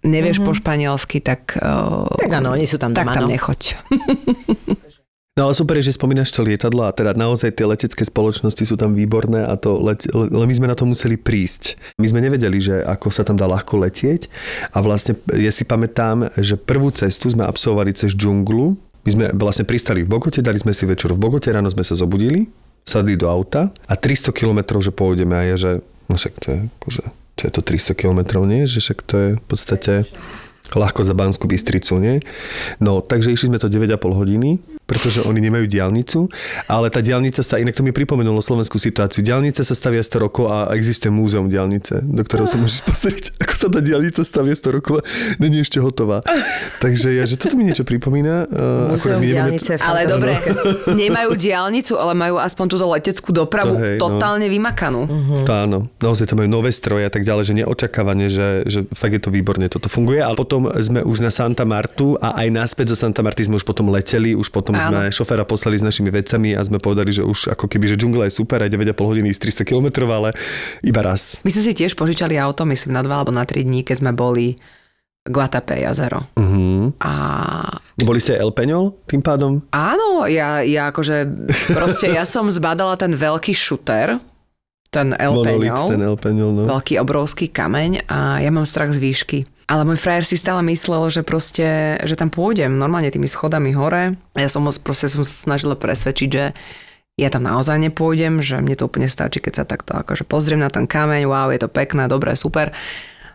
nevieš 0.04 0.42
mm-hmm. 0.42 0.52
po 0.52 0.60
španielsky, 0.60 1.18
tak, 1.24 1.56
uh, 1.56 2.04
Tak 2.20 2.32
áno, 2.32 2.52
oni 2.52 2.68
sú 2.68 2.76
tam 2.76 2.92
tak 2.92 3.08
doma, 3.08 3.16
tam 3.16 3.24
no. 3.24 3.32
nechoď. 3.32 3.60
No 5.34 5.50
ale 5.50 5.58
super 5.58 5.74
že 5.82 5.90
spomínaš 5.90 6.30
to 6.30 6.46
lietadlo 6.46 6.86
a 6.86 6.94
teda 6.94 7.10
naozaj 7.18 7.58
tie 7.58 7.66
letecké 7.66 8.06
spoločnosti 8.06 8.62
sú 8.62 8.78
tam 8.78 8.94
výborné 8.94 9.42
a 9.42 9.58
to 9.58 9.82
let, 9.82 10.06
ale 10.14 10.46
my 10.46 10.54
sme 10.54 10.70
na 10.70 10.78
to 10.78 10.86
museli 10.86 11.18
prísť. 11.18 11.74
My 11.98 12.06
sme 12.06 12.22
nevedeli, 12.22 12.62
že 12.62 12.78
ako 12.86 13.10
sa 13.10 13.26
tam 13.26 13.34
dá 13.34 13.50
ľahko 13.50 13.82
letieť 13.82 14.30
a 14.70 14.78
vlastne 14.78 15.18
ja 15.34 15.50
si 15.50 15.66
pamätám, 15.66 16.30
že 16.38 16.54
prvú 16.54 16.94
cestu 16.94 17.26
sme 17.34 17.42
absolvovali 17.50 17.90
cez 17.98 18.14
džunglu. 18.14 18.78
My 19.02 19.10
sme 19.10 19.24
vlastne 19.34 19.66
pristali 19.66 20.06
v 20.06 20.14
Bogote, 20.14 20.38
dali 20.38 20.62
sme 20.62 20.70
si 20.70 20.86
večer 20.86 21.10
v 21.10 21.18
Bogote, 21.18 21.50
ráno 21.50 21.66
sme 21.66 21.82
sa 21.82 21.98
zobudili, 21.98 22.46
sadli 22.86 23.18
do 23.18 23.26
auta 23.26 23.74
a 23.90 23.98
300 23.98 24.30
kilometrov, 24.30 24.86
že 24.86 24.94
pôjdeme 24.94 25.34
a 25.34 25.42
je, 25.50 25.54
že 25.58 25.70
no 26.06 26.14
však 26.14 26.34
to 26.38 26.46
je 26.46 26.58
akože, 26.78 27.02
čo 27.10 27.42
je 27.42 27.52
to 27.58 27.60
300 27.66 27.98
kilometrov, 27.98 28.46
nie? 28.46 28.70
Že 28.70 28.78
však 28.86 28.98
to 29.02 29.14
je 29.18 29.28
v 29.34 29.44
podstate 29.50 30.06
ľahko 30.78 31.02
za 31.02 31.12
Banskú 31.18 31.50
Bystricu, 31.50 31.98
nie? 31.98 32.22
No, 32.78 33.02
takže 33.02 33.34
išli 33.34 33.50
sme 33.50 33.58
to 33.58 33.66
9,5 33.66 33.98
hodiny, 34.14 34.62
pretože 34.84 35.24
oni 35.24 35.40
nemajú 35.40 35.64
diálnicu, 35.68 36.28
ale 36.68 36.92
tá 36.92 37.00
diálnica 37.00 37.40
sa, 37.40 37.56
inak 37.56 37.72
to 37.76 37.82
mi 37.82 37.90
pripomenulo 37.90 38.44
slovenskú 38.44 38.76
situáciu, 38.76 39.24
diálnica 39.24 39.64
sa 39.64 39.74
stavia 39.74 40.04
100 40.04 40.24
rokov 40.24 40.44
a 40.52 40.72
existuje 40.76 41.08
múzeum 41.08 41.48
diálnice, 41.48 42.04
do 42.04 42.22
ktorého 42.24 42.44
sa 42.44 42.60
môžeš 42.60 42.80
pozrieť, 42.84 43.24
ako 43.42 43.54
sa 43.56 43.68
tá 43.72 43.80
diálnica 43.80 44.20
stavia 44.20 44.52
100 44.52 44.76
rokov 44.76 45.00
a 45.00 45.02
není 45.40 45.64
ešte 45.64 45.80
hotová. 45.80 46.20
Takže 46.84 47.16
ja, 47.16 47.24
že 47.24 47.40
toto 47.40 47.56
mi 47.56 47.64
niečo 47.64 47.82
pripomína. 47.82 48.48
akurát 48.94 49.18
Múzeum 49.18 49.22
my 49.24 49.28
diálnice. 49.32 49.72
Ale 49.80 50.04
dobre, 50.04 50.36
nemajú 50.92 51.30
diálnicu, 51.34 51.96
ale 51.96 52.12
majú 52.12 52.36
aspoň 52.36 52.66
túto 52.68 52.86
leteckú 52.88 53.30
dopravu 53.32 53.74
To 53.74 53.80
hej, 53.80 53.96
no. 53.96 54.00
totálne 54.00 54.46
vymakanú. 54.52 55.02
To 55.44 55.52
áno, 55.52 55.78
naozaj 55.98 56.28
to 56.30 56.34
majú 56.36 56.48
nové 56.48 56.70
stroje 56.70 57.08
a 57.08 57.10
tak 57.12 57.24
ďalej, 57.24 57.44
že 57.48 57.54
neočakávanie, 57.64 58.26
že, 58.28 58.48
že 58.68 58.78
fakt 58.92 59.16
je 59.16 59.22
to 59.22 59.32
výborne, 59.32 59.66
toto 59.72 59.88
funguje. 59.88 60.20
A 60.20 60.30
potom 60.36 60.68
sme 60.78 61.00
už 61.02 61.24
na 61.24 61.32
Santa 61.32 61.64
Martu 61.64 62.14
a 62.20 62.36
aj 62.44 62.48
naspäť 62.52 62.94
zo 62.94 62.96
Santa 63.00 63.24
Marty 63.24 63.48
sme 63.48 63.56
už 63.56 63.64
potom 63.64 63.88
leteli, 63.88 64.36
už 64.36 64.52
potom 64.52 64.73
Áno. 64.78 64.90
sme 64.90 65.00
šoféra 65.14 65.44
poslali 65.46 65.78
s 65.78 65.84
našimi 65.86 66.10
vecami 66.10 66.58
a 66.58 66.60
sme 66.62 66.82
povedali, 66.82 67.14
že 67.14 67.22
už 67.22 67.54
ako 67.54 67.70
keby, 67.70 67.94
že 67.94 67.96
džungla 67.98 68.26
je 68.28 68.32
super, 68.34 68.60
aj 68.60 68.70
9,5 68.74 69.10
hodiny 69.10 69.30
z 69.30 69.38
300 69.62 69.68
km, 69.68 70.10
ale 70.10 70.34
iba 70.82 71.00
raz. 71.00 71.40
My 71.46 71.50
sme 71.54 71.62
si 71.64 71.72
tiež 71.72 71.94
požičali 71.94 72.34
auto, 72.36 72.66
myslím, 72.66 72.94
na 72.94 73.02
dva 73.02 73.22
alebo 73.22 73.32
na 73.34 73.46
tri 73.46 73.62
dní, 73.62 73.86
keď 73.86 73.96
sme 74.02 74.12
boli 74.12 74.58
Guatape 75.24 75.80
jazero. 75.80 76.20
Uh-huh. 76.36 76.92
A 77.00 77.12
Boli 77.96 78.20
ste 78.20 78.36
El 78.36 78.52
Peñol 78.52 78.92
tým 79.08 79.24
pádom? 79.24 79.64
áno, 79.72 80.28
ja, 80.28 80.60
ja 80.60 80.92
akože, 80.92 81.24
proste 81.72 82.12
ja 82.12 82.28
som 82.28 82.44
zbadala 82.52 83.00
ten 83.00 83.16
veľký 83.16 83.56
šuter, 83.56 84.20
ten 84.92 85.16
El 85.16 85.32
Monolit, 85.32 85.72
Peñol, 85.72 85.88
ten 85.88 86.02
El 86.04 86.16
Peñol, 86.20 86.50
no. 86.52 86.62
veľký 86.68 87.00
obrovský 87.00 87.48
kameň 87.48 88.04
a 88.04 88.44
ja 88.44 88.50
mám 88.52 88.68
strach 88.68 88.92
z 88.92 89.00
výšky. 89.00 89.38
Ale 89.64 89.88
môj 89.88 89.96
frajer 89.96 90.28
si 90.28 90.36
stále 90.36 90.60
myslel, 90.68 91.08
že 91.08 91.24
proste, 91.24 91.96
že 92.04 92.14
tam 92.20 92.28
pôjdem 92.28 92.76
normálne 92.76 93.08
tými 93.08 93.24
schodami 93.24 93.72
hore. 93.72 94.20
Ja 94.36 94.48
som 94.52 94.68
proste 94.68 95.08
som 95.08 95.24
snažila 95.24 95.72
presvedčiť, 95.72 96.28
že 96.28 96.52
ja 97.14 97.28
tam 97.30 97.46
naozaj 97.46 97.78
nepôjdem, 97.78 98.42
že 98.42 98.58
mne 98.58 98.74
to 98.74 98.90
úplne 98.90 99.06
stačí, 99.06 99.38
keď 99.38 99.52
sa 99.54 99.64
takto 99.64 99.94
akože 99.94 100.26
pozriem 100.26 100.58
na 100.58 100.68
ten 100.68 100.90
kameň, 100.90 101.30
wow, 101.30 101.48
je 101.54 101.62
to 101.62 101.70
pekné, 101.70 102.10
dobré, 102.10 102.34
super. 102.34 102.74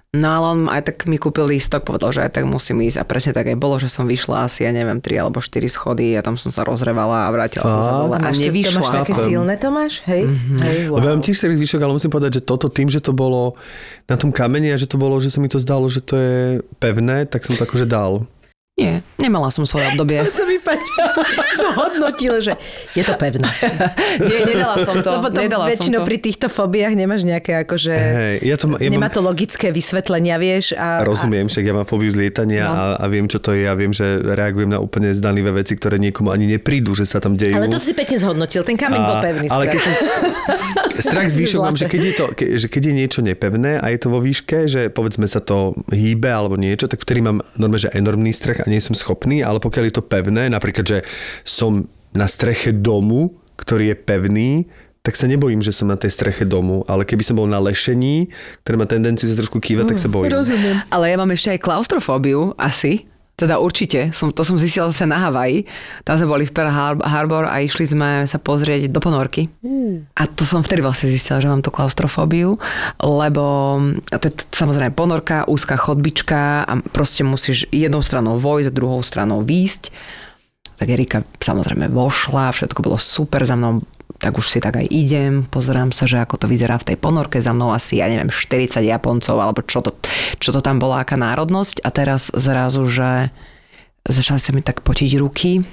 No 0.09 0.25
ale 0.25 0.45
on 0.49 0.59
aj 0.65 0.89
tak 0.89 0.97
mi 1.05 1.21
kúpil 1.21 1.45
lístok, 1.45 1.85
povedal, 1.85 2.09
že 2.09 2.25
aj 2.25 2.41
tak 2.41 2.49
musím 2.49 2.81
ísť 2.81 2.97
a 2.97 3.05
presne 3.05 3.29
tak 3.29 3.45
aj 3.45 3.53
bolo, 3.53 3.77
že 3.77 3.93
som 3.93 4.09
vyšla 4.09 4.49
asi, 4.49 4.65
ja 4.65 4.73
neviem, 4.73 4.97
3 4.97 5.21
alebo 5.21 5.37
4 5.37 5.61
schody 5.69 6.17
a 6.17 6.25
tam 6.25 6.33
som 6.33 6.49
sa 6.49 6.65
rozrevala 6.65 7.25
a 7.25 7.29
vrátila 7.29 7.69
som 7.69 7.85
sa 7.85 7.93
dole 7.93 8.17
a 8.17 8.25
Máš, 8.25 8.41
to 8.41 8.41
máš 8.41 8.45
nevyšla 8.49 8.89
také 8.89 9.13
Chápem. 9.13 9.27
silné, 9.29 9.53
Tomáš? 9.61 9.93
Hej? 10.09 10.21
Mhm. 10.25 10.57
Hej, 10.65 10.77
Lebo 10.89 11.05
ja 11.05 11.13
mám 11.13 11.21
tiež 11.21 11.37
taký 11.37 11.55
zvyšok, 11.61 11.81
ale 11.85 11.93
musím 11.93 12.09
povedať, 12.09 12.31
že 12.33 12.41
toto 12.41 12.73
tým, 12.73 12.89
že 12.89 13.05
to 13.05 13.13
bolo 13.13 13.53
na 14.09 14.17
tom 14.17 14.33
kameni 14.33 14.73
a 14.73 14.81
že 14.81 14.89
to 14.89 14.97
bolo, 14.97 15.21
že 15.21 15.29
sa 15.29 15.37
mi 15.37 15.45
to 15.45 15.61
zdalo, 15.61 15.85
že 15.85 16.01
to 16.01 16.17
je 16.17 16.37
pevné, 16.81 17.29
tak 17.29 17.45
som 17.45 17.53
to 17.53 17.69
akože 17.69 17.85
dal. 17.85 18.25
Nie, 18.79 19.03
nemala 19.19 19.51
som 19.51 19.67
svoje 19.67 19.91
obdobie. 19.91 20.23
sa 20.31 20.47
mi 20.47 20.57
som, 21.07 21.23
hodnotila, 21.75 22.39
že 22.39 22.53
je 22.95 23.03
to 23.03 23.13
pevné. 23.19 23.49
Nie, 24.23 24.47
nedala 24.47 24.75
som 24.87 24.99
to. 25.03 25.09
Lebo 25.19 25.27
to 25.31 25.39
nedala 25.43 25.65
väčšinou 25.67 26.01
som 26.01 26.05
to. 26.05 26.09
pri 26.09 26.17
týchto 26.23 26.47
fóbiách 26.47 26.93
nemáš 26.95 27.27
nejaké 27.27 27.59
akože... 27.67 27.93
Hej, 27.93 28.35
ja 28.43 28.55
to, 28.55 28.65
ja 28.79 28.89
Nemá 28.89 29.11
mám, 29.11 29.15
to 29.15 29.21
logické 29.21 29.69
vysvetlenia, 29.75 30.39
vieš. 30.39 30.73
A, 30.79 31.03
Rozumiem, 31.03 31.51
však 31.51 31.63
ja 31.63 31.73
mám 31.75 31.87
fóbiu 31.87 32.07
z 32.11 32.17
lietania 32.17 32.69
No. 32.69 32.75
a, 32.75 32.83
a 32.99 33.05
viem, 33.07 33.25
čo 33.25 33.39
to 33.39 33.55
je. 33.55 33.65
Ja 33.65 33.73
viem, 33.73 33.91
že 33.95 34.19
reagujem 34.21 34.69
na 34.69 34.79
úplne 34.81 35.13
zdanlivé 35.15 35.53
veci, 35.53 35.75
ktoré 35.79 35.97
niekomu 35.97 36.29
ani 36.29 36.45
neprídu, 36.49 36.93
že 36.93 37.07
sa 37.07 37.23
tam 37.23 37.39
dejú. 37.39 37.55
A, 37.55 37.63
ale 37.63 37.71
to 37.71 37.79
si 37.81 37.95
pekne 37.95 38.19
zhodnotil, 38.19 38.61
ten 38.67 38.75
kameň 38.75 38.99
bol 38.99 39.17
pevný. 39.23 39.47
ale 39.49 39.71
keď 39.71 39.79
strašne. 39.79 39.95
som, 39.95 40.99
strach 41.09 41.29
z 41.31 41.35
výšok 41.39 41.61
mám, 41.63 41.77
že 41.79 41.87
keď, 41.87 42.01
je 42.03 42.13
to, 42.13 42.25
ke, 42.35 42.45
že 42.59 42.67
keď 42.67 42.81
je 42.91 42.93
niečo 42.93 43.19
nepevné 43.23 43.79
a 43.79 43.85
je 43.91 43.99
to 43.99 44.07
vo 44.11 44.19
výške, 44.19 44.67
že 44.67 44.81
povedzme 44.91 45.25
sa 45.25 45.39
to 45.39 45.77
hýbe 45.89 46.27
alebo 46.27 46.59
niečo, 46.59 46.91
tak 46.91 46.99
vtedy 47.01 47.23
mám 47.23 47.39
normálne, 47.55 47.87
že 47.87 47.95
enormný 47.95 48.31
strach 48.35 48.63
a 48.63 48.67
nie 48.67 48.83
som 48.83 48.93
schopný, 48.93 49.41
ale 49.41 49.63
pokiaľ 49.63 49.83
je 49.89 49.93
to 49.95 50.03
pevné, 50.03 50.51
napríklad, 50.51 50.83
že 50.89 50.97
som 51.45 51.85
na 52.17 52.25
streche 52.25 52.73
domu, 52.73 53.37
ktorý 53.61 53.93
je 53.93 53.97
pevný, 54.01 54.51
tak 54.99 55.15
sa 55.15 55.31
nebojím, 55.31 55.63
že 55.63 55.71
som 55.71 55.87
na 55.87 55.95
tej 55.95 56.11
streche 56.11 56.43
domu, 56.43 56.83
ale 56.89 57.07
keby 57.07 57.23
som 57.23 57.39
bol 57.39 57.47
na 57.47 57.61
lešení, 57.61 58.29
ktoré 58.65 58.75
má 58.75 58.85
tendenciu 58.89 59.31
sa 59.31 59.37
trošku 59.37 59.63
kývať, 59.63 59.95
tak 59.95 59.99
sa 60.01 60.11
bojím. 60.11 60.33
Rozumiem. 60.33 60.83
Ale 60.91 61.05
ja 61.07 61.15
mám 61.15 61.31
ešte 61.31 61.55
aj 61.55 61.63
klaustrofóbiu, 61.63 62.57
asi. 62.59 63.07
Teda 63.39 63.55
určite, 63.55 64.11
som, 64.11 64.35
to 64.35 64.43
som 64.43 64.59
zistila 64.59 64.91
zase 64.91 65.07
na 65.07 65.15
Havaji. 65.15 65.63
Tam 66.03 66.19
sme 66.19 66.27
boli 66.27 66.43
v 66.43 66.51
Pearl 66.51 66.67
Har- 66.67 66.99
Harbor 66.99 67.47
a 67.47 67.63
išli 67.63 67.87
sme 67.87 68.27
sa 68.27 68.35
pozrieť 68.35 68.91
do 68.91 68.99
ponorky. 68.99 69.47
A 70.19 70.27
to 70.27 70.43
som 70.43 70.59
vtedy 70.59 70.83
vlastne 70.83 71.07
zistila, 71.07 71.39
že 71.39 71.47
mám 71.47 71.63
tú 71.63 71.71
klaustrofóbiu, 71.71 72.59
lebo 72.99 73.79
to 74.11 74.25
je 74.27 74.33
samozrejme 74.51 74.91
ponorka, 74.91 75.47
úzka 75.47 75.79
chodbička 75.79 76.67
a 76.67 76.83
proste 76.91 77.23
musíš 77.23 77.63
jednou 77.71 78.03
stranou 78.03 78.35
vojsť, 78.35 78.75
druhou 78.75 78.99
stranou 78.99 79.39
výjsť. 79.47 79.95
Tak 80.79 80.87
Erika 80.87 81.27
samozrejme 81.43 81.91
vošla, 81.91 82.55
všetko 82.55 82.79
bolo 82.79 82.95
super 82.95 83.43
za 83.43 83.59
mnou, 83.59 83.83
tak 84.15 84.39
už 84.39 84.47
si 84.47 84.59
tak 84.63 84.79
aj 84.79 84.87
idem, 84.87 85.43
pozerám 85.43 85.91
sa, 85.91 86.07
že 86.07 86.23
ako 86.23 86.39
to 86.39 86.45
vyzerá 86.47 86.79
v 86.79 86.93
tej 86.93 86.97
ponorke, 86.97 87.43
za 87.43 87.51
mnou 87.51 87.75
asi, 87.75 87.99
ja 87.99 88.07
neviem, 88.07 88.31
40 88.31 88.79
Japoncov, 88.79 89.35
alebo 89.43 89.59
čo 89.63 89.83
to, 89.83 89.99
čo 90.39 90.55
to 90.55 90.63
tam 90.63 90.79
bola, 90.79 91.03
aká 91.03 91.19
národnosť. 91.19 91.83
A 91.83 91.89
teraz 91.91 92.31
zrazu, 92.31 92.87
že 92.87 93.27
začali 94.07 94.39
sa 94.39 94.51
mi 94.55 94.63
tak 94.63 94.81
potiť 94.81 95.11
ruky. 95.19 95.67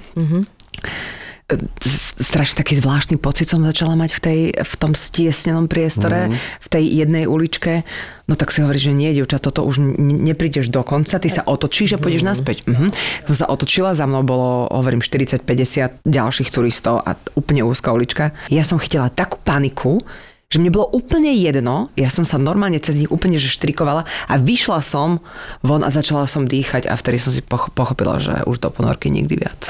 Strašne 2.19 2.59
taký 2.59 2.75
zvláštny 2.75 3.15
pocit 3.15 3.47
som 3.47 3.63
začala 3.63 3.95
mať 3.95 4.19
v, 4.19 4.19
tej, 4.19 4.39
v 4.51 4.73
tom 4.75 4.91
stiesnenom 4.91 5.71
priestore, 5.71 6.27
mm. 6.27 6.35
v 6.35 6.67
tej 6.67 6.83
jednej 6.83 7.23
uličke. 7.23 7.87
No 8.27 8.35
tak 8.35 8.51
si 8.51 8.59
hovorí, 8.59 8.75
že 8.75 8.91
nie, 8.91 9.15
dievča, 9.15 9.39
toto 9.39 9.63
už 9.63 9.79
neprídeš 9.95 10.67
do 10.67 10.83
konca, 10.83 11.15
ty 11.23 11.31
sa 11.31 11.47
otočíš 11.47 11.95
a 11.95 12.01
pôjdeš 12.03 12.27
mm. 12.27 12.29
naspäť. 12.35 12.57
Mhm. 12.67 12.91
Som 13.31 13.35
sa 13.35 13.45
otočila, 13.47 13.95
za 13.95 14.03
mnou 14.03 14.27
bolo, 14.27 14.67
hovorím, 14.75 14.99
40-50 14.99 16.03
ďalších 16.03 16.51
turistov 16.51 16.99
a 17.07 17.15
úplne 17.39 17.63
úzka 17.63 17.95
ulička. 17.95 18.35
Ja 18.51 18.67
som 18.67 18.75
chytila 18.75 19.07
takú 19.07 19.39
paniku, 19.39 20.03
že 20.51 20.59
mne 20.59 20.75
bolo 20.75 20.91
úplne 20.91 21.31
jedno, 21.31 21.91
ja 21.95 22.11
som 22.11 22.23
sa 22.27 22.39
normálne 22.39 22.79
cez 22.79 22.99
nich 22.99 23.11
úplne 23.11 23.35
že 23.35 23.51
štrikovala 23.51 24.07
a 24.31 24.33
vyšla 24.39 24.79
som 24.79 25.19
von 25.59 25.83
a 25.83 25.91
začala 25.91 26.23
som 26.23 26.47
dýchať 26.47 26.87
a 26.87 26.95
vtedy 26.95 27.19
som 27.19 27.31
si 27.35 27.43
pochopila, 27.47 28.19
že 28.19 28.47
už 28.47 28.63
do 28.63 28.71
ponorky 28.71 29.11
nikdy 29.11 29.43
viac. 29.43 29.67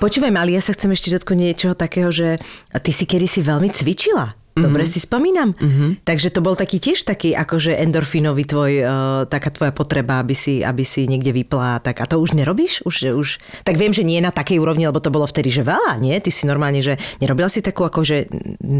Počúvaj, 0.00 0.32
ale 0.32 0.56
ja 0.56 0.64
sa 0.64 0.72
chcem 0.72 0.96
ešte 0.96 1.12
dotknúť 1.12 1.36
niečoho 1.36 1.74
takého, 1.76 2.08
že 2.08 2.40
ty 2.80 2.88
si 2.88 3.04
kedy 3.04 3.28
si 3.28 3.44
veľmi 3.44 3.68
cvičila. 3.68 4.39
Dobre 4.50 4.82
mm-hmm. 4.82 4.98
si 4.98 4.98
spomínam. 4.98 5.48
Mm-hmm. 5.54 5.90
Takže 6.02 6.28
to 6.34 6.42
bol 6.42 6.58
taký 6.58 6.82
tiež 6.82 7.06
taký 7.06 7.38
akože 7.38 7.70
endorfínový 7.70 8.44
tvoj, 8.50 8.72
uh, 8.82 8.90
taká 9.30 9.54
tvoja 9.54 9.70
potreba, 9.70 10.18
aby 10.18 10.34
si, 10.34 10.66
aby 10.66 10.82
si 10.82 11.06
niekde 11.06 11.30
vyplá. 11.30 11.78
Tak, 11.78 12.02
a 12.02 12.06
to 12.10 12.18
už 12.18 12.34
nerobíš? 12.34 12.82
Už, 12.82 13.14
už, 13.14 13.28
tak 13.62 13.78
viem, 13.78 13.94
že 13.94 14.02
nie 14.02 14.18
na 14.18 14.34
takej 14.34 14.58
úrovni, 14.58 14.90
lebo 14.90 14.98
to 14.98 15.14
bolo 15.14 15.22
vtedy, 15.22 15.54
že 15.54 15.62
veľa, 15.62 16.02
nie? 16.02 16.18
Ty 16.18 16.30
si 16.34 16.50
normálne, 16.50 16.82
že 16.82 16.98
nerobila 17.22 17.46
si 17.46 17.62
takú 17.62 17.86
akože 17.86 18.26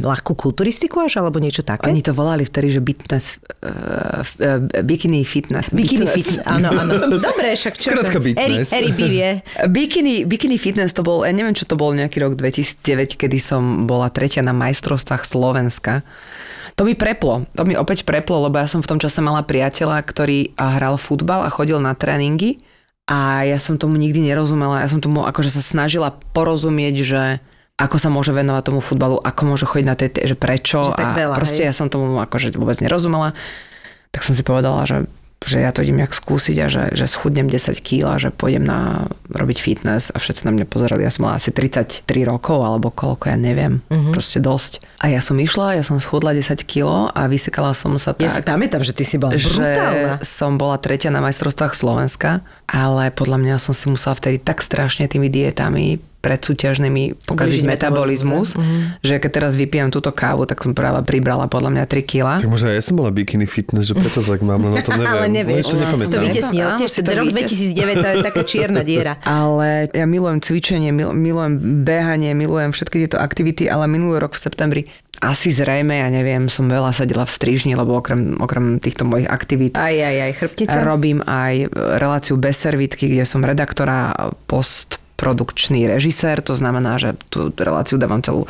ľahkú 0.03 0.35
kulturistiku 0.35 1.07
až, 1.07 1.23
alebo 1.23 1.39
niečo 1.39 1.63
také? 1.63 1.87
Oni 1.87 2.03
to 2.03 2.19
volali 2.19 2.43
vtedy, 2.43 2.75
že 2.75 2.81
fitness, 2.83 3.39
uh, 3.63 4.27
uh, 4.27 4.83
bikini 4.83 5.23
fitness. 5.23 5.71
Bikini 5.71 6.11
fitness, 6.11 6.43
áno, 6.51 6.75
áno. 6.75 6.99
Dobre, 7.31 7.55
však 7.55 7.79
čo? 7.79 7.95
Skrátka 7.95 8.19
Eri, 8.19 8.67
Eri 8.67 8.91
bivie. 8.91 9.47
Bikini, 9.71 10.27
bikini 10.27 10.59
fitness 10.59 10.99
to 10.99 11.07
bol, 11.07 11.23
ja 11.23 11.31
neviem, 11.31 11.55
čo 11.55 11.63
to 11.63 11.79
bol 11.79 11.95
nejaký 11.95 12.19
rok 12.19 12.35
2009, 12.35 13.15
kedy 13.15 13.39
som 13.39 13.87
bola 13.87 14.11
tretia 14.11 14.43
na 14.43 14.51
majstrovstvách 14.51 15.23
Slovenska 15.23 15.60
Slovenska. 15.61 16.01
To 16.81 16.89
mi 16.89 16.97
preplo, 16.97 17.45
to 17.53 17.69
mi 17.69 17.77
opäť 17.77 18.09
preplo, 18.09 18.49
lebo 18.49 18.57
ja 18.57 18.65
som 18.65 18.81
v 18.81 18.89
tom 18.89 18.97
čase 18.97 19.21
mala 19.21 19.45
priateľa, 19.45 20.01
ktorý 20.01 20.57
hral 20.57 20.97
futbal 20.97 21.45
a 21.45 21.53
chodil 21.53 21.77
na 21.77 21.93
tréningy 21.93 22.57
a 23.05 23.45
ja 23.45 23.61
som 23.61 23.77
tomu 23.77 24.01
nikdy 24.01 24.25
nerozumela. 24.25 24.81
Ja 24.81 24.89
som 24.89 25.05
tomu 25.05 25.29
akože 25.29 25.53
sa 25.53 25.61
snažila 25.61 26.17
porozumieť, 26.33 26.97
že 27.05 27.23
ako 27.77 27.97
sa 28.01 28.09
môže 28.09 28.33
venovať 28.33 28.73
tomu 28.73 28.81
futbalu, 28.81 29.21
ako 29.21 29.41
môže 29.45 29.69
chodiť 29.69 29.87
na 29.89 29.97
tej, 29.97 30.09
že 30.25 30.37
prečo. 30.41 30.89
Že 30.89 30.97
tak 30.97 31.13
veľa, 31.21 31.35
a 31.37 31.39
proste 31.39 31.63
hej? 31.65 31.69
ja 31.69 31.75
som 31.77 31.93
tomu 31.93 32.17
akože 32.17 32.57
vôbec 32.57 32.81
nerozumela. 32.81 33.37
Tak 34.09 34.25
som 34.25 34.33
si 34.33 34.41
povedala, 34.41 34.89
že 34.89 35.05
že 35.41 35.65
ja 35.65 35.73
to 35.73 35.81
idem 35.81 36.05
jak 36.05 36.13
skúsiť 36.13 36.57
a 36.61 36.67
že, 36.69 36.85
že 36.93 37.09
schudnem 37.09 37.49
10 37.49 37.73
kg 37.81 38.03
a 38.13 38.21
že 38.21 38.29
pôjdem 38.29 38.61
na 38.61 39.09
robiť 39.33 39.59
fitness 39.65 40.13
a 40.13 40.21
všetci 40.21 40.45
na 40.45 40.53
mňa 40.53 40.67
pozerali. 40.69 41.01
Ja 41.01 41.09
som 41.09 41.25
mala 41.25 41.41
asi 41.41 41.49
33 41.49 42.05
rokov 42.29 42.61
alebo 42.61 42.93
koľko, 42.93 43.33
ja 43.33 43.41
neviem. 43.41 43.81
Mm-hmm. 43.89 44.13
Proste 44.13 44.39
dosť. 44.45 44.85
A 45.01 45.09
ja 45.09 45.25
som 45.25 45.41
išla, 45.41 45.81
ja 45.81 45.85
som 45.85 45.97
schudla 45.97 46.37
10 46.37 46.61
kg 46.69 47.09
a 47.09 47.25
vysekala 47.25 47.73
som 47.73 47.97
sa 47.97 48.13
tak. 48.13 48.29
Ja 48.29 48.37
si 48.37 48.45
pamätám, 48.45 48.85
že 48.85 48.93
ty 48.93 49.09
si 49.09 49.17
bola 49.17 49.33
brutálna. 49.33 50.21
Že 50.21 50.29
som 50.29 50.61
bola 50.61 50.77
tretia 50.77 51.09
na 51.09 51.25
majstrovstvách 51.25 51.73
Slovenska, 51.73 52.45
ale 52.69 53.09
podľa 53.09 53.41
mňa 53.41 53.55
som 53.57 53.73
si 53.73 53.89
musela 53.89 54.13
vtedy 54.13 54.37
tak 54.45 54.61
strašne 54.61 55.09
tými 55.09 55.33
dietami 55.33 56.10
predsúťažnými 56.21 57.25
pokaziť 57.25 57.65
metabolizmus, 57.65 58.53
mm-hmm. 58.53 59.01
že 59.01 59.17
keď 59.17 59.31
teraz 59.33 59.53
vypijem 59.57 59.89
túto 59.89 60.13
kávu, 60.13 60.45
tak 60.45 60.61
som 60.61 60.77
práve 60.77 61.01
pribrala 61.09 61.49
podľa 61.49 61.81
mňa 61.81 61.85
3 61.89 62.05
kg. 62.05 62.27
Tak 62.45 62.53
možno 62.53 62.69
ja 62.69 62.85
som 62.85 63.01
mala 63.01 63.09
bikini 63.09 63.49
fitness, 63.49 63.89
že 63.89 63.97
preto 63.97 64.21
tak 64.21 64.45
mám, 64.45 64.61
no 64.61 64.77
to 64.85 64.93
neviem. 65.01 65.09
Ale 65.09 65.27
nevieš, 65.33 65.73
to, 65.73 65.77
nepamätám. 65.81 66.13
to 66.13 66.19
vytesnil, 66.21 66.67
tiež 66.77 66.91
to 66.93 67.11
rok 67.11 67.27
2009, 67.33 68.05
to 68.05 68.07
je 68.07 68.17
taká 68.21 68.43
čierna 68.45 68.81
diera. 68.85 69.17
Ale 69.41 69.89
ja 69.91 70.05
milujem 70.05 70.45
cvičenie, 70.45 70.93
milujem 70.93 71.83
behanie, 71.83 72.37
milujem 72.37 72.71
všetky 72.77 73.09
tieto 73.09 73.17
aktivity, 73.17 73.67
ale 73.67 73.89
minulý 73.89 74.21
rok 74.21 74.37
v 74.37 74.41
septembri 74.41 74.83
asi 75.21 75.53
zrejme, 75.53 76.01
ja 76.01 76.09
neviem, 76.09 76.49
som 76.49 76.65
veľa 76.65 76.97
sedela 76.97 77.29
v 77.29 77.33
strižni, 77.33 77.77
lebo 77.77 78.01
okrem, 78.01 78.41
okrem 78.41 78.81
týchto 78.81 79.05
mojich 79.05 79.29
aktivít 79.29 79.77
aj, 79.77 79.93
aj, 79.93 80.17
aj, 80.17 80.33
chrbtica. 80.41 80.77
robím 80.81 81.21
aj 81.21 81.69
reláciu 82.01 82.41
bez 82.41 82.57
servitky, 82.57 83.13
kde 83.13 83.29
som 83.29 83.45
redaktora 83.45 84.17
post 84.49 84.97
produkčný 85.21 85.85
režisér, 85.85 86.41
to 86.41 86.57
znamená, 86.57 86.97
že 86.97 87.13
tú 87.29 87.53
reláciu 87.53 88.01
dávam 88.01 88.25
celú 88.25 88.49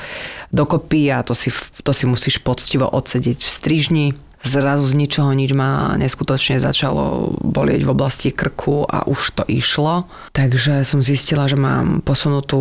dokopy 0.55 1.11
a 1.11 1.27
to 1.27 1.35
si, 1.35 1.51
to 1.83 1.91
si 1.91 2.07
musíš 2.07 2.39
poctivo 2.39 2.87
odsedieť 2.87 3.43
v 3.43 3.51
strižni. 3.51 4.07
Zrazu 4.41 4.89
z 4.89 4.97
ničoho 4.97 5.35
nič 5.37 5.53
ma 5.53 5.99
neskutočne 6.01 6.63
začalo 6.63 7.37
bolieť 7.45 7.85
v 7.85 7.93
oblasti 7.93 8.31
krku 8.33 8.89
a 8.89 9.05
už 9.05 9.37
to 9.37 9.45
išlo. 9.45 10.09
Takže 10.33 10.81
som 10.87 11.05
zistila, 11.05 11.45
že 11.45 11.61
mám 11.61 12.01
posunutú 12.01 12.57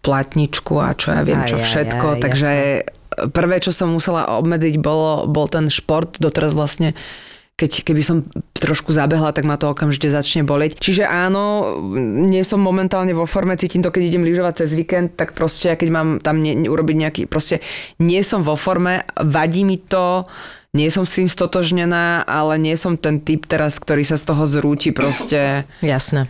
platničku 0.00 0.80
a 0.80 0.96
čo 0.96 1.12
ja 1.12 1.20
viem, 1.20 1.44
čo 1.44 1.60
všetko. 1.60 2.06
Aj, 2.08 2.16
aj, 2.16 2.22
takže 2.24 2.50
jasne. 2.80 3.28
prvé, 3.36 3.56
čo 3.60 3.76
som 3.76 3.92
musela 3.92 4.32
obmedziť, 4.40 4.80
bolo, 4.80 5.28
bol 5.28 5.44
ten 5.44 5.68
šport. 5.68 6.16
Doteraz 6.16 6.56
vlastne 6.56 6.96
keď, 7.54 7.86
keby 7.86 8.02
som 8.02 8.26
trošku 8.50 8.90
zabehla, 8.90 9.30
tak 9.30 9.46
ma 9.46 9.54
to 9.54 9.70
okamžite 9.70 10.10
začne 10.10 10.42
boleť. 10.42 10.74
Čiže 10.74 11.06
áno, 11.06 11.78
nie 12.26 12.42
som 12.42 12.58
momentálne 12.58 13.14
vo 13.14 13.30
forme, 13.30 13.54
cítim 13.54 13.78
to, 13.78 13.94
keď 13.94 14.10
idem 14.10 14.26
lyžovať 14.26 14.66
cez 14.66 14.74
víkend, 14.74 15.14
tak 15.14 15.38
proste, 15.38 15.78
keď 15.78 15.88
mám 15.94 16.08
tam 16.18 16.42
ne, 16.42 16.66
urobiť 16.66 16.96
nejaký, 16.98 17.22
proste 17.30 17.62
nie 18.02 18.18
som 18.26 18.42
vo 18.42 18.58
forme, 18.58 19.06
vadí 19.14 19.62
mi 19.62 19.78
to, 19.78 20.26
nie 20.74 20.90
som 20.90 21.06
s 21.06 21.22
tým 21.22 21.30
stotožnená, 21.30 22.26
ale 22.26 22.58
nie 22.58 22.74
som 22.74 22.98
ten 22.98 23.22
typ 23.22 23.46
teraz, 23.46 23.78
ktorý 23.78 24.02
sa 24.02 24.18
z 24.18 24.26
toho 24.26 24.42
zrúti 24.50 24.90
proste. 24.90 25.62
Jasné. 25.78 26.26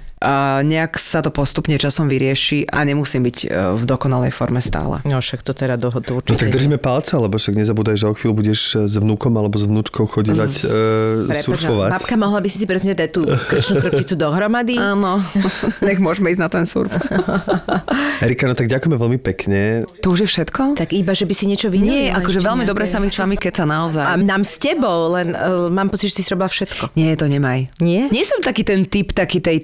Nejak 0.65 0.97
sa 0.97 1.21
to 1.21 1.29
postupne 1.29 1.77
časom 1.77 2.09
vyrieši 2.09 2.65
a 2.71 2.81
nemusím 2.83 3.29
byť 3.29 3.39
e, 3.45 3.47
v 3.77 3.83
dokonalej 3.85 4.33
forme 4.33 4.65
stále. 4.65 5.05
No 5.05 5.21
však 5.21 5.45
to 5.45 5.53
teda 5.53 5.77
do, 5.77 5.93
to 5.93 6.17
určite. 6.17 6.33
No 6.33 6.41
tak 6.41 6.51
držíme 6.51 6.79
palce, 6.81 7.21
lebo 7.21 7.37
však 7.37 7.55
nezabúdaj, 7.61 7.97
že 8.01 8.07
o 8.09 8.15
chvíľu 8.17 8.35
budeš 8.41 8.61
e, 8.75 8.89
s 8.89 8.95
vnúkom 8.97 9.37
alebo 9.37 9.61
s 9.61 9.69
vnúčkou 9.69 10.09
chodívať 10.09 10.51
Z... 10.51 10.65
uh, 10.65 11.43
surfovať. 11.45 11.91
Babka, 12.01 12.15
mohla 12.17 12.41
by 12.41 12.49
si 12.49 12.57
si 12.63 12.67
presne 12.67 12.97
dať 12.97 13.09
tú 13.13 13.29
krčnú 13.29 13.85
krpticu 13.85 14.15
dohromady? 14.17 14.81
Áno, 14.81 15.21
nech 15.87 16.01
môžeme 16.01 16.33
ísť 16.33 16.41
na 16.41 16.49
ten 16.49 16.65
surf. 16.65 16.91
Erika, 18.25 18.49
no 18.49 18.57
tak 18.57 18.73
ďakujeme 18.73 18.97
veľmi 18.97 19.19
pekne. 19.21 19.85
To 20.01 20.17
už 20.17 20.25
je 20.25 20.29
všetko? 20.31 20.81
Tak 20.81 20.97
iba, 20.97 21.13
že 21.13 21.29
by 21.29 21.35
si 21.37 21.45
niečo 21.45 21.69
vynali. 21.69 22.09
Nie, 22.09 22.17
akože 22.17 22.41
veľmi 22.41 22.65
dobre 22.65 22.89
sa 22.89 22.97
mi 22.97 23.13
s 23.13 23.21
vami 23.21 23.37
keca 23.37 23.69
naozaj. 23.69 24.05
A 24.05 24.17
nám 24.17 24.47
s 24.47 24.57
tebou, 24.57 25.13
len 25.13 25.37
uh, 25.37 25.69
mám 25.69 25.93
pocit, 25.93 26.09
že 26.09 26.25
si 26.25 26.31
robila 26.33 26.49
všetko. 26.49 26.97
Nie, 26.97 27.13
to 27.21 27.29
nemaj. 27.29 27.69
Nie? 27.83 28.09
Nie 28.09 28.25
som 28.25 28.41
taký 28.41 28.65
ten 28.65 28.89
typ, 28.89 29.13
taký 29.13 29.45
tej 29.45 29.61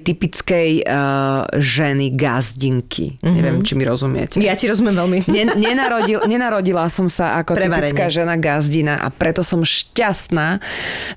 typickej 0.51 0.83
uh, 0.83 1.47
ženy 1.55 2.11
gazdinky. 2.11 3.15
Mm-hmm. 3.19 3.35
Neviem, 3.35 3.57
či 3.63 3.73
mi 3.79 3.83
rozumiete. 3.87 4.35
Ja 4.43 4.55
ti 4.59 4.67
rozumiem 4.67 4.95
veľmi. 4.99 5.17
Ne, 5.31 5.47
nenarodil, 5.55 6.27
nenarodila 6.27 6.91
som 6.91 7.07
sa 7.07 7.39
ako 7.39 7.55
Prevarenie. 7.55 7.95
typická 7.95 8.11
žena 8.11 8.35
gazdina 8.35 8.99
a 8.99 9.07
preto 9.07 9.47
som 9.47 9.63
šťastná, 9.63 10.59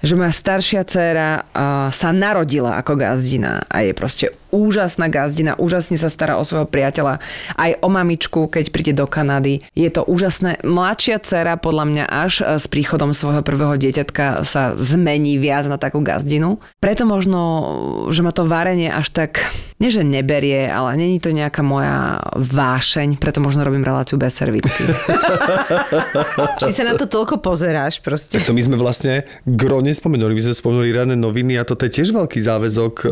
že 0.01 0.15
moja 0.15 0.31
staršia 0.31 0.87
dcéra 0.87 1.43
uh, 1.43 1.91
sa 1.91 2.15
narodila 2.15 2.79
ako 2.79 2.95
gazdina 2.95 3.67
a 3.67 3.83
je 3.83 3.91
proste 3.91 4.31
úžasná 4.55 5.11
gazdina, 5.11 5.59
úžasne 5.59 5.99
sa 5.99 6.07
stará 6.07 6.39
o 6.39 6.47
svojho 6.47 6.71
priateľa, 6.71 7.19
aj 7.59 7.83
o 7.83 7.89
mamičku, 7.91 8.47
keď 8.47 8.71
príde 8.71 8.95
do 8.95 9.11
Kanady. 9.11 9.67
Je 9.75 9.91
to 9.91 10.07
úžasné. 10.07 10.63
Mladšia 10.63 11.19
dcera 11.19 11.59
podľa 11.59 11.85
mňa 11.91 12.05
až 12.07 12.33
e, 12.41 12.63
s 12.63 12.71
príchodom 12.71 13.11
svojho 13.11 13.43
prvého 13.43 13.75
dieťatka 13.75 14.47
sa 14.47 14.79
zmení 14.79 15.35
viac 15.43 15.67
na 15.67 15.75
takú 15.75 15.99
gazdinu. 15.99 16.63
Preto 16.79 17.03
možno, 17.03 17.41
že 18.15 18.23
ma 18.23 18.31
to 18.31 18.47
varenie 18.47 18.95
až 18.95 19.11
tak, 19.11 19.43
nie 19.83 19.91
že 19.91 20.07
neberie, 20.07 20.71
ale 20.71 20.95
není 20.95 21.19
to 21.19 21.35
nejaká 21.35 21.67
moja 21.67 22.23
vášeň, 22.39 23.19
preto 23.19 23.43
možno 23.43 23.67
robím 23.67 23.83
reláciu 23.83 24.15
bez 24.21 24.39
servitky. 24.39 24.71
Či 26.63 26.71
sa 26.71 26.85
na 26.87 26.95
to 26.95 27.11
toľko 27.11 27.43
pozeráš 27.43 27.99
proste. 27.99 28.39
Tak 28.39 28.47
to 28.47 28.55
my 28.55 28.63
sme 28.63 28.77
vlastne 28.79 29.27
gro 29.43 29.83
nespomenuli, 29.83 30.37
my 30.37 30.43
sme 30.51 30.55
spomenuli 30.55 30.91
rané 30.95 31.15
noviny 31.19 31.59
a 31.59 31.67
toto 31.67 31.89
je 31.89 32.01
tiež 32.01 32.15
veľký 32.15 32.39
záväzok 32.39 32.95
e, 33.03 33.07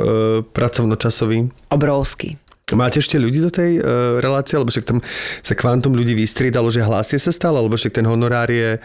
pracovnočasový 0.53 1.32
obrovský. 1.70 1.70
Obrovský. 1.72 2.30
Máte 2.72 3.05
ešte 3.05 3.20
ľudí 3.20 3.41
do 3.41 3.53
tej 3.53 3.80
uh, 3.80 4.18
relácie, 4.20 4.57
alebo 4.57 4.72
však 4.72 4.89
tam 4.89 4.99
sa 5.45 5.53
kvantum 5.53 5.93
ľudí 5.93 6.16
vystriedalo, 6.16 6.72
že 6.72 6.85
hlásie 6.85 7.20
sa 7.20 7.28
stále, 7.28 7.61
alebo 7.61 7.76
však 7.76 8.01
ten 8.01 8.07
honorár 8.09 8.49
je, 8.49 8.80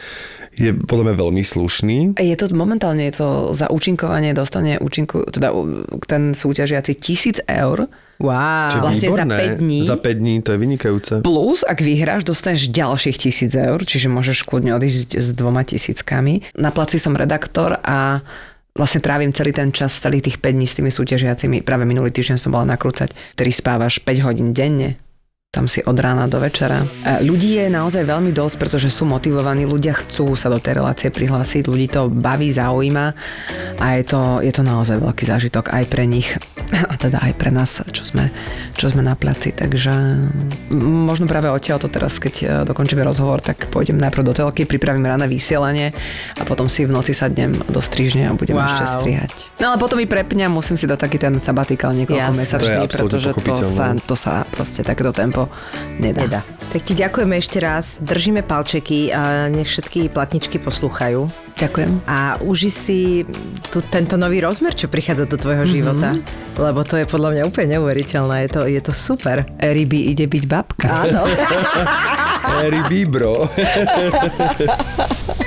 je 0.59 0.75
podľa 0.75 1.11
mňa 1.11 1.15
veľmi 1.15 1.43
slušný. 1.43 1.97
Je 2.19 2.35
to 2.35 2.51
momentálne, 2.51 3.03
je 3.07 3.15
to 3.15 3.27
za 3.55 3.71
účinkovanie 3.71 4.35
dostane 4.35 4.75
účinku, 4.81 5.23
teda 5.31 5.55
ten 6.03 6.35
súťažiaci 6.35 6.99
tisíc 6.99 7.39
eur. 7.47 7.87
Wow. 8.17 8.73
Čo 8.73 8.81
vlastne 8.81 9.07
výborné. 9.13 9.37
za 9.37 9.53
5 9.53 9.61
dní. 9.61 9.79
Za 9.85 9.97
5 10.01 10.21
dní, 10.25 10.35
to 10.41 10.49
je 10.49 10.57
vynikajúce. 10.57 11.13
Plus, 11.21 11.61
ak 11.61 11.79
vyhráš, 11.85 12.25
dostaneš 12.25 12.73
ďalších 12.73 13.17
tisíc 13.21 13.53
eur, 13.53 13.77
čiže 13.85 14.09
môžeš 14.09 14.41
kľudne 14.41 14.73
odísť 14.73 15.21
s 15.21 15.37
dvoma 15.37 15.61
tisíckami. 15.61 16.41
Na 16.57 16.73
placi 16.73 16.97
som 16.97 17.13
redaktor 17.13 17.77
a 17.85 18.25
vlastne 18.77 19.01
trávim 19.01 19.33
celý 19.33 19.51
ten 19.51 19.73
čas, 19.73 19.97
celých 19.97 20.31
tých 20.31 20.37
5 20.37 20.53
dní 20.53 20.67
s 20.69 20.77
tými 20.77 20.91
súťažiacimi. 20.93 21.65
Práve 21.65 21.83
minulý 21.83 22.13
týždeň 22.13 22.37
som 22.37 22.53
bola 22.53 22.77
nakrúcať, 22.77 23.11
ktorý 23.33 23.51
spávaš 23.51 23.99
5 24.05 24.21
hodín 24.29 24.53
denne. 24.53 25.01
tam 25.57 25.65
si 25.65 25.81
od 25.81 25.97
rána 25.97 26.29
do 26.29 26.37
večera. 26.37 26.85
A 27.01 27.17
ľudí 27.17 27.57
je 27.57 27.65
naozaj 27.65 28.05
veľmi 28.05 28.29
dosť, 28.29 28.61
pretože 28.61 28.93
sú 28.93 29.09
motivovaní, 29.09 29.65
ľudia 29.65 29.97
chcú 29.97 30.37
sa 30.37 30.53
do 30.53 30.61
tej 30.61 30.77
relácie 30.77 31.09
prihlásiť, 31.09 31.65
ľudí 31.65 31.87
to 31.89 32.13
baví, 32.13 32.53
zaujíma 32.53 33.05
a 33.81 33.85
je 33.97 34.03
to, 34.05 34.21
je 34.45 34.53
to 34.53 34.61
naozaj 34.61 35.01
veľký 35.01 35.23
zážitok 35.25 35.73
aj 35.73 35.83
pre 35.89 36.05
nich 36.05 36.29
a 36.67 36.93
teda 36.99 37.23
aj 37.23 37.33
pre 37.39 37.49
nás, 37.49 37.79
čo 37.79 38.03
sme, 38.03 38.27
čo 38.75 38.91
sme 38.91 38.99
na 38.99 39.15
placi. 39.15 39.55
Takže 39.55 39.91
možno 40.75 41.25
práve 41.25 41.47
odtiaľ 41.47 41.79
to 41.79 41.87
teraz, 41.87 42.19
keď 42.19 42.35
e, 42.43 42.45
dokončíme 42.67 42.99
rozhovor, 43.03 43.39
tak 43.39 43.71
pôjdem 43.71 43.95
najprv 43.95 44.23
do 44.27 44.33
telky, 44.35 44.67
pripravím 44.67 45.07
ráne 45.07 45.31
vysielanie 45.31 45.95
a 46.35 46.43
potom 46.43 46.67
si 46.67 46.83
v 46.83 46.91
noci 46.91 47.15
sadnem 47.15 47.55
do 47.71 47.79
strižne 47.79 48.27
a 48.27 48.35
budem 48.35 48.59
wow. 48.59 48.67
ešte 48.67 48.85
strihať. 48.99 49.33
No 49.63 49.71
ale 49.73 49.77
potom 49.79 49.97
i 50.03 50.07
prepňam, 50.07 50.51
musím 50.51 50.75
si 50.75 50.83
dať 50.83 50.99
taký 50.99 51.17
ten 51.17 51.39
sabatikal 51.39 51.95
niekoľko 51.95 52.31
mesačný, 52.35 52.83
pretože 52.91 53.31
to 53.31 53.55
sa, 53.63 53.95
to 53.95 54.15
sa 54.19 54.43
proste 54.51 54.83
takéto 54.83 55.15
tempo 55.15 55.47
nedá. 56.03 56.27
nedá. 56.27 56.41
Tak 56.67 56.83
ti 56.83 56.93
ďakujeme 56.99 57.35
ešte 57.39 57.63
raz, 57.63 57.95
držíme 58.03 58.43
palčeky 58.43 59.15
a 59.15 59.47
nech 59.47 59.71
všetky 59.71 60.11
platničky 60.11 60.59
poslúchajú. 60.59 61.46
Ďakujem. 61.57 62.05
A 62.05 62.37
uži 62.45 62.69
si 62.69 62.99
tu, 63.73 63.81
tento 63.81 64.13
nový 64.13 64.45
rozmer, 64.45 64.77
čo 64.77 64.85
prichádza 64.85 65.25
do 65.25 65.41
tvojho 65.41 65.65
mm-hmm. 65.65 65.73
života, 65.73 66.13
lebo 66.53 66.85
to 66.85 67.01
je 67.01 67.09
podľa 67.09 67.29
mňa 67.33 67.43
úplne 67.49 67.67
neuveriteľné, 67.77 68.45
je 68.45 68.49
to, 68.53 68.61
je 68.69 68.81
to 68.81 68.93
super. 68.93 69.41
Eriby 69.57 70.13
ide 70.13 70.29
byť 70.29 70.43
babka. 70.45 70.85
Áno. 70.85 71.25
Eriby, 72.65 73.09
bro. 73.09 73.49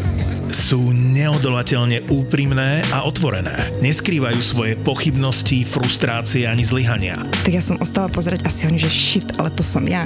sú 0.51 0.91
neodolateľne 0.91 2.11
úprimné 2.11 2.83
a 2.91 3.07
otvorené. 3.07 3.71
Neskrývajú 3.79 4.39
svoje 4.43 4.73
pochybnosti, 4.79 5.63
frustrácie 5.63 6.45
ani 6.45 6.67
zlyhania. 6.67 7.23
Tak 7.47 7.51
ja 7.51 7.63
som 7.63 7.79
ostala 7.79 8.11
pozerať 8.11 8.43
asi 8.45 8.67
oni, 8.67 8.79
že 8.79 8.91
shit, 8.91 9.27
ale 9.39 9.49
to 9.51 9.63
som 9.63 9.87
ja. 9.87 10.05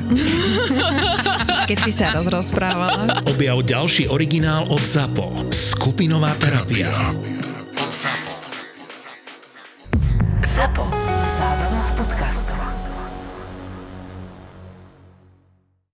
Keď 1.70 1.78
si 1.82 1.92
sa 1.92 2.14
rozprávala. 2.14 3.26
Objav 3.26 3.66
ďalší 3.66 4.08
originál 4.08 4.70
od 4.70 4.86
ZAPO. 4.86 5.50
Skupinová 5.50 6.38
terapia. 6.38 6.94
Od 7.74 7.92
ZAPO. 7.92 8.34
ZAPO. 10.46 10.84
Zábrná 11.36 11.82
v 11.82 11.92
podcastovách. 12.00 12.85